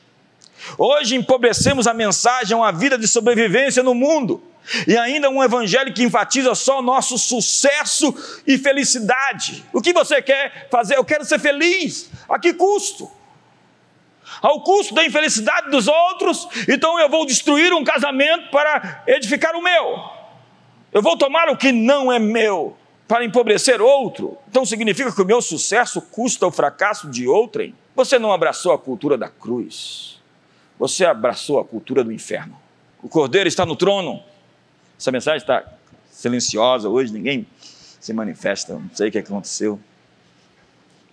Hoje 0.77 1.17
empobrecemos 1.17 1.85
a 1.85 1.93
mensagem 1.93 2.55
a 2.55 2.57
uma 2.57 2.71
vida 2.71 2.97
de 2.97 3.09
sobrevivência 3.09 3.83
no 3.83 3.93
mundo 3.93 4.41
e 4.87 4.97
ainda 4.97 5.29
um 5.29 5.43
evangelho 5.43 5.93
que 5.93 6.01
enfatiza 6.01 6.55
só 6.55 6.79
o 6.79 6.81
nosso 6.81 7.17
sucesso 7.17 8.15
e 8.47 8.57
felicidade. 8.57 9.65
O 9.73 9.81
que 9.81 9.91
você 9.91 10.21
quer 10.21 10.69
fazer? 10.71 10.95
Eu 10.95 11.03
quero 11.03 11.25
ser 11.25 11.39
feliz. 11.39 12.09
A 12.29 12.39
que 12.39 12.53
custo? 12.53 13.11
Ao 14.41 14.61
custo 14.61 14.93
da 14.93 15.05
infelicidade 15.05 15.69
dos 15.69 15.87
outros, 15.87 16.47
então 16.67 16.99
eu 16.99 17.09
vou 17.09 17.25
destruir 17.25 17.73
um 17.73 17.83
casamento 17.83 18.49
para 18.51 19.03
edificar 19.07 19.55
o 19.55 19.61
meu. 19.61 20.03
Eu 20.91 21.01
vou 21.01 21.17
tomar 21.17 21.49
o 21.49 21.57
que 21.57 21.71
não 21.71 22.11
é 22.11 22.19
meu 22.19 22.77
para 23.07 23.23
empobrecer 23.23 23.81
outro, 23.81 24.37
então 24.49 24.65
significa 24.65 25.11
que 25.11 25.21
o 25.21 25.25
meu 25.25 25.41
sucesso 25.41 26.01
custa 26.01 26.47
o 26.47 26.51
fracasso 26.51 27.09
de 27.09 27.27
outrem? 27.27 27.75
Você 27.95 28.17
não 28.17 28.31
abraçou 28.31 28.71
a 28.73 28.79
cultura 28.79 29.17
da 29.17 29.29
cruz, 29.29 30.19
você 30.79 31.05
abraçou 31.05 31.59
a 31.59 31.65
cultura 31.65 32.03
do 32.03 32.11
inferno. 32.11 32.57
O 33.01 33.07
cordeiro 33.07 33.47
está 33.47 33.65
no 33.65 33.75
trono. 33.75 34.23
Essa 34.99 35.11
mensagem 35.11 35.37
está 35.37 35.63
silenciosa 36.09 36.89
hoje, 36.89 37.13
ninguém 37.13 37.45
se 37.99 38.13
manifesta, 38.13 38.73
não 38.73 38.89
sei 38.93 39.09
o 39.09 39.11
que 39.11 39.17
aconteceu. 39.19 39.79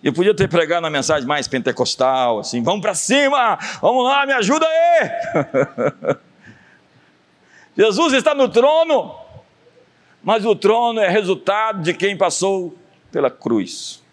Eu 0.03 0.11
podia 0.11 0.35
ter 0.35 0.49
pregado 0.49 0.83
uma 0.83 0.89
mensagem 0.89 1.25
mais 1.25 1.47
pentecostal, 1.47 2.39
assim, 2.39 2.61
vamos 2.61 2.81
para 2.81 2.93
cima, 2.93 3.57
vamos 3.81 4.03
lá, 4.03 4.25
me 4.25 4.33
ajuda 4.33 4.67
aí. 4.67 6.17
Jesus 7.77 8.11
está 8.11 8.35
no 8.35 8.49
trono, 8.49 9.15
mas 10.21 10.45
o 10.45 10.57
trono 10.57 10.99
é 10.99 11.07
resultado 11.07 11.81
de 11.81 11.93
quem 11.93 12.17
passou 12.17 12.77
pela 13.13 13.31
cruz. 13.31 14.03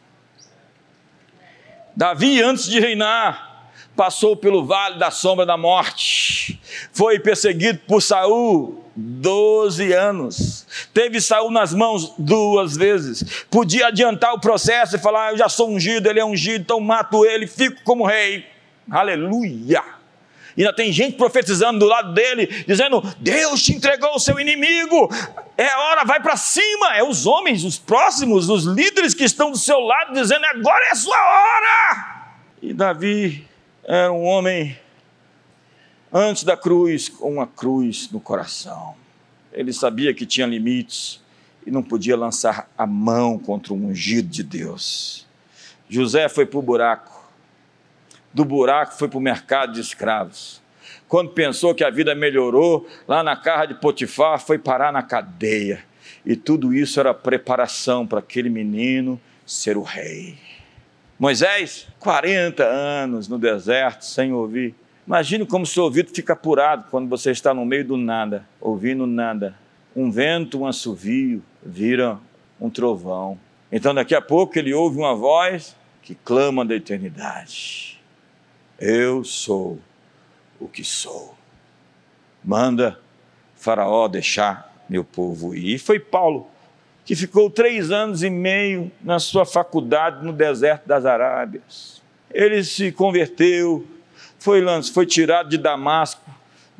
Davi, 1.96 2.40
antes 2.40 2.66
de 2.66 2.78
reinar, 2.78 3.72
passou 3.96 4.36
pelo 4.36 4.64
vale 4.64 4.96
da 4.96 5.10
sombra 5.10 5.44
da 5.44 5.56
morte, 5.56 6.60
foi 6.92 7.18
perseguido 7.18 7.80
por 7.88 8.00
Saul 8.00 8.79
12 8.96 9.92
anos, 9.92 10.66
teve 10.92 11.20
Saul 11.20 11.50
nas 11.50 11.72
mãos 11.72 12.12
duas 12.18 12.76
vezes, 12.76 13.44
podia 13.50 13.86
adiantar 13.86 14.34
o 14.34 14.40
processo 14.40 14.96
e 14.96 14.98
falar: 14.98 15.28
ah, 15.28 15.32
Eu 15.32 15.38
já 15.38 15.48
sou 15.48 15.70
ungido, 15.70 16.08
ele 16.08 16.20
é 16.20 16.24
ungido, 16.24 16.62
então 16.62 16.80
mato 16.80 17.24
ele, 17.24 17.46
fico 17.46 17.82
como 17.84 18.06
rei. 18.06 18.44
Aleluia! 18.90 19.82
Ainda 20.58 20.72
tem 20.74 20.92
gente 20.92 21.16
profetizando 21.16 21.78
do 21.78 21.86
lado 21.86 22.12
dele, 22.12 22.46
dizendo: 22.66 23.02
Deus 23.18 23.62
te 23.62 23.72
entregou 23.72 24.14
o 24.14 24.18
seu 24.18 24.38
inimigo, 24.38 25.08
é 25.56 25.76
hora, 25.76 26.04
vai 26.04 26.20
para 26.20 26.36
cima. 26.36 26.96
É 26.96 27.02
os 27.02 27.26
homens, 27.26 27.64
os 27.64 27.78
próximos, 27.78 28.48
os 28.48 28.64
líderes 28.64 29.14
que 29.14 29.24
estão 29.24 29.50
do 29.50 29.58
seu 29.58 29.78
lado, 29.78 30.12
dizendo: 30.12 30.44
agora 30.46 30.84
é 30.86 30.90
a 30.90 30.96
sua 30.96 31.16
hora. 31.16 32.34
E 32.60 32.74
Davi 32.74 33.48
era 33.84 34.12
um 34.12 34.24
homem 34.24 34.76
antes 36.12 36.44
da 36.44 36.56
cruz, 36.56 37.08
com 37.08 37.34
uma 37.34 37.46
cruz 37.46 38.10
no 38.10 38.20
coração. 38.20 38.94
Ele 39.52 39.72
sabia 39.72 40.14
que 40.14 40.26
tinha 40.26 40.46
limites 40.46 41.20
e 41.66 41.70
não 41.70 41.82
podia 41.82 42.16
lançar 42.16 42.68
a 42.76 42.86
mão 42.86 43.38
contra 43.38 43.72
o 43.72 43.76
ungido 43.76 44.28
de 44.28 44.42
Deus. 44.42 45.26
José 45.88 46.28
foi 46.28 46.46
para 46.46 46.58
o 46.58 46.62
buraco, 46.62 47.20
do 48.32 48.44
buraco 48.44 48.94
foi 48.94 49.08
para 49.08 49.18
o 49.18 49.20
mercado 49.20 49.72
de 49.72 49.80
escravos. 49.80 50.60
Quando 51.08 51.30
pensou 51.30 51.74
que 51.74 51.82
a 51.82 51.90
vida 51.90 52.14
melhorou, 52.14 52.86
lá 53.08 53.22
na 53.22 53.36
casa 53.36 53.66
de 53.66 53.74
Potifar, 53.74 54.38
foi 54.38 54.58
parar 54.58 54.92
na 54.92 55.02
cadeia. 55.02 55.84
E 56.24 56.36
tudo 56.36 56.72
isso 56.72 57.00
era 57.00 57.12
preparação 57.12 58.06
para 58.06 58.20
aquele 58.20 58.48
menino 58.48 59.20
ser 59.44 59.76
o 59.76 59.82
rei. 59.82 60.38
Moisés, 61.18 61.88
40 61.98 62.62
anos 62.64 63.26
no 63.26 63.38
deserto 63.38 64.04
sem 64.04 64.32
ouvir. 64.32 64.74
Imagine 65.10 65.44
como 65.44 65.66
seu 65.66 65.82
ouvido 65.82 66.12
fica 66.14 66.34
apurado 66.34 66.84
quando 66.88 67.08
você 67.08 67.32
está 67.32 67.52
no 67.52 67.64
meio 67.64 67.84
do 67.84 67.96
nada, 67.96 68.46
ouvindo 68.60 69.08
nada. 69.08 69.56
Um 69.96 70.08
vento, 70.08 70.60
um 70.60 70.66
assovio, 70.68 71.42
vira 71.66 72.16
um 72.60 72.70
trovão. 72.70 73.36
Então 73.72 73.92
daqui 73.92 74.14
a 74.14 74.22
pouco 74.22 74.56
ele 74.56 74.72
ouve 74.72 74.98
uma 74.98 75.12
voz 75.12 75.74
que 76.00 76.14
clama 76.14 76.64
da 76.64 76.76
eternidade. 76.76 78.00
Eu 78.78 79.24
sou 79.24 79.80
o 80.60 80.68
que 80.68 80.84
sou. 80.84 81.34
Manda 82.44 82.96
Faraó 83.56 84.06
deixar 84.06 84.72
meu 84.88 85.02
povo 85.02 85.56
ir. 85.56 85.74
E 85.74 85.78
foi 85.80 85.98
Paulo 85.98 86.46
que 87.04 87.16
ficou 87.16 87.50
três 87.50 87.90
anos 87.90 88.22
e 88.22 88.30
meio 88.30 88.92
na 89.02 89.18
sua 89.18 89.44
faculdade 89.44 90.24
no 90.24 90.32
deserto 90.32 90.86
das 90.86 91.04
Arábias. 91.04 92.00
Ele 92.32 92.62
se 92.62 92.92
converteu, 92.92 93.84
foi, 94.40 94.62
foi 94.92 95.06
tirado 95.06 95.50
de 95.50 95.58
Damasco, 95.58 96.22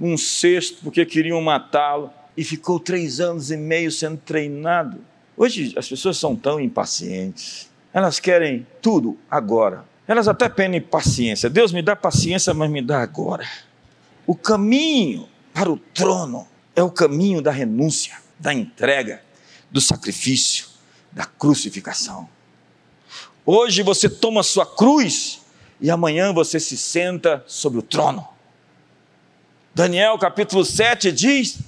um 0.01 0.17
cesto, 0.17 0.79
porque 0.83 1.05
queriam 1.07 1.41
matá-lo, 1.41 2.11
e 2.37 2.43
ficou 2.43 2.81
três 2.81 3.21
anos 3.21 3.51
e 3.51 3.57
meio 3.57 3.93
sendo 3.93 4.17
treinado. 4.17 4.99
Hoje 5.37 5.75
as 5.77 5.89
pessoas 5.89 6.17
são 6.17 6.35
tão 6.35 6.59
impacientes, 6.59 7.71
elas 7.93 8.19
querem 8.19 8.67
tudo 8.81 9.17
agora. 9.31 9.85
Elas 10.09 10.27
até 10.27 10.49
pedem 10.49 10.81
paciência. 10.81 11.49
Deus 11.49 11.71
me 11.71 11.83
dá 11.83 11.95
paciência, 11.95 12.53
mas 12.53 12.69
me 12.69 12.83
dá 12.83 13.01
agora. 13.01 13.47
O 14.27 14.35
caminho 14.35 15.29
para 15.53 15.71
o 15.71 15.77
trono 15.77 16.49
é 16.75 16.83
o 16.83 16.91
caminho 16.91 17.41
da 17.41 17.53
renúncia, 17.53 18.17
da 18.39 18.53
entrega, 18.53 19.23
do 19.71 19.81
sacrifício, 19.81 20.67
da 21.13 21.25
crucificação. 21.25 22.29
Hoje 23.45 23.83
você 23.83 24.09
toma 24.09 24.43
sua 24.43 24.67
cruz 24.67 25.40
e 25.81 25.91
amanhã 25.91 26.33
você 26.33 26.61
se 26.61 26.77
senta 26.77 27.43
sobre 27.47 27.79
o 27.79 27.83
trono. 27.83 28.27
Daniel 29.75 30.19
capítulo 30.19 30.65
7 30.65 31.13
diz 31.13 31.59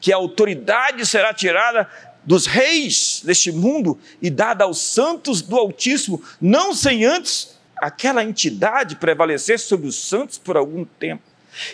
que 0.00 0.12
a 0.12 0.16
autoridade 0.16 1.06
será 1.06 1.32
tirada 1.32 1.88
dos 2.24 2.46
reis 2.46 3.22
deste 3.24 3.52
mundo 3.52 3.98
e 4.20 4.30
dada 4.30 4.64
aos 4.64 4.80
santos 4.80 5.42
do 5.42 5.56
Altíssimo, 5.56 6.22
não 6.40 6.74
sem 6.74 7.04
antes 7.04 7.58
aquela 7.76 8.24
entidade 8.24 8.96
prevalecer 8.96 9.58
sobre 9.58 9.86
os 9.86 9.96
santos 9.96 10.36
por 10.38 10.56
algum 10.56 10.84
tempo. 10.84 11.22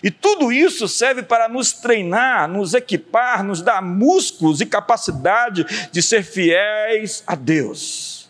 E 0.03 0.11
tudo 0.11 0.51
isso 0.51 0.89
serve 0.89 1.23
para 1.23 1.49
nos 1.49 1.73
treinar, 1.73 2.49
nos 2.49 2.75
equipar, 2.75 3.45
nos 3.45 3.61
dar 3.61 3.83
músculos 3.83 4.61
e 4.61 4.67
capacidade 4.67 5.67
de 5.91 6.03
ser 6.03 6.23
fiéis 6.23 7.23
a 7.27 7.35
Deus. 7.35 8.29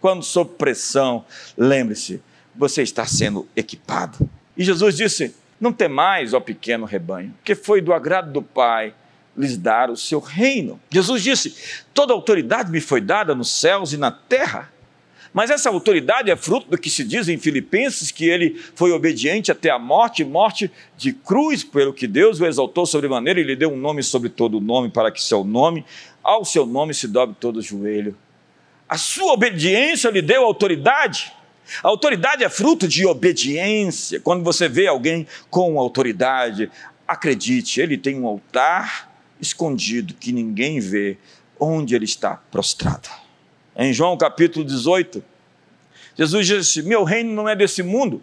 Quando 0.00 0.22
sob 0.22 0.54
pressão, 0.54 1.24
lembre-se, 1.56 2.20
você 2.58 2.82
está 2.82 3.06
sendo 3.06 3.46
equipado. 3.56 4.18
E 4.56 4.64
Jesus 4.64 4.96
disse: 4.96 5.34
Não 5.60 5.72
temais, 5.72 6.34
ó 6.34 6.40
pequeno 6.40 6.84
rebanho, 6.84 7.32
que 7.44 7.54
foi 7.54 7.80
do 7.80 7.94
agrado 7.94 8.32
do 8.32 8.42
Pai 8.42 8.92
lhes 9.36 9.56
dar 9.56 9.88
o 9.88 9.96
seu 9.96 10.18
reino. 10.18 10.80
Jesus 10.90 11.22
disse: 11.22 11.54
Toda 11.94 12.12
autoridade 12.12 12.70
me 12.70 12.80
foi 12.80 13.00
dada 13.00 13.34
nos 13.34 13.48
céus 13.48 13.92
e 13.92 13.96
na 13.96 14.10
terra. 14.10 14.70
Mas 15.32 15.50
essa 15.50 15.68
autoridade 15.68 16.30
é 16.30 16.36
fruto 16.36 16.70
do 16.70 16.78
que 16.78 16.90
se 16.90 17.04
diz 17.04 17.28
em 17.28 17.38
Filipenses, 17.38 18.10
que 18.10 18.28
ele 18.28 18.60
foi 18.74 18.90
obediente 18.92 19.52
até 19.52 19.70
a 19.70 19.78
morte, 19.78 20.24
morte 20.24 20.70
de 20.96 21.12
cruz, 21.12 21.62
pelo 21.62 21.92
que 21.92 22.06
Deus 22.06 22.40
o 22.40 22.46
exaltou 22.46 22.86
sobremaneira 22.86 23.38
e 23.38 23.44
lhe 23.44 23.54
deu 23.54 23.70
um 23.70 23.76
nome 23.76 24.02
sobre 24.02 24.30
todo 24.30 24.56
o 24.56 24.60
nome, 24.60 24.88
para 24.88 25.12
que 25.12 25.22
seu 25.22 25.44
nome, 25.44 25.84
ao 26.24 26.44
seu 26.44 26.66
nome 26.66 26.94
se 26.94 27.06
dobre 27.06 27.36
todo 27.38 27.58
o 27.58 27.62
joelho. 27.62 28.16
A 28.88 28.96
sua 28.96 29.34
obediência 29.34 30.10
lhe 30.10 30.22
deu 30.22 30.42
autoridade. 30.42 31.30
A 31.82 31.88
autoridade 31.88 32.44
é 32.44 32.48
fruto 32.48 32.88
de 32.88 33.06
obediência. 33.06 34.20
Quando 34.20 34.42
você 34.42 34.68
vê 34.68 34.86
alguém 34.86 35.26
com 35.50 35.78
autoridade, 35.78 36.70
acredite, 37.06 37.80
ele 37.80 37.96
tem 37.96 38.18
um 38.18 38.26
altar 38.26 39.10
escondido 39.40 40.14
que 40.14 40.32
ninguém 40.32 40.80
vê, 40.80 41.16
onde 41.58 41.94
ele 41.94 42.04
está 42.04 42.36
prostrado. 42.50 43.08
Em 43.76 43.92
João 43.92 44.16
capítulo 44.16 44.64
18, 44.64 45.22
Jesus 46.16 46.46
disse: 46.46 46.82
Meu 46.82 47.04
reino 47.04 47.32
não 47.32 47.48
é 47.48 47.54
desse 47.54 47.82
mundo. 47.82 48.22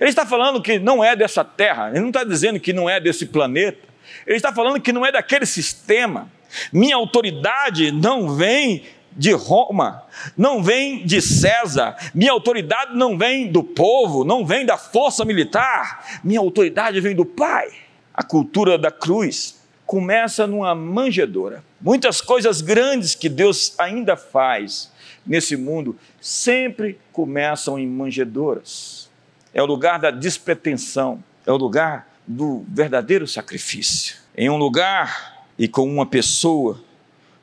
Ele 0.00 0.08
está 0.08 0.24
falando 0.24 0.62
que 0.62 0.78
não 0.78 1.04
é 1.04 1.14
dessa 1.14 1.44
terra, 1.44 1.90
ele 1.90 2.00
não 2.00 2.08
está 2.08 2.24
dizendo 2.24 2.58
que 2.58 2.72
não 2.72 2.88
é 2.88 2.98
desse 2.98 3.26
planeta, 3.26 3.86
ele 4.26 4.36
está 4.36 4.52
falando 4.52 4.80
que 4.80 4.92
não 4.92 5.04
é 5.04 5.12
daquele 5.12 5.44
sistema. 5.44 6.30
Minha 6.72 6.96
autoridade 6.96 7.90
não 7.90 8.34
vem 8.34 8.84
de 9.16 9.32
Roma, 9.32 10.02
não 10.36 10.62
vem 10.62 11.04
de 11.06 11.20
César, 11.20 11.96
minha 12.14 12.32
autoridade 12.32 12.96
não 12.96 13.16
vem 13.16 13.50
do 13.50 13.62
povo, 13.62 14.24
não 14.24 14.44
vem 14.44 14.66
da 14.66 14.76
força 14.76 15.24
militar, 15.24 16.20
minha 16.22 16.40
autoridade 16.40 17.00
vem 17.00 17.14
do 17.14 17.24
Pai. 17.24 17.68
A 18.12 18.22
cultura 18.22 18.78
da 18.78 18.90
cruz 18.90 19.60
começa 19.86 20.46
numa 20.46 20.74
manjedoura. 20.74 21.64
Muitas 21.80 22.20
coisas 22.20 22.60
grandes 22.60 23.14
que 23.14 23.28
Deus 23.28 23.74
ainda 23.78 24.16
faz 24.16 24.90
nesse 25.26 25.56
mundo 25.56 25.96
sempre 26.20 26.98
começam 27.12 27.78
em 27.78 27.86
manjedouras. 27.86 29.10
É 29.52 29.62
o 29.62 29.66
lugar 29.66 29.98
da 29.98 30.10
despretensão, 30.10 31.22
é 31.46 31.52
o 31.52 31.56
lugar 31.56 32.08
do 32.26 32.64
verdadeiro 32.68 33.26
sacrifício. 33.26 34.16
Em 34.36 34.50
um 34.50 34.56
lugar 34.56 35.44
e 35.58 35.68
com 35.68 35.88
uma 35.88 36.06
pessoa 36.06 36.80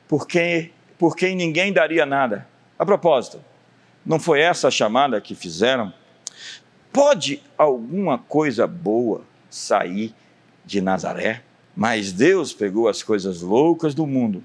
por 0.06 0.26
quem, 0.26 0.70
por 1.02 1.16
quem 1.16 1.34
ninguém 1.34 1.72
daria 1.72 2.06
nada. 2.06 2.46
A 2.78 2.86
propósito, 2.86 3.42
não 4.06 4.20
foi 4.20 4.40
essa 4.40 4.68
a 4.68 4.70
chamada 4.70 5.20
que 5.20 5.34
fizeram? 5.34 5.92
Pode 6.92 7.42
alguma 7.58 8.18
coisa 8.18 8.68
boa 8.68 9.22
sair 9.50 10.14
de 10.64 10.80
Nazaré? 10.80 11.42
Mas 11.74 12.12
Deus 12.12 12.52
pegou 12.52 12.88
as 12.88 13.02
coisas 13.02 13.42
loucas 13.42 13.96
do 13.96 14.06
mundo 14.06 14.44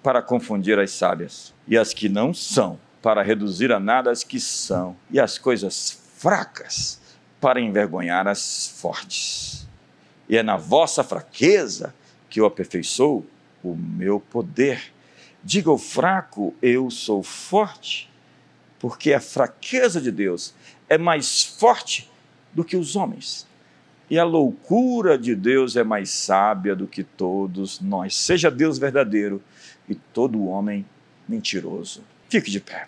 para 0.00 0.22
confundir 0.22 0.78
as 0.78 0.92
sábias, 0.92 1.52
e 1.66 1.76
as 1.76 1.92
que 1.92 2.08
não 2.08 2.32
são, 2.32 2.78
para 3.02 3.20
reduzir 3.20 3.72
a 3.72 3.80
nada 3.80 4.12
as 4.12 4.22
que 4.22 4.38
são, 4.38 4.96
e 5.10 5.18
as 5.18 5.36
coisas 5.36 6.00
fracas, 6.16 7.00
para 7.40 7.60
envergonhar 7.60 8.28
as 8.28 8.68
fortes. 8.80 9.66
E 10.28 10.36
é 10.36 10.44
na 10.44 10.56
vossa 10.56 11.02
fraqueza 11.02 11.92
que 12.30 12.38
eu 12.38 12.46
aperfeiçoo 12.46 13.26
o 13.64 13.74
meu 13.74 14.20
poder. 14.20 14.96
Diga 15.42 15.70
ao 15.70 15.78
fraco, 15.78 16.54
eu 16.60 16.90
sou 16.90 17.22
forte, 17.22 18.10
porque 18.78 19.12
a 19.12 19.20
fraqueza 19.20 20.00
de 20.00 20.10
Deus 20.10 20.54
é 20.88 20.98
mais 20.98 21.44
forte 21.44 22.10
do 22.52 22.64
que 22.64 22.76
os 22.76 22.96
homens. 22.96 23.46
E 24.10 24.18
a 24.18 24.24
loucura 24.24 25.18
de 25.18 25.34
Deus 25.34 25.76
é 25.76 25.84
mais 25.84 26.10
sábia 26.10 26.74
do 26.74 26.86
que 26.86 27.04
todos 27.04 27.80
nós. 27.80 28.16
Seja 28.16 28.50
Deus 28.50 28.78
verdadeiro 28.78 29.42
e 29.88 29.94
todo 29.94 30.46
homem 30.46 30.84
mentiroso. 31.28 32.02
Fique 32.28 32.50
de 32.50 32.58
pé. 32.58 32.86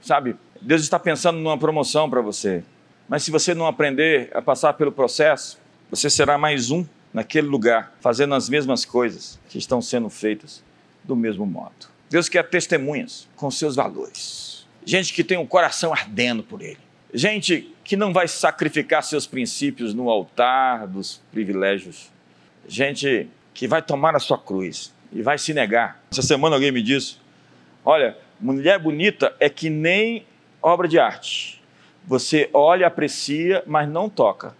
Sabe, 0.00 0.36
Deus 0.60 0.82
está 0.82 0.98
pensando 0.98 1.38
numa 1.38 1.58
promoção 1.58 2.08
para 2.08 2.20
você. 2.20 2.62
Mas 3.08 3.24
se 3.24 3.30
você 3.30 3.52
não 3.52 3.66
aprender 3.66 4.30
a 4.32 4.40
passar 4.40 4.74
pelo 4.74 4.92
processo, 4.92 5.58
você 5.90 6.08
será 6.08 6.38
mais 6.38 6.70
um 6.70 6.86
naquele 7.12 7.48
lugar, 7.48 7.92
fazendo 8.00 8.34
as 8.34 8.48
mesmas 8.48 8.84
coisas 8.84 9.40
que 9.48 9.58
estão 9.58 9.82
sendo 9.82 10.08
feitas 10.08 10.62
do 11.10 11.16
mesmo 11.16 11.44
modo. 11.44 11.88
Deus 12.08 12.28
quer 12.28 12.48
testemunhas 12.48 13.28
com 13.34 13.50
seus 13.50 13.74
valores. 13.74 14.64
Gente 14.84 15.12
que 15.12 15.24
tem 15.24 15.36
um 15.36 15.46
coração 15.46 15.92
ardendo 15.92 16.42
por 16.42 16.62
Ele. 16.62 16.78
Gente 17.12 17.74
que 17.82 17.96
não 17.96 18.12
vai 18.12 18.28
sacrificar 18.28 19.02
seus 19.02 19.26
princípios 19.26 19.92
no 19.92 20.08
altar 20.08 20.86
dos 20.86 21.20
privilégios. 21.32 22.12
Gente 22.68 23.28
que 23.52 23.66
vai 23.66 23.82
tomar 23.82 24.14
a 24.14 24.20
sua 24.20 24.38
cruz 24.38 24.94
e 25.12 25.20
vai 25.20 25.36
se 25.36 25.52
negar. 25.52 26.00
Essa 26.12 26.22
semana 26.22 26.54
alguém 26.54 26.70
me 26.70 26.80
disse: 26.80 27.16
Olha, 27.84 28.16
mulher 28.40 28.78
bonita 28.78 29.34
é 29.40 29.48
que 29.48 29.68
nem 29.68 30.24
obra 30.62 30.86
de 30.86 30.96
arte. 30.96 31.60
Você 32.06 32.48
olha, 32.52 32.86
aprecia, 32.86 33.64
mas 33.66 33.88
não 33.88 34.08
toca. 34.08 34.54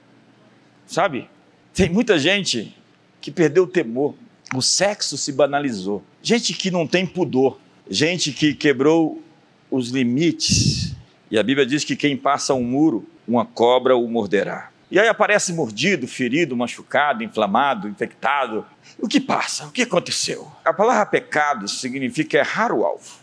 Sabe? 0.85 1.31
Tem 1.73 1.89
muita 1.89 2.19
gente 2.19 2.77
que 3.21 3.31
perdeu 3.31 3.63
o 3.63 3.69
temor. 3.69 4.15
O 4.55 4.61
sexo 4.61 5.17
se 5.17 5.33
banalizou. 5.33 6.03
Gente 6.23 6.53
que 6.55 6.71
não 6.71 6.87
tem 6.87 7.07
pudor. 7.07 7.59
Gente 7.89 8.33
que 8.33 8.55
quebrou 8.55 9.23
os 9.71 9.91
limites 9.91 10.95
E 11.31 11.39
a 11.39 11.43
Bíblia 11.43 11.65
diz 11.65 11.85
que 11.85 11.95
quem 11.95 12.17
passa 12.17 12.55
um 12.55 12.65
muro, 12.65 13.09
uma 13.27 13.47
cobra 13.47 13.97
o 13.97 14.09
morderá. 14.09 14.71
E 14.91 14.99
aí 14.99 15.07
aparece 15.07 15.53
mordido, 15.53 16.09
ferido, 16.09 16.57
machucado, 16.57 17.23
inflamado, 17.23 17.89
infectado. 17.89 18.67
O 18.99 19.07
que 19.07 19.21
passa? 19.21 19.67
O 19.67 19.71
que 19.71 19.83
aconteceu? 19.83 20.51
A 20.65 20.73
palavra 20.73 21.07
pecado 21.07 21.69
significa 21.69 22.39
errar 22.39 22.73
o 22.73 22.85
alvo. 22.85 23.21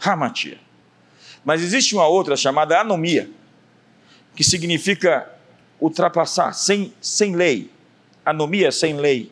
Hamatia. 0.00 0.58
Mas 1.44 1.60
existe 1.60 1.94
uma 1.94 2.06
outra 2.06 2.34
chamada 2.36 2.80
anomia, 2.80 3.30
que 4.34 4.42
significa 4.42 5.30
ultrapassar, 5.78 6.54
sem, 6.54 6.94
sem 6.98 7.36
lei. 7.36 7.70
Anomia 8.24 8.72
sem 8.72 8.94
lei, 8.96 9.30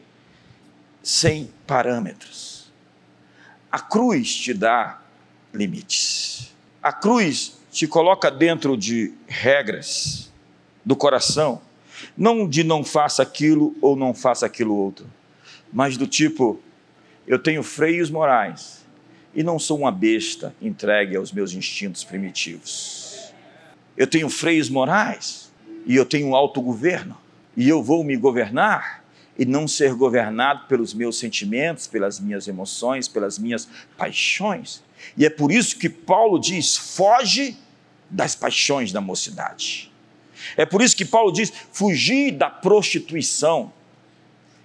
sem 1.03 1.51
parâmetros. 1.67 2.73
A 3.71 3.81
cruz 3.81 4.35
te 4.35 4.55
dá 4.55 5.01
limites. 5.53 6.55
A 6.83 6.93
cruz 6.93 7.59
te 7.71 7.87
coloca 7.87 8.31
dentro 8.31 8.77
de 8.77 9.13
regras 9.27 10.31
do 10.85 10.95
coração, 10.95 11.61
não 12.17 12.49
de 12.49 12.63
não 12.63 12.85
faça 12.85 13.23
aquilo 13.23 13.75
ou 13.81 13.97
não 13.97 14.13
faça 14.13 14.45
aquilo 14.45 14.77
outro, 14.77 15.07
mas 15.73 15.97
do 15.97 16.07
tipo, 16.07 16.61
eu 17.27 17.39
tenho 17.39 17.63
freios 17.63 18.11
morais 18.11 18.85
e 19.35 19.43
não 19.43 19.59
sou 19.59 19.79
uma 19.79 19.91
besta 19.91 20.55
entregue 20.61 21.17
aos 21.17 21.33
meus 21.33 21.53
instintos 21.55 22.05
primitivos. 22.05 23.33
Eu 23.97 24.07
tenho 24.07 24.29
freios 24.29 24.69
morais 24.69 25.51
e 25.87 25.97
eu 25.97 26.05
tenho 26.05 26.35
autogoverno 26.35 27.17
e 27.57 27.69
eu 27.69 27.83
vou 27.83 28.05
me 28.05 28.17
governar 28.17 29.02
e 29.43 29.45
não 29.45 29.67
ser 29.67 29.93
governado 29.95 30.67
pelos 30.69 30.95
meus 30.95 31.19
sentimentos, 31.19 31.89
pelas 31.89 32.21
minhas 32.21 32.47
emoções, 32.47 33.09
pelas 33.09 33.41
minhas 33.41 33.69
paixões. 33.97 34.85
E 35.17 35.27
é 35.27 35.31
por 35.31 35.51
isso 35.51 35.77
que 35.77 35.89
Paulo 35.89 36.39
diz: 36.39 36.77
foge 36.77 37.57
das 38.09 38.37
paixões 38.37 38.93
da 38.93 39.01
mocidade. 39.01 39.91
É 40.57 40.65
por 40.65 40.81
isso 40.81 40.97
que 40.97 41.05
Paulo 41.05 41.33
diz: 41.33 41.53
fugir 41.73 42.31
da 42.31 42.49
prostituição. 42.49 43.73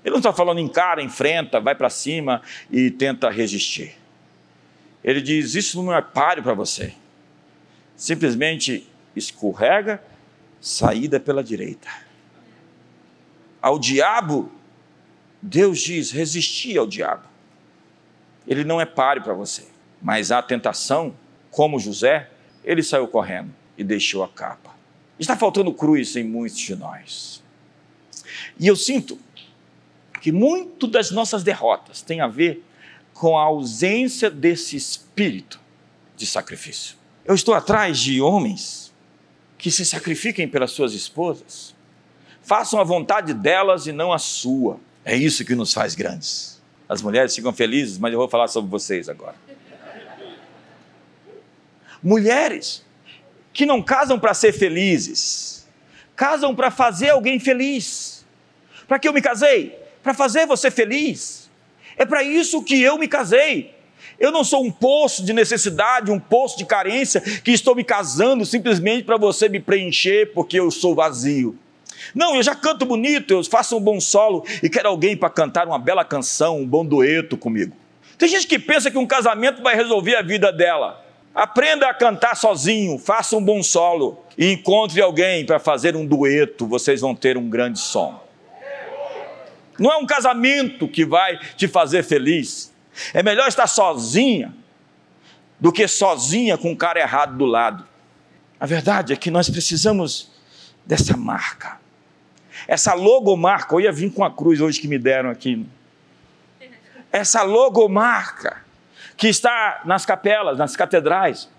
Ele 0.05 0.11
não 0.11 0.19
está 0.19 0.32
falando 0.32 0.59
encara, 0.59 1.01
enfrenta, 1.01 1.59
vai 1.59 1.73
para 1.73 1.89
cima 1.89 2.43
e 2.69 2.91
tenta 2.91 3.32
resistir. 3.32 3.95
Ele 5.03 5.21
diz: 5.21 5.55
isso 5.55 5.82
não 5.82 5.91
é 5.91 6.01
páreo 6.03 6.43
para 6.43 6.53
você. 6.53 6.93
Simplesmente 7.95 8.88
escorrega, 9.15 9.99
saída 10.61 11.19
pela 11.19 11.43
direita. 11.43 11.89
Ao 13.59 13.80
diabo, 13.80 14.51
Deus 15.42 15.80
diz: 15.80 16.12
resistir 16.12 16.78
ao 16.78 16.88
diabo. 16.88 17.24
Ele 18.48 18.64
não 18.64 18.80
é 18.80 18.86
páreo 18.86 19.24
para 19.24 19.34
você. 19.34 19.68
Mas 20.02 20.32
a 20.32 20.42
tentação, 20.42 21.16
como 21.52 21.80
José, 21.80 22.30
ele 22.64 22.84
saiu 22.84 23.08
correndo 23.08 23.54
e 23.78 23.84
deixou 23.84 24.24
a 24.24 24.28
capa. 24.28 24.76
Está 25.20 25.36
faltando 25.36 25.74
cruz 25.74 26.16
em 26.16 26.24
muitos 26.24 26.60
de 26.60 26.76
nós. 26.76 27.44
E 28.60 28.68
eu 28.68 28.76
sinto 28.76 29.20
que 30.22 30.32
muito 30.32 30.88
das 30.88 31.12
nossas 31.12 31.44
derrotas 31.44 32.02
tem 32.02 32.22
a 32.22 32.28
ver 32.28 32.64
com 33.14 33.38
a 33.38 33.44
ausência 33.44 34.30
desse 34.30 34.76
espírito 34.76 35.60
de 36.16 36.26
sacrifício. 36.26 36.96
Eu 37.26 37.36
estou 37.36 37.54
atrás 37.54 38.00
de 38.00 38.22
homens 38.22 38.94
que 39.58 39.72
se 39.72 39.86
sacrifiquem 39.86 40.48
pelas 40.48 40.72
suas 40.72 40.94
esposas, 40.94 41.76
façam 42.42 42.80
a 42.80 42.84
vontade 42.84 43.34
delas 43.34 43.88
e 43.88 43.92
não 43.92 44.14
a 44.14 44.20
sua. 44.20 44.80
É 45.08 45.16
isso 45.16 45.45
que 45.45 45.55
nos 45.55 45.74
faz 45.74 45.95
grandes. 45.95 46.62
As 46.89 47.01
mulheres 47.01 47.34
ficam 47.34 47.53
felizes, 47.53 47.97
mas 47.97 48.12
eu 48.12 48.20
vou 48.20 48.28
falar 48.28 48.49
sobre 48.49 48.70
vocês 48.70 49.08
agora. 49.08 49.36
Mulheres 52.03 52.84
que 53.53 53.66
não 53.66 53.82
casam 53.82 54.20
para 54.20 54.34
ser 54.34 54.51
felizes, 54.51 55.66
casam 56.14 56.53
para 56.53 56.70
fazer 56.70 57.12
alguém 57.12 57.39
feliz. 57.39 58.26
Para 58.86 58.99
que 58.99 59.08
eu 59.08 59.14
me 59.14 59.22
casei? 59.22 59.80
Para 60.03 60.14
fazer 60.14 60.45
você 60.45 60.70
feliz. 60.70 61.49
É 61.95 62.05
para 62.05 62.22
isso 62.22 62.62
que 62.62 62.82
eu 62.82 62.97
me 62.97 63.08
casei. 63.08 63.74
Eu 64.20 64.30
não 64.30 64.43
sou 64.43 64.62
um 64.62 64.72
poço 64.72 65.24
de 65.24 65.32
necessidade, 65.32 66.12
um 66.12 66.20
poço 66.20 66.58
de 66.58 66.66
carência, 66.66 67.22
que 67.22 67.51
estou 67.51 67.74
me 67.74 67.84
casando 67.86 68.45
simplesmente 68.45 69.05
para 69.05 69.16
você 69.16 69.47
me 69.47 69.62
preencher 69.62 70.34
porque 70.34 70.60
eu 70.60 70.70
sou 70.70 70.93
vazio. 70.93 71.58
Não, 72.14 72.36
eu 72.36 72.43
já 72.43 72.55
canto 72.55 72.86
bonito, 72.86 73.34
eu 73.34 73.43
faço 73.43 73.78
um 73.78 73.82
bom 73.82 73.99
solo 73.99 74.45
e 74.62 74.70
quero 74.70 74.89
alguém 74.89 75.16
para 75.16 75.30
cantar 75.30 75.68
uma 75.68 75.80
bela 75.80 76.03
canção, 76.03 76.60
um 76.60 76.66
bom 76.66 76.86
dueto 76.86 77.38
comigo. 77.38 77.76
Tem 78.18 78.28
gente 78.28 78.47
que 78.47 78.58
pensa 78.58 78.89
que 78.89 78.97
um 78.97 79.05
casamento 79.05 79.62
vai 79.62 79.76
resolver 79.76 80.16
a 80.16 80.22
vida 80.22 80.51
dela. 80.51 81.05
Aprenda 81.34 81.88
a 81.88 81.93
cantar 81.93 82.36
sozinho, 82.36 82.97
faça 82.97 83.38
um 83.38 83.43
bom 83.43 83.62
solo 83.62 84.24
e 84.38 84.51
encontre 84.51 85.01
alguém 85.01 85.45
para 85.45 85.60
fazer 85.60 85.95
um 85.95 86.05
dueto, 86.05 86.66
vocês 86.66 87.01
vão 87.01 87.14
ter 87.14 87.38
um 87.38 87.47
grande 87.47 87.80
som. 87.80 88.20
Não 89.78 89.91
é 89.91 89.97
um 89.97 90.05
casamento 90.05 90.88
que 90.88 91.05
vai 91.05 91.38
te 91.55 91.68
fazer 91.68 92.03
feliz. 92.03 92.74
É 93.14 93.22
melhor 93.22 93.47
estar 93.47 93.68
sozinha 93.68 94.53
do 95.60 95.72
que 95.72 95.88
sozinha 95.88 96.58
com 96.58 96.72
um 96.72 96.76
cara 96.76 96.99
errado 96.99 97.38
do 97.38 97.45
lado. 97.45 97.86
A 98.60 98.66
verdade 98.66 99.14
é 99.14 99.16
que 99.16 99.30
nós 99.30 99.49
precisamos 99.49 100.32
dessa 100.86 101.16
marca. 101.16 101.80
Essa 102.68 102.93
logomarca, 102.93 103.74
eu 103.76 103.82
ia 103.82 103.91
vir 103.91 104.11
com 104.11 104.26
a 104.26 104.32
cruz 104.32 104.59
hoje 104.59 104.80
que 104.80 104.88
me 104.88 104.99
deram 104.99 105.30
aqui. 105.30 105.65
Essa 107.11 107.43
logomarca 107.43 108.57
que 109.15 109.28
está 109.28 109.82
nas 109.86 110.05
capelas, 110.05 110.57
nas 110.57 110.76
catedrais. 110.76 111.49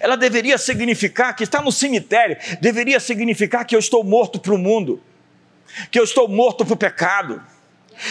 Ela 0.00 0.16
deveria 0.16 0.58
significar, 0.58 1.34
que 1.34 1.44
está 1.44 1.62
no 1.62 1.70
cemitério, 1.70 2.36
deveria 2.60 3.00
significar 3.00 3.64
que 3.64 3.74
eu 3.74 3.78
estou 3.78 4.02
morto 4.04 4.38
para 4.40 4.52
o 4.52 4.58
mundo, 4.58 5.00
que 5.90 5.98
eu 5.98 6.04
estou 6.04 6.28
morto 6.28 6.64
para 6.64 6.74
o 6.74 6.76
pecado, 6.76 7.40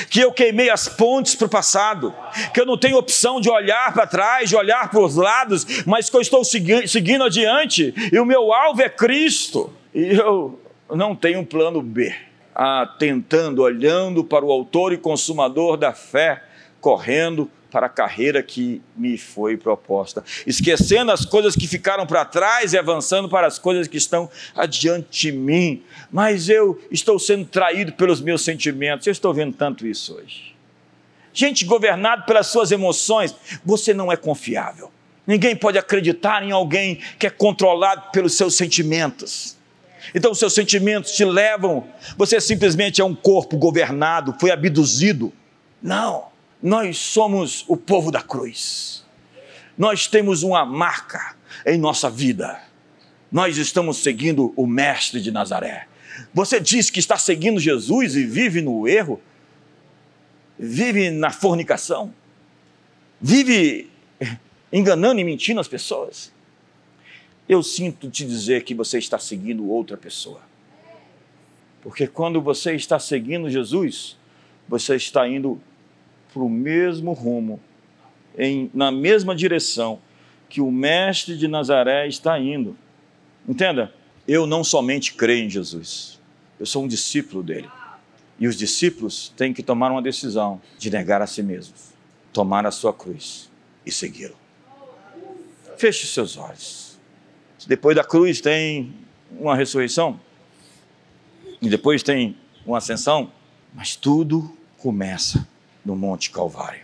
que 0.10 0.20
eu 0.22 0.32
queimei 0.32 0.70
as 0.70 0.88
pontes 0.88 1.36
para 1.36 1.46
o 1.46 1.50
passado, 1.50 2.16
que 2.54 2.60
eu 2.60 2.66
não 2.66 2.78
tenho 2.78 2.98
opção 2.98 3.40
de 3.40 3.50
olhar 3.50 3.94
para 3.94 4.08
trás, 4.08 4.50
de 4.50 4.56
olhar 4.56 4.90
para 4.90 5.02
os 5.02 5.16
lados, 5.16 5.84
mas 5.86 6.10
que 6.10 6.16
eu 6.16 6.22
estou 6.22 6.44
segui 6.44 6.88
seguindo 6.88 7.26
adiante, 7.26 7.94
e 8.12 8.18
o 8.18 8.26
meu 8.26 8.54
alvo 8.54 8.82
é 8.82 8.90
Cristo, 8.90 9.72
e 9.94 10.16
eu 10.16 10.60
não 10.96 11.16
tenho 11.16 11.40
um 11.40 11.46
plano 11.46 11.82
B. 11.82 12.14
Ah, 12.56 12.96
tentando, 12.98 13.62
olhando 13.62 14.24
para 14.24 14.44
o 14.44 14.52
autor 14.52 14.92
e 14.92 14.98
consumador 14.98 15.78
da 15.78 15.94
fé, 15.94 16.44
correndo 16.82 17.50
para 17.72 17.88
a 17.88 17.90
carreira 17.90 18.42
que 18.42 18.82
me 18.96 19.18
foi 19.18 19.58
proposta, 19.58 20.24
esquecendo 20.46 21.12
as 21.12 21.26
coisas 21.26 21.56
que 21.56 21.68
ficaram 21.68 22.08
para 22.08 22.26
trás 22.26 22.74
e 22.74 22.78
avançando 22.78 23.30
para 23.30 23.46
as 23.46 23.60
coisas 23.60 23.88
que 23.88 23.98
estão 23.98 24.30
adiante 24.56 25.28
de 25.28 25.32
mim. 25.32 25.84
Mas 26.12 26.50
eu 26.50 26.82
estou 26.90 27.20
sendo 27.20 27.46
traído 27.46 27.94
pelos 27.94 28.22
meus 28.22 28.44
sentimentos, 28.44 29.06
eu 29.06 29.12
estou 29.12 29.34
vendo 29.34 29.54
tanto 29.56 29.86
isso 29.86 30.16
hoje. 30.16 30.56
Gente 31.34 31.66
governado 31.66 32.26
pelas 32.26 32.48
suas 32.48 32.72
emoções, 32.72 33.36
você 33.64 33.94
não 33.94 34.12
é 34.12 34.18
confiável. 34.18 34.92
Ninguém 35.28 35.56
pode 35.56 35.78
acreditar 35.78 36.42
em 36.42 36.52
alguém 36.52 37.00
que 37.20 37.28
é 37.28 37.30
controlado 37.30 38.12
pelos 38.12 38.36
seus 38.36 38.56
sentimentos. 38.56 39.57
Então, 40.14 40.32
os 40.32 40.40
seus 40.40 40.54
sentimentos 40.54 41.12
te 41.12 41.26
levam, 41.26 41.88
você 42.18 42.40
simplesmente 42.40 43.02
é 43.02 43.06
um 43.06 43.16
corpo 43.16 43.58
governado, 43.58 44.36
foi 44.40 44.52
abduzido. 44.52 45.34
Não. 45.82 46.28
Nós 46.62 46.98
somos 46.98 47.64
o 47.68 47.78
povo 47.78 48.12
da 48.12 48.22
cruz. 48.22 49.06
Nós 49.78 50.08
temos 50.08 50.44
uma 50.44 50.66
marca 50.66 51.36
em 51.66 51.78
nossa 51.78 52.10
vida. 52.10 52.60
Nós 53.32 53.58
estamos 53.58 53.98
seguindo 53.98 54.54
o 54.56 54.66
Mestre 54.66 55.22
de 55.22 55.32
Nazaré. 55.32 55.88
Você 56.34 56.60
diz 56.60 56.90
que 56.90 57.00
está 57.00 57.18
seguindo 57.18 57.60
Jesus 57.60 58.16
e 58.16 58.24
vive 58.24 58.62
no 58.62 58.88
erro, 58.88 59.22
vive 60.58 61.12
na 61.12 61.30
fornicação, 61.30 62.14
vive 63.22 63.90
enganando 64.72 65.20
e 65.20 65.24
mentindo 65.24 65.60
as 65.60 65.68
pessoas. 65.68 66.32
Eu 67.48 67.64
sinto 67.64 68.10
te 68.10 68.26
dizer 68.26 68.64
que 68.64 68.74
você 68.74 68.98
está 68.98 69.18
seguindo 69.18 69.70
outra 69.70 69.96
pessoa. 69.96 70.42
Porque 71.82 72.08
quando 72.08 72.42
você 72.42 72.76
está 72.76 73.00
seguindo 73.00 73.50
Jesus, 73.50 74.18
você 74.68 74.96
está 74.96 75.28
indo 75.28 75.62
para 76.34 76.44
o 76.44 76.50
mesmo 76.50 77.14
rumo, 77.14 77.60
em, 78.38 78.70
na 78.74 78.92
mesma 78.92 79.36
direção 79.36 80.00
que 80.50 80.62
o 80.62 80.72
Mestre 80.72 81.38
de 81.38 81.48
Nazaré 81.48 82.08
está 82.08 82.38
indo. 82.40 82.78
Entenda, 83.48 83.94
eu 84.28 84.46
não 84.46 84.64
somente 84.64 85.14
creio 85.14 85.46
em 85.46 85.50
Jesus, 85.50 86.20
eu 86.60 86.66
sou 86.66 86.84
um 86.84 86.88
discípulo 86.88 87.42
dele. 87.42 87.70
E 88.40 88.48
os 88.48 88.56
discípulos 88.56 89.34
têm 89.36 89.54
que 89.54 89.64
tomar 89.64 89.92
uma 89.92 90.02
decisão 90.02 90.62
de 90.78 90.92
negar 90.92 91.22
a 91.22 91.28
si 91.28 91.42
mesmos, 91.42 91.94
tomar 92.32 92.66
a 92.66 92.72
sua 92.72 92.94
cruz 92.94 93.50
e 93.86 93.92
segui-lo. 93.92 94.36
Feche 95.78 96.06
seus 96.06 96.38
olhos. 96.38 96.87
Depois 97.66 97.96
da 97.96 98.04
cruz 98.04 98.40
tem 98.42 98.94
uma 99.32 99.56
ressurreição, 99.56 100.20
e 101.62 101.70
depois 101.70 102.04
tem 102.04 102.38
uma 102.66 102.78
ascensão, 102.78 103.32
mas 103.74 103.96
tudo 103.96 104.56
começa 104.78 105.48
no 105.84 105.96
Monte 105.96 106.30
Calvário. 106.30 106.82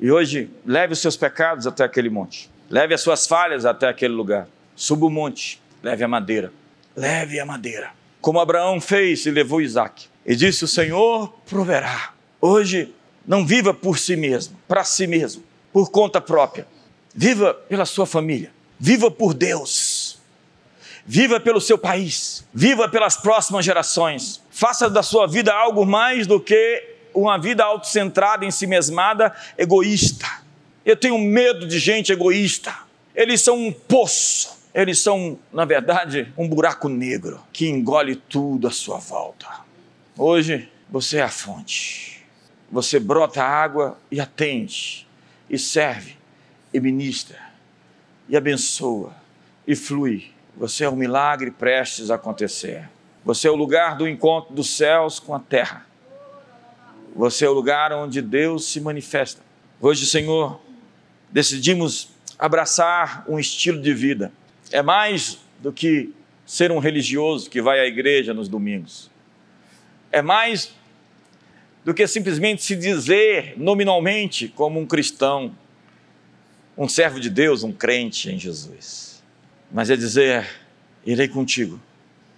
E 0.00 0.10
hoje, 0.10 0.50
leve 0.64 0.94
os 0.94 0.98
seus 0.98 1.16
pecados 1.16 1.66
até 1.66 1.84
aquele 1.84 2.08
monte. 2.08 2.50
Leve 2.70 2.94
as 2.94 3.00
suas 3.00 3.26
falhas 3.26 3.64
até 3.66 3.88
aquele 3.88 4.14
lugar. 4.14 4.48
suba 4.74 5.06
o 5.06 5.10
monte, 5.10 5.60
leve 5.82 6.02
a 6.02 6.08
madeira, 6.08 6.52
leve 6.96 7.38
a 7.38 7.44
madeira. 7.44 7.90
Como 8.20 8.40
Abraão 8.40 8.80
fez 8.80 9.26
e 9.26 9.30
levou 9.30 9.60
Isaac. 9.60 10.06
E 10.24 10.34
disse: 10.34 10.64
O 10.64 10.68
Senhor 10.68 11.28
proverá. 11.46 12.14
Hoje, 12.40 12.94
não 13.26 13.44
viva 13.44 13.74
por 13.74 13.98
si 13.98 14.16
mesmo, 14.16 14.56
para 14.66 14.84
si 14.84 15.06
mesmo, 15.06 15.42
por 15.72 15.90
conta 15.90 16.20
própria. 16.20 16.66
Viva 17.14 17.52
pela 17.52 17.84
sua 17.84 18.06
família. 18.06 18.50
Viva 18.78 19.10
por 19.10 19.34
Deus. 19.34 19.89
Viva 21.12 21.40
pelo 21.40 21.60
seu 21.60 21.76
país. 21.76 22.46
Viva 22.54 22.88
pelas 22.88 23.16
próximas 23.16 23.64
gerações. 23.64 24.40
Faça 24.48 24.88
da 24.88 25.02
sua 25.02 25.26
vida 25.26 25.52
algo 25.52 25.84
mais 25.84 26.24
do 26.24 26.38
que 26.38 26.84
uma 27.12 27.36
vida 27.36 27.64
autocentrada, 27.64 28.44
em 28.44 28.50
si 28.52 28.64
mesmada, 28.64 29.34
egoísta. 29.58 30.28
Eu 30.86 30.94
tenho 30.94 31.18
medo 31.18 31.66
de 31.66 31.80
gente 31.80 32.12
egoísta. 32.12 32.72
Eles 33.12 33.40
são 33.40 33.58
um 33.58 33.72
poço. 33.72 34.56
Eles 34.72 35.00
são, 35.00 35.36
na 35.52 35.64
verdade, 35.64 36.32
um 36.38 36.48
buraco 36.48 36.88
negro 36.88 37.40
que 37.52 37.68
engole 37.68 38.14
tudo 38.14 38.68
à 38.68 38.70
sua 38.70 38.98
volta. 38.98 39.48
Hoje, 40.16 40.70
você 40.88 41.16
é 41.16 41.22
a 41.22 41.28
fonte. 41.28 42.24
Você 42.70 43.00
brota 43.00 43.42
água 43.42 43.98
e 44.12 44.20
atende, 44.20 45.08
e 45.48 45.58
serve, 45.58 46.16
e 46.72 46.78
ministra, 46.78 47.36
e 48.28 48.36
abençoa, 48.36 49.12
e 49.66 49.74
flui. 49.74 50.38
Você 50.60 50.84
é 50.84 50.90
um 50.90 50.94
milagre 50.94 51.50
prestes 51.50 52.10
a 52.10 52.16
acontecer. 52.16 52.86
Você 53.24 53.48
é 53.48 53.50
o 53.50 53.56
lugar 53.56 53.96
do 53.96 54.06
encontro 54.06 54.54
dos 54.54 54.76
céus 54.76 55.18
com 55.18 55.34
a 55.34 55.38
terra. 55.38 55.86
Você 57.16 57.46
é 57.46 57.48
o 57.48 57.52
lugar 57.54 57.94
onde 57.94 58.20
Deus 58.20 58.66
se 58.66 58.78
manifesta. 58.78 59.40
Hoje, 59.80 60.04
Senhor, 60.04 60.60
decidimos 61.30 62.10
abraçar 62.38 63.24
um 63.26 63.38
estilo 63.38 63.80
de 63.80 63.94
vida. 63.94 64.30
É 64.70 64.82
mais 64.82 65.38
do 65.60 65.72
que 65.72 66.12
ser 66.44 66.70
um 66.70 66.78
religioso 66.78 67.48
que 67.48 67.62
vai 67.62 67.80
à 67.80 67.86
igreja 67.86 68.34
nos 68.34 68.46
domingos. 68.46 69.10
É 70.12 70.20
mais 70.20 70.74
do 71.82 71.94
que 71.94 72.06
simplesmente 72.06 72.62
se 72.62 72.76
dizer 72.76 73.54
nominalmente 73.56 74.46
como 74.46 74.78
um 74.78 74.84
cristão, 74.84 75.56
um 76.76 76.86
servo 76.86 77.18
de 77.18 77.30
Deus, 77.30 77.62
um 77.62 77.72
crente 77.72 78.30
em 78.30 78.38
Jesus. 78.38 79.09
Mas 79.70 79.90
é 79.90 79.96
dizer: 79.96 80.48
irei 81.04 81.28
contigo 81.28 81.80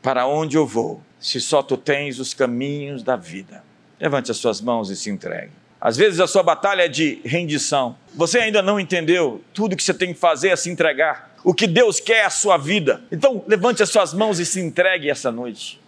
para 0.03 0.27
onde 0.27 0.57
eu 0.57 0.67
vou, 0.67 1.01
se 1.21 1.41
só 1.41 1.63
tu 1.63 1.77
tens 1.77 2.19
os 2.19 2.35
caminhos 2.35 3.03
da 3.03 3.17
vida. 3.17 3.63
Levante 4.01 4.33
as 4.33 4.37
suas 4.37 4.61
mãos 4.61 4.91
e 4.91 4.97
se 4.97 5.09
entregue. 5.09 5.53
Às 5.81 5.97
vezes 5.97 6.21
a 6.21 6.27
sua 6.27 6.43
batalha 6.43 6.83
é 6.83 6.89
de 6.89 7.21
rendição. 7.25 7.97
Você 8.15 8.39
ainda 8.39 8.61
não 8.61 8.79
entendeu 8.79 9.43
tudo 9.55 9.77
que 9.77 9.83
você 9.83 9.95
tem 9.95 10.13
que 10.13 10.19
fazer 10.19 10.49
é 10.49 10.57
se 10.57 10.71
entregar. 10.71 11.35
O 11.45 11.55
que 11.55 11.67
Deus 11.67 12.01
quer 12.01 12.19
é 12.19 12.25
a 12.25 12.31
sua 12.31 12.57
vida. 12.57 13.03
Então 13.11 13.45
levante 13.47 13.83
as 13.83 13.91
suas 13.91 14.13
mãos 14.13 14.39
e 14.39 14.47
se 14.47 14.61
entregue 14.61 15.09
essa 15.09 15.31
noite. 15.31 15.81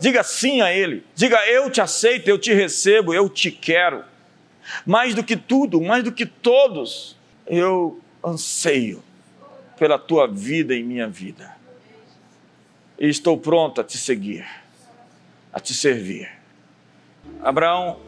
Diga 0.00 0.22
sim 0.22 0.60
a 0.62 0.72
Ele. 0.72 1.04
Diga 1.14 1.46
eu 1.46 1.70
te 1.70 1.80
aceito, 1.80 2.28
eu 2.28 2.38
te 2.38 2.52
recebo, 2.52 3.14
eu 3.14 3.28
te 3.28 3.50
quero. 3.50 4.02
Mais 4.86 5.14
do 5.14 5.22
que 5.22 5.36
tudo, 5.36 5.80
mais 5.80 6.02
do 6.02 6.12
que 6.12 6.24
todos, 6.24 7.16
eu 7.46 8.00
anseio 8.24 9.02
pela 9.82 9.98
tua 9.98 10.28
vida 10.28 10.76
e 10.76 10.82
minha 10.84 11.08
vida. 11.08 11.56
E 12.96 13.08
estou 13.08 13.36
pronto 13.36 13.80
a 13.80 13.84
te 13.84 13.98
seguir, 13.98 14.46
a 15.52 15.58
te 15.58 15.74
servir. 15.74 16.30
Abraão 17.42 17.98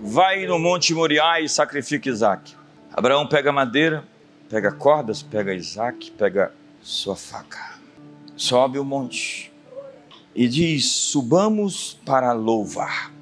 vai 0.00 0.44
no 0.44 0.58
Monte 0.58 0.92
Moriá 0.92 1.40
e 1.40 1.48
sacrifica 1.48 2.08
Isaac. 2.08 2.52
Abraão 2.92 3.28
pega 3.28 3.52
madeira, 3.52 4.02
pega 4.50 4.72
cordas, 4.72 5.22
pega 5.22 5.54
Isaac, 5.54 6.10
pega 6.10 6.52
sua 6.82 7.14
faca. 7.14 7.78
Sobe 8.36 8.80
o 8.80 8.84
monte 8.84 9.52
e 10.34 10.48
diz: 10.48 10.86
Subamos 10.86 11.96
para 12.04 12.32
louvar. 12.32 13.12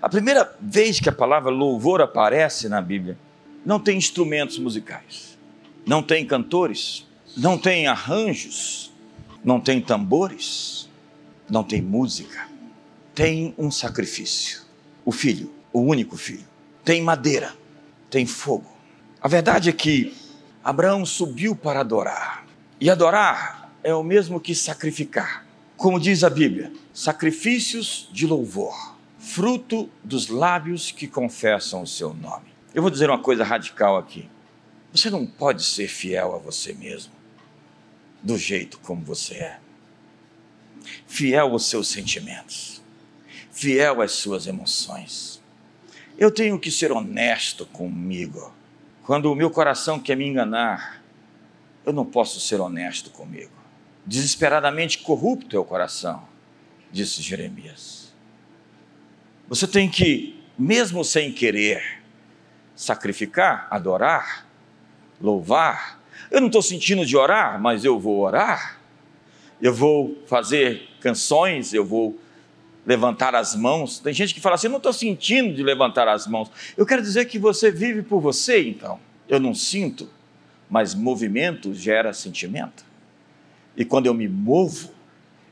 A 0.00 0.08
primeira 0.08 0.50
vez 0.58 0.98
que 0.98 1.10
a 1.10 1.12
palavra 1.12 1.50
louvor 1.50 2.00
aparece 2.00 2.66
na 2.66 2.80
Bíblia, 2.80 3.18
não 3.62 3.78
tem 3.78 3.98
instrumentos 3.98 4.58
musicais, 4.58 5.31
não 5.86 6.02
tem 6.02 6.26
cantores, 6.26 7.06
não 7.36 7.58
tem 7.58 7.86
arranjos, 7.86 8.92
não 9.44 9.60
tem 9.60 9.80
tambores, 9.80 10.88
não 11.48 11.64
tem 11.64 11.80
música 11.80 12.52
tem 13.14 13.54
um 13.58 13.70
sacrifício. 13.70 14.62
O 15.04 15.12
filho, 15.12 15.52
o 15.72 15.80
único 15.80 16.16
filho. 16.16 16.44
Tem 16.84 17.02
madeira, 17.02 17.54
tem 18.10 18.26
fogo. 18.26 18.70
A 19.20 19.28
verdade 19.28 19.68
é 19.68 19.72
que 19.72 20.14
Abraão 20.62 21.04
subiu 21.04 21.54
para 21.54 21.80
adorar. 21.80 22.44
E 22.80 22.90
adorar 22.90 23.70
é 23.82 23.94
o 23.94 24.02
mesmo 24.02 24.40
que 24.40 24.54
sacrificar. 24.54 25.46
Como 25.76 25.98
diz 25.98 26.22
a 26.24 26.30
Bíblia, 26.30 26.72
sacrifícios 26.92 28.08
de 28.12 28.26
louvor, 28.26 28.96
fruto 29.18 29.88
dos 30.02 30.28
lábios 30.28 30.90
que 30.90 31.06
confessam 31.06 31.82
o 31.82 31.86
seu 31.86 32.14
nome. 32.14 32.46
Eu 32.74 32.82
vou 32.82 32.90
dizer 32.90 33.10
uma 33.10 33.18
coisa 33.18 33.44
radical 33.44 33.96
aqui. 33.96 34.28
Você 34.92 35.08
não 35.10 35.26
pode 35.26 35.64
ser 35.64 35.88
fiel 35.88 36.34
a 36.34 36.38
você 36.38 36.74
mesmo, 36.74 37.12
do 38.22 38.36
jeito 38.36 38.78
como 38.78 39.02
você 39.02 39.34
é. 39.34 39.60
Fiel 41.06 41.52
aos 41.52 41.66
seus 41.66 41.88
sentimentos 41.88 42.72
fiel 43.52 44.00
às 44.00 44.12
suas 44.12 44.46
emoções. 44.46 45.40
Eu 46.18 46.30
tenho 46.30 46.58
que 46.58 46.70
ser 46.70 46.90
honesto 46.90 47.66
comigo. 47.66 48.52
Quando 49.04 49.30
o 49.30 49.36
meu 49.36 49.50
coração 49.50 50.00
quer 50.00 50.16
me 50.16 50.26
enganar, 50.26 51.02
eu 51.84 51.92
não 51.92 52.04
posso 52.04 52.40
ser 52.40 52.60
honesto 52.60 53.10
comigo. 53.10 53.52
Desesperadamente 54.04 54.98
corrupto 54.98 55.56
é 55.56 55.60
o 55.60 55.64
coração, 55.64 56.26
disse 56.90 57.22
Jeremias. 57.22 58.12
Você 59.48 59.66
tem 59.66 59.88
que, 59.88 60.42
mesmo 60.58 61.04
sem 61.04 61.32
querer, 61.32 62.02
sacrificar, 62.74 63.68
adorar, 63.70 64.46
louvar. 65.20 66.00
Eu 66.30 66.40
não 66.40 66.48
estou 66.48 66.62
sentindo 66.62 67.04
de 67.04 67.16
orar, 67.16 67.60
mas 67.60 67.84
eu 67.84 67.98
vou 67.98 68.20
orar. 68.20 68.80
Eu 69.60 69.72
vou 69.72 70.18
fazer 70.26 70.88
canções, 71.00 71.72
eu 71.72 71.84
vou 71.84 72.18
levantar 72.86 73.34
as 73.34 73.54
mãos. 73.54 73.98
Tem 73.98 74.12
gente 74.12 74.34
que 74.34 74.40
fala 74.40 74.56
assim: 74.56 74.66
eu 74.66 74.72
não 74.72 74.78
estou 74.78 74.92
sentindo 74.92 75.54
de 75.54 75.62
levantar 75.62 76.08
as 76.08 76.26
mãos. 76.26 76.50
Eu 76.76 76.84
quero 76.84 77.02
dizer 77.02 77.26
que 77.26 77.38
você 77.38 77.70
vive 77.70 78.02
por 78.02 78.20
você, 78.20 78.68
então. 78.68 78.98
Eu 79.28 79.38
não 79.38 79.54
sinto, 79.54 80.10
mas 80.68 80.94
movimento 80.94 81.72
gera 81.72 82.12
sentimento. 82.12 82.84
E 83.76 83.84
quando 83.84 84.06
eu 84.06 84.14
me 84.14 84.28
movo 84.28 84.90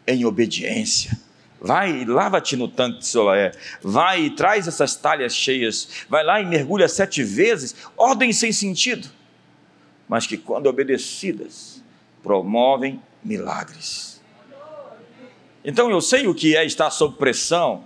em 0.06 0.24
obediência, 0.24 1.18
vai 1.60 2.02
e 2.02 2.04
lava-te 2.04 2.56
no 2.56 2.68
tanque 2.68 2.98
de 2.98 3.06
Soloé, 3.06 3.52
vai 3.82 4.24
e 4.24 4.30
traz 4.30 4.66
essas 4.66 4.96
talhas 4.96 5.34
cheias, 5.34 6.04
vai 6.08 6.24
lá 6.24 6.40
e 6.40 6.46
mergulha 6.46 6.88
sete 6.88 7.22
vezes, 7.22 7.74
ordens 7.96 8.38
sem 8.38 8.52
sentido, 8.52 9.08
mas 10.10 10.26
que 10.26 10.36
quando 10.36 10.66
obedecidas, 10.66 11.80
promovem 12.20 13.00
milagres. 13.22 14.20
Então 15.64 15.88
eu 15.88 16.00
sei 16.00 16.26
o 16.26 16.34
que 16.34 16.56
é 16.56 16.64
estar 16.64 16.90
sob 16.90 17.16
pressão, 17.16 17.84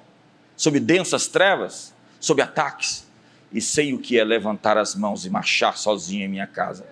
sob 0.57 0.81
densas 0.81 1.27
trevas, 1.27 1.93
sob 2.19 2.41
ataques, 2.41 3.07
e 3.53 3.61
sei 3.61 3.93
o 3.93 3.99
que 3.99 4.19
é 4.19 4.25
levantar 4.25 4.79
as 4.79 4.95
mãos 4.95 5.27
e 5.27 5.31
marchar 5.31 5.77
sozinho 5.77 6.25
em 6.25 6.29
minha 6.29 6.47
casa, 6.47 6.87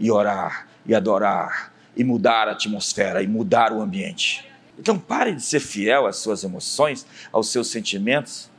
e 0.00 0.10
orar, 0.10 0.66
e 0.84 0.96
adorar, 0.96 1.72
e 1.96 2.02
mudar 2.02 2.48
a 2.48 2.50
atmosfera, 2.52 3.22
e 3.22 3.28
mudar 3.28 3.72
o 3.72 3.80
ambiente. 3.80 4.44
Então 4.76 4.98
pare 4.98 5.32
de 5.32 5.42
ser 5.42 5.60
fiel 5.60 6.08
às 6.08 6.16
suas 6.16 6.42
emoções, 6.42 7.06
aos 7.30 7.52
seus 7.52 7.68
sentimentos, 7.68 8.50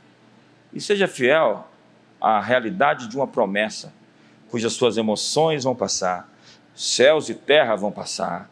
e 0.72 0.80
seja 0.80 1.06
fiel 1.06 1.68
à 2.18 2.40
realidade 2.40 3.08
de 3.08 3.14
uma 3.14 3.26
promessa, 3.26 3.92
cujas 4.54 4.74
suas 4.74 4.96
emoções 4.96 5.64
vão 5.64 5.74
passar, 5.74 6.32
céus 6.76 7.28
e 7.28 7.34
terra 7.34 7.74
vão 7.74 7.90
passar, 7.90 8.48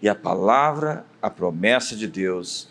e 0.00 0.08
a 0.08 0.14
palavra, 0.14 1.04
a 1.20 1.28
promessa 1.28 1.94
de 1.94 2.06
Deus 2.06 2.66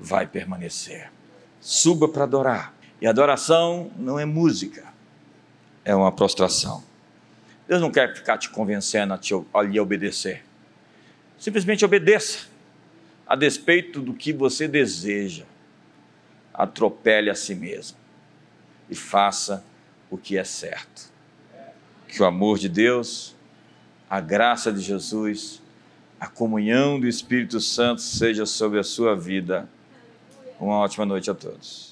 vai 0.00 0.26
permanecer. 0.26 1.12
Suba 1.60 2.08
para 2.08 2.24
adorar. 2.24 2.74
E 3.02 3.06
adoração 3.06 3.90
não 3.98 4.18
é 4.18 4.24
música, 4.24 4.82
é 5.84 5.94
uma 5.94 6.10
prostração. 6.10 6.82
Deus 7.68 7.82
não 7.82 7.90
quer 7.90 8.16
ficar 8.16 8.38
te 8.38 8.48
convencendo 8.48 9.12
a, 9.12 9.18
te, 9.18 9.34
a 9.52 9.60
lhe 9.60 9.78
obedecer. 9.78 10.42
Simplesmente 11.38 11.84
obedeça, 11.84 12.46
a 13.26 13.36
despeito 13.36 14.00
do 14.00 14.14
que 14.14 14.32
você 14.32 14.66
deseja. 14.66 15.44
Atropele 16.54 17.28
a 17.28 17.34
si 17.34 17.54
mesmo 17.54 17.98
e 18.88 18.94
faça 18.94 19.62
o 20.10 20.16
que 20.16 20.38
é 20.38 20.44
certo. 20.44 21.11
Que 22.12 22.22
o 22.22 22.26
amor 22.26 22.58
de 22.58 22.68
Deus, 22.68 23.34
a 24.08 24.20
graça 24.20 24.70
de 24.70 24.80
Jesus, 24.80 25.62
a 26.20 26.26
comunhão 26.26 27.00
do 27.00 27.08
Espírito 27.08 27.58
Santo 27.58 28.02
seja 28.02 28.44
sobre 28.44 28.78
a 28.78 28.84
sua 28.84 29.16
vida. 29.16 29.66
Uma 30.60 30.74
ótima 30.74 31.06
noite 31.06 31.30
a 31.30 31.34
todos. 31.34 31.91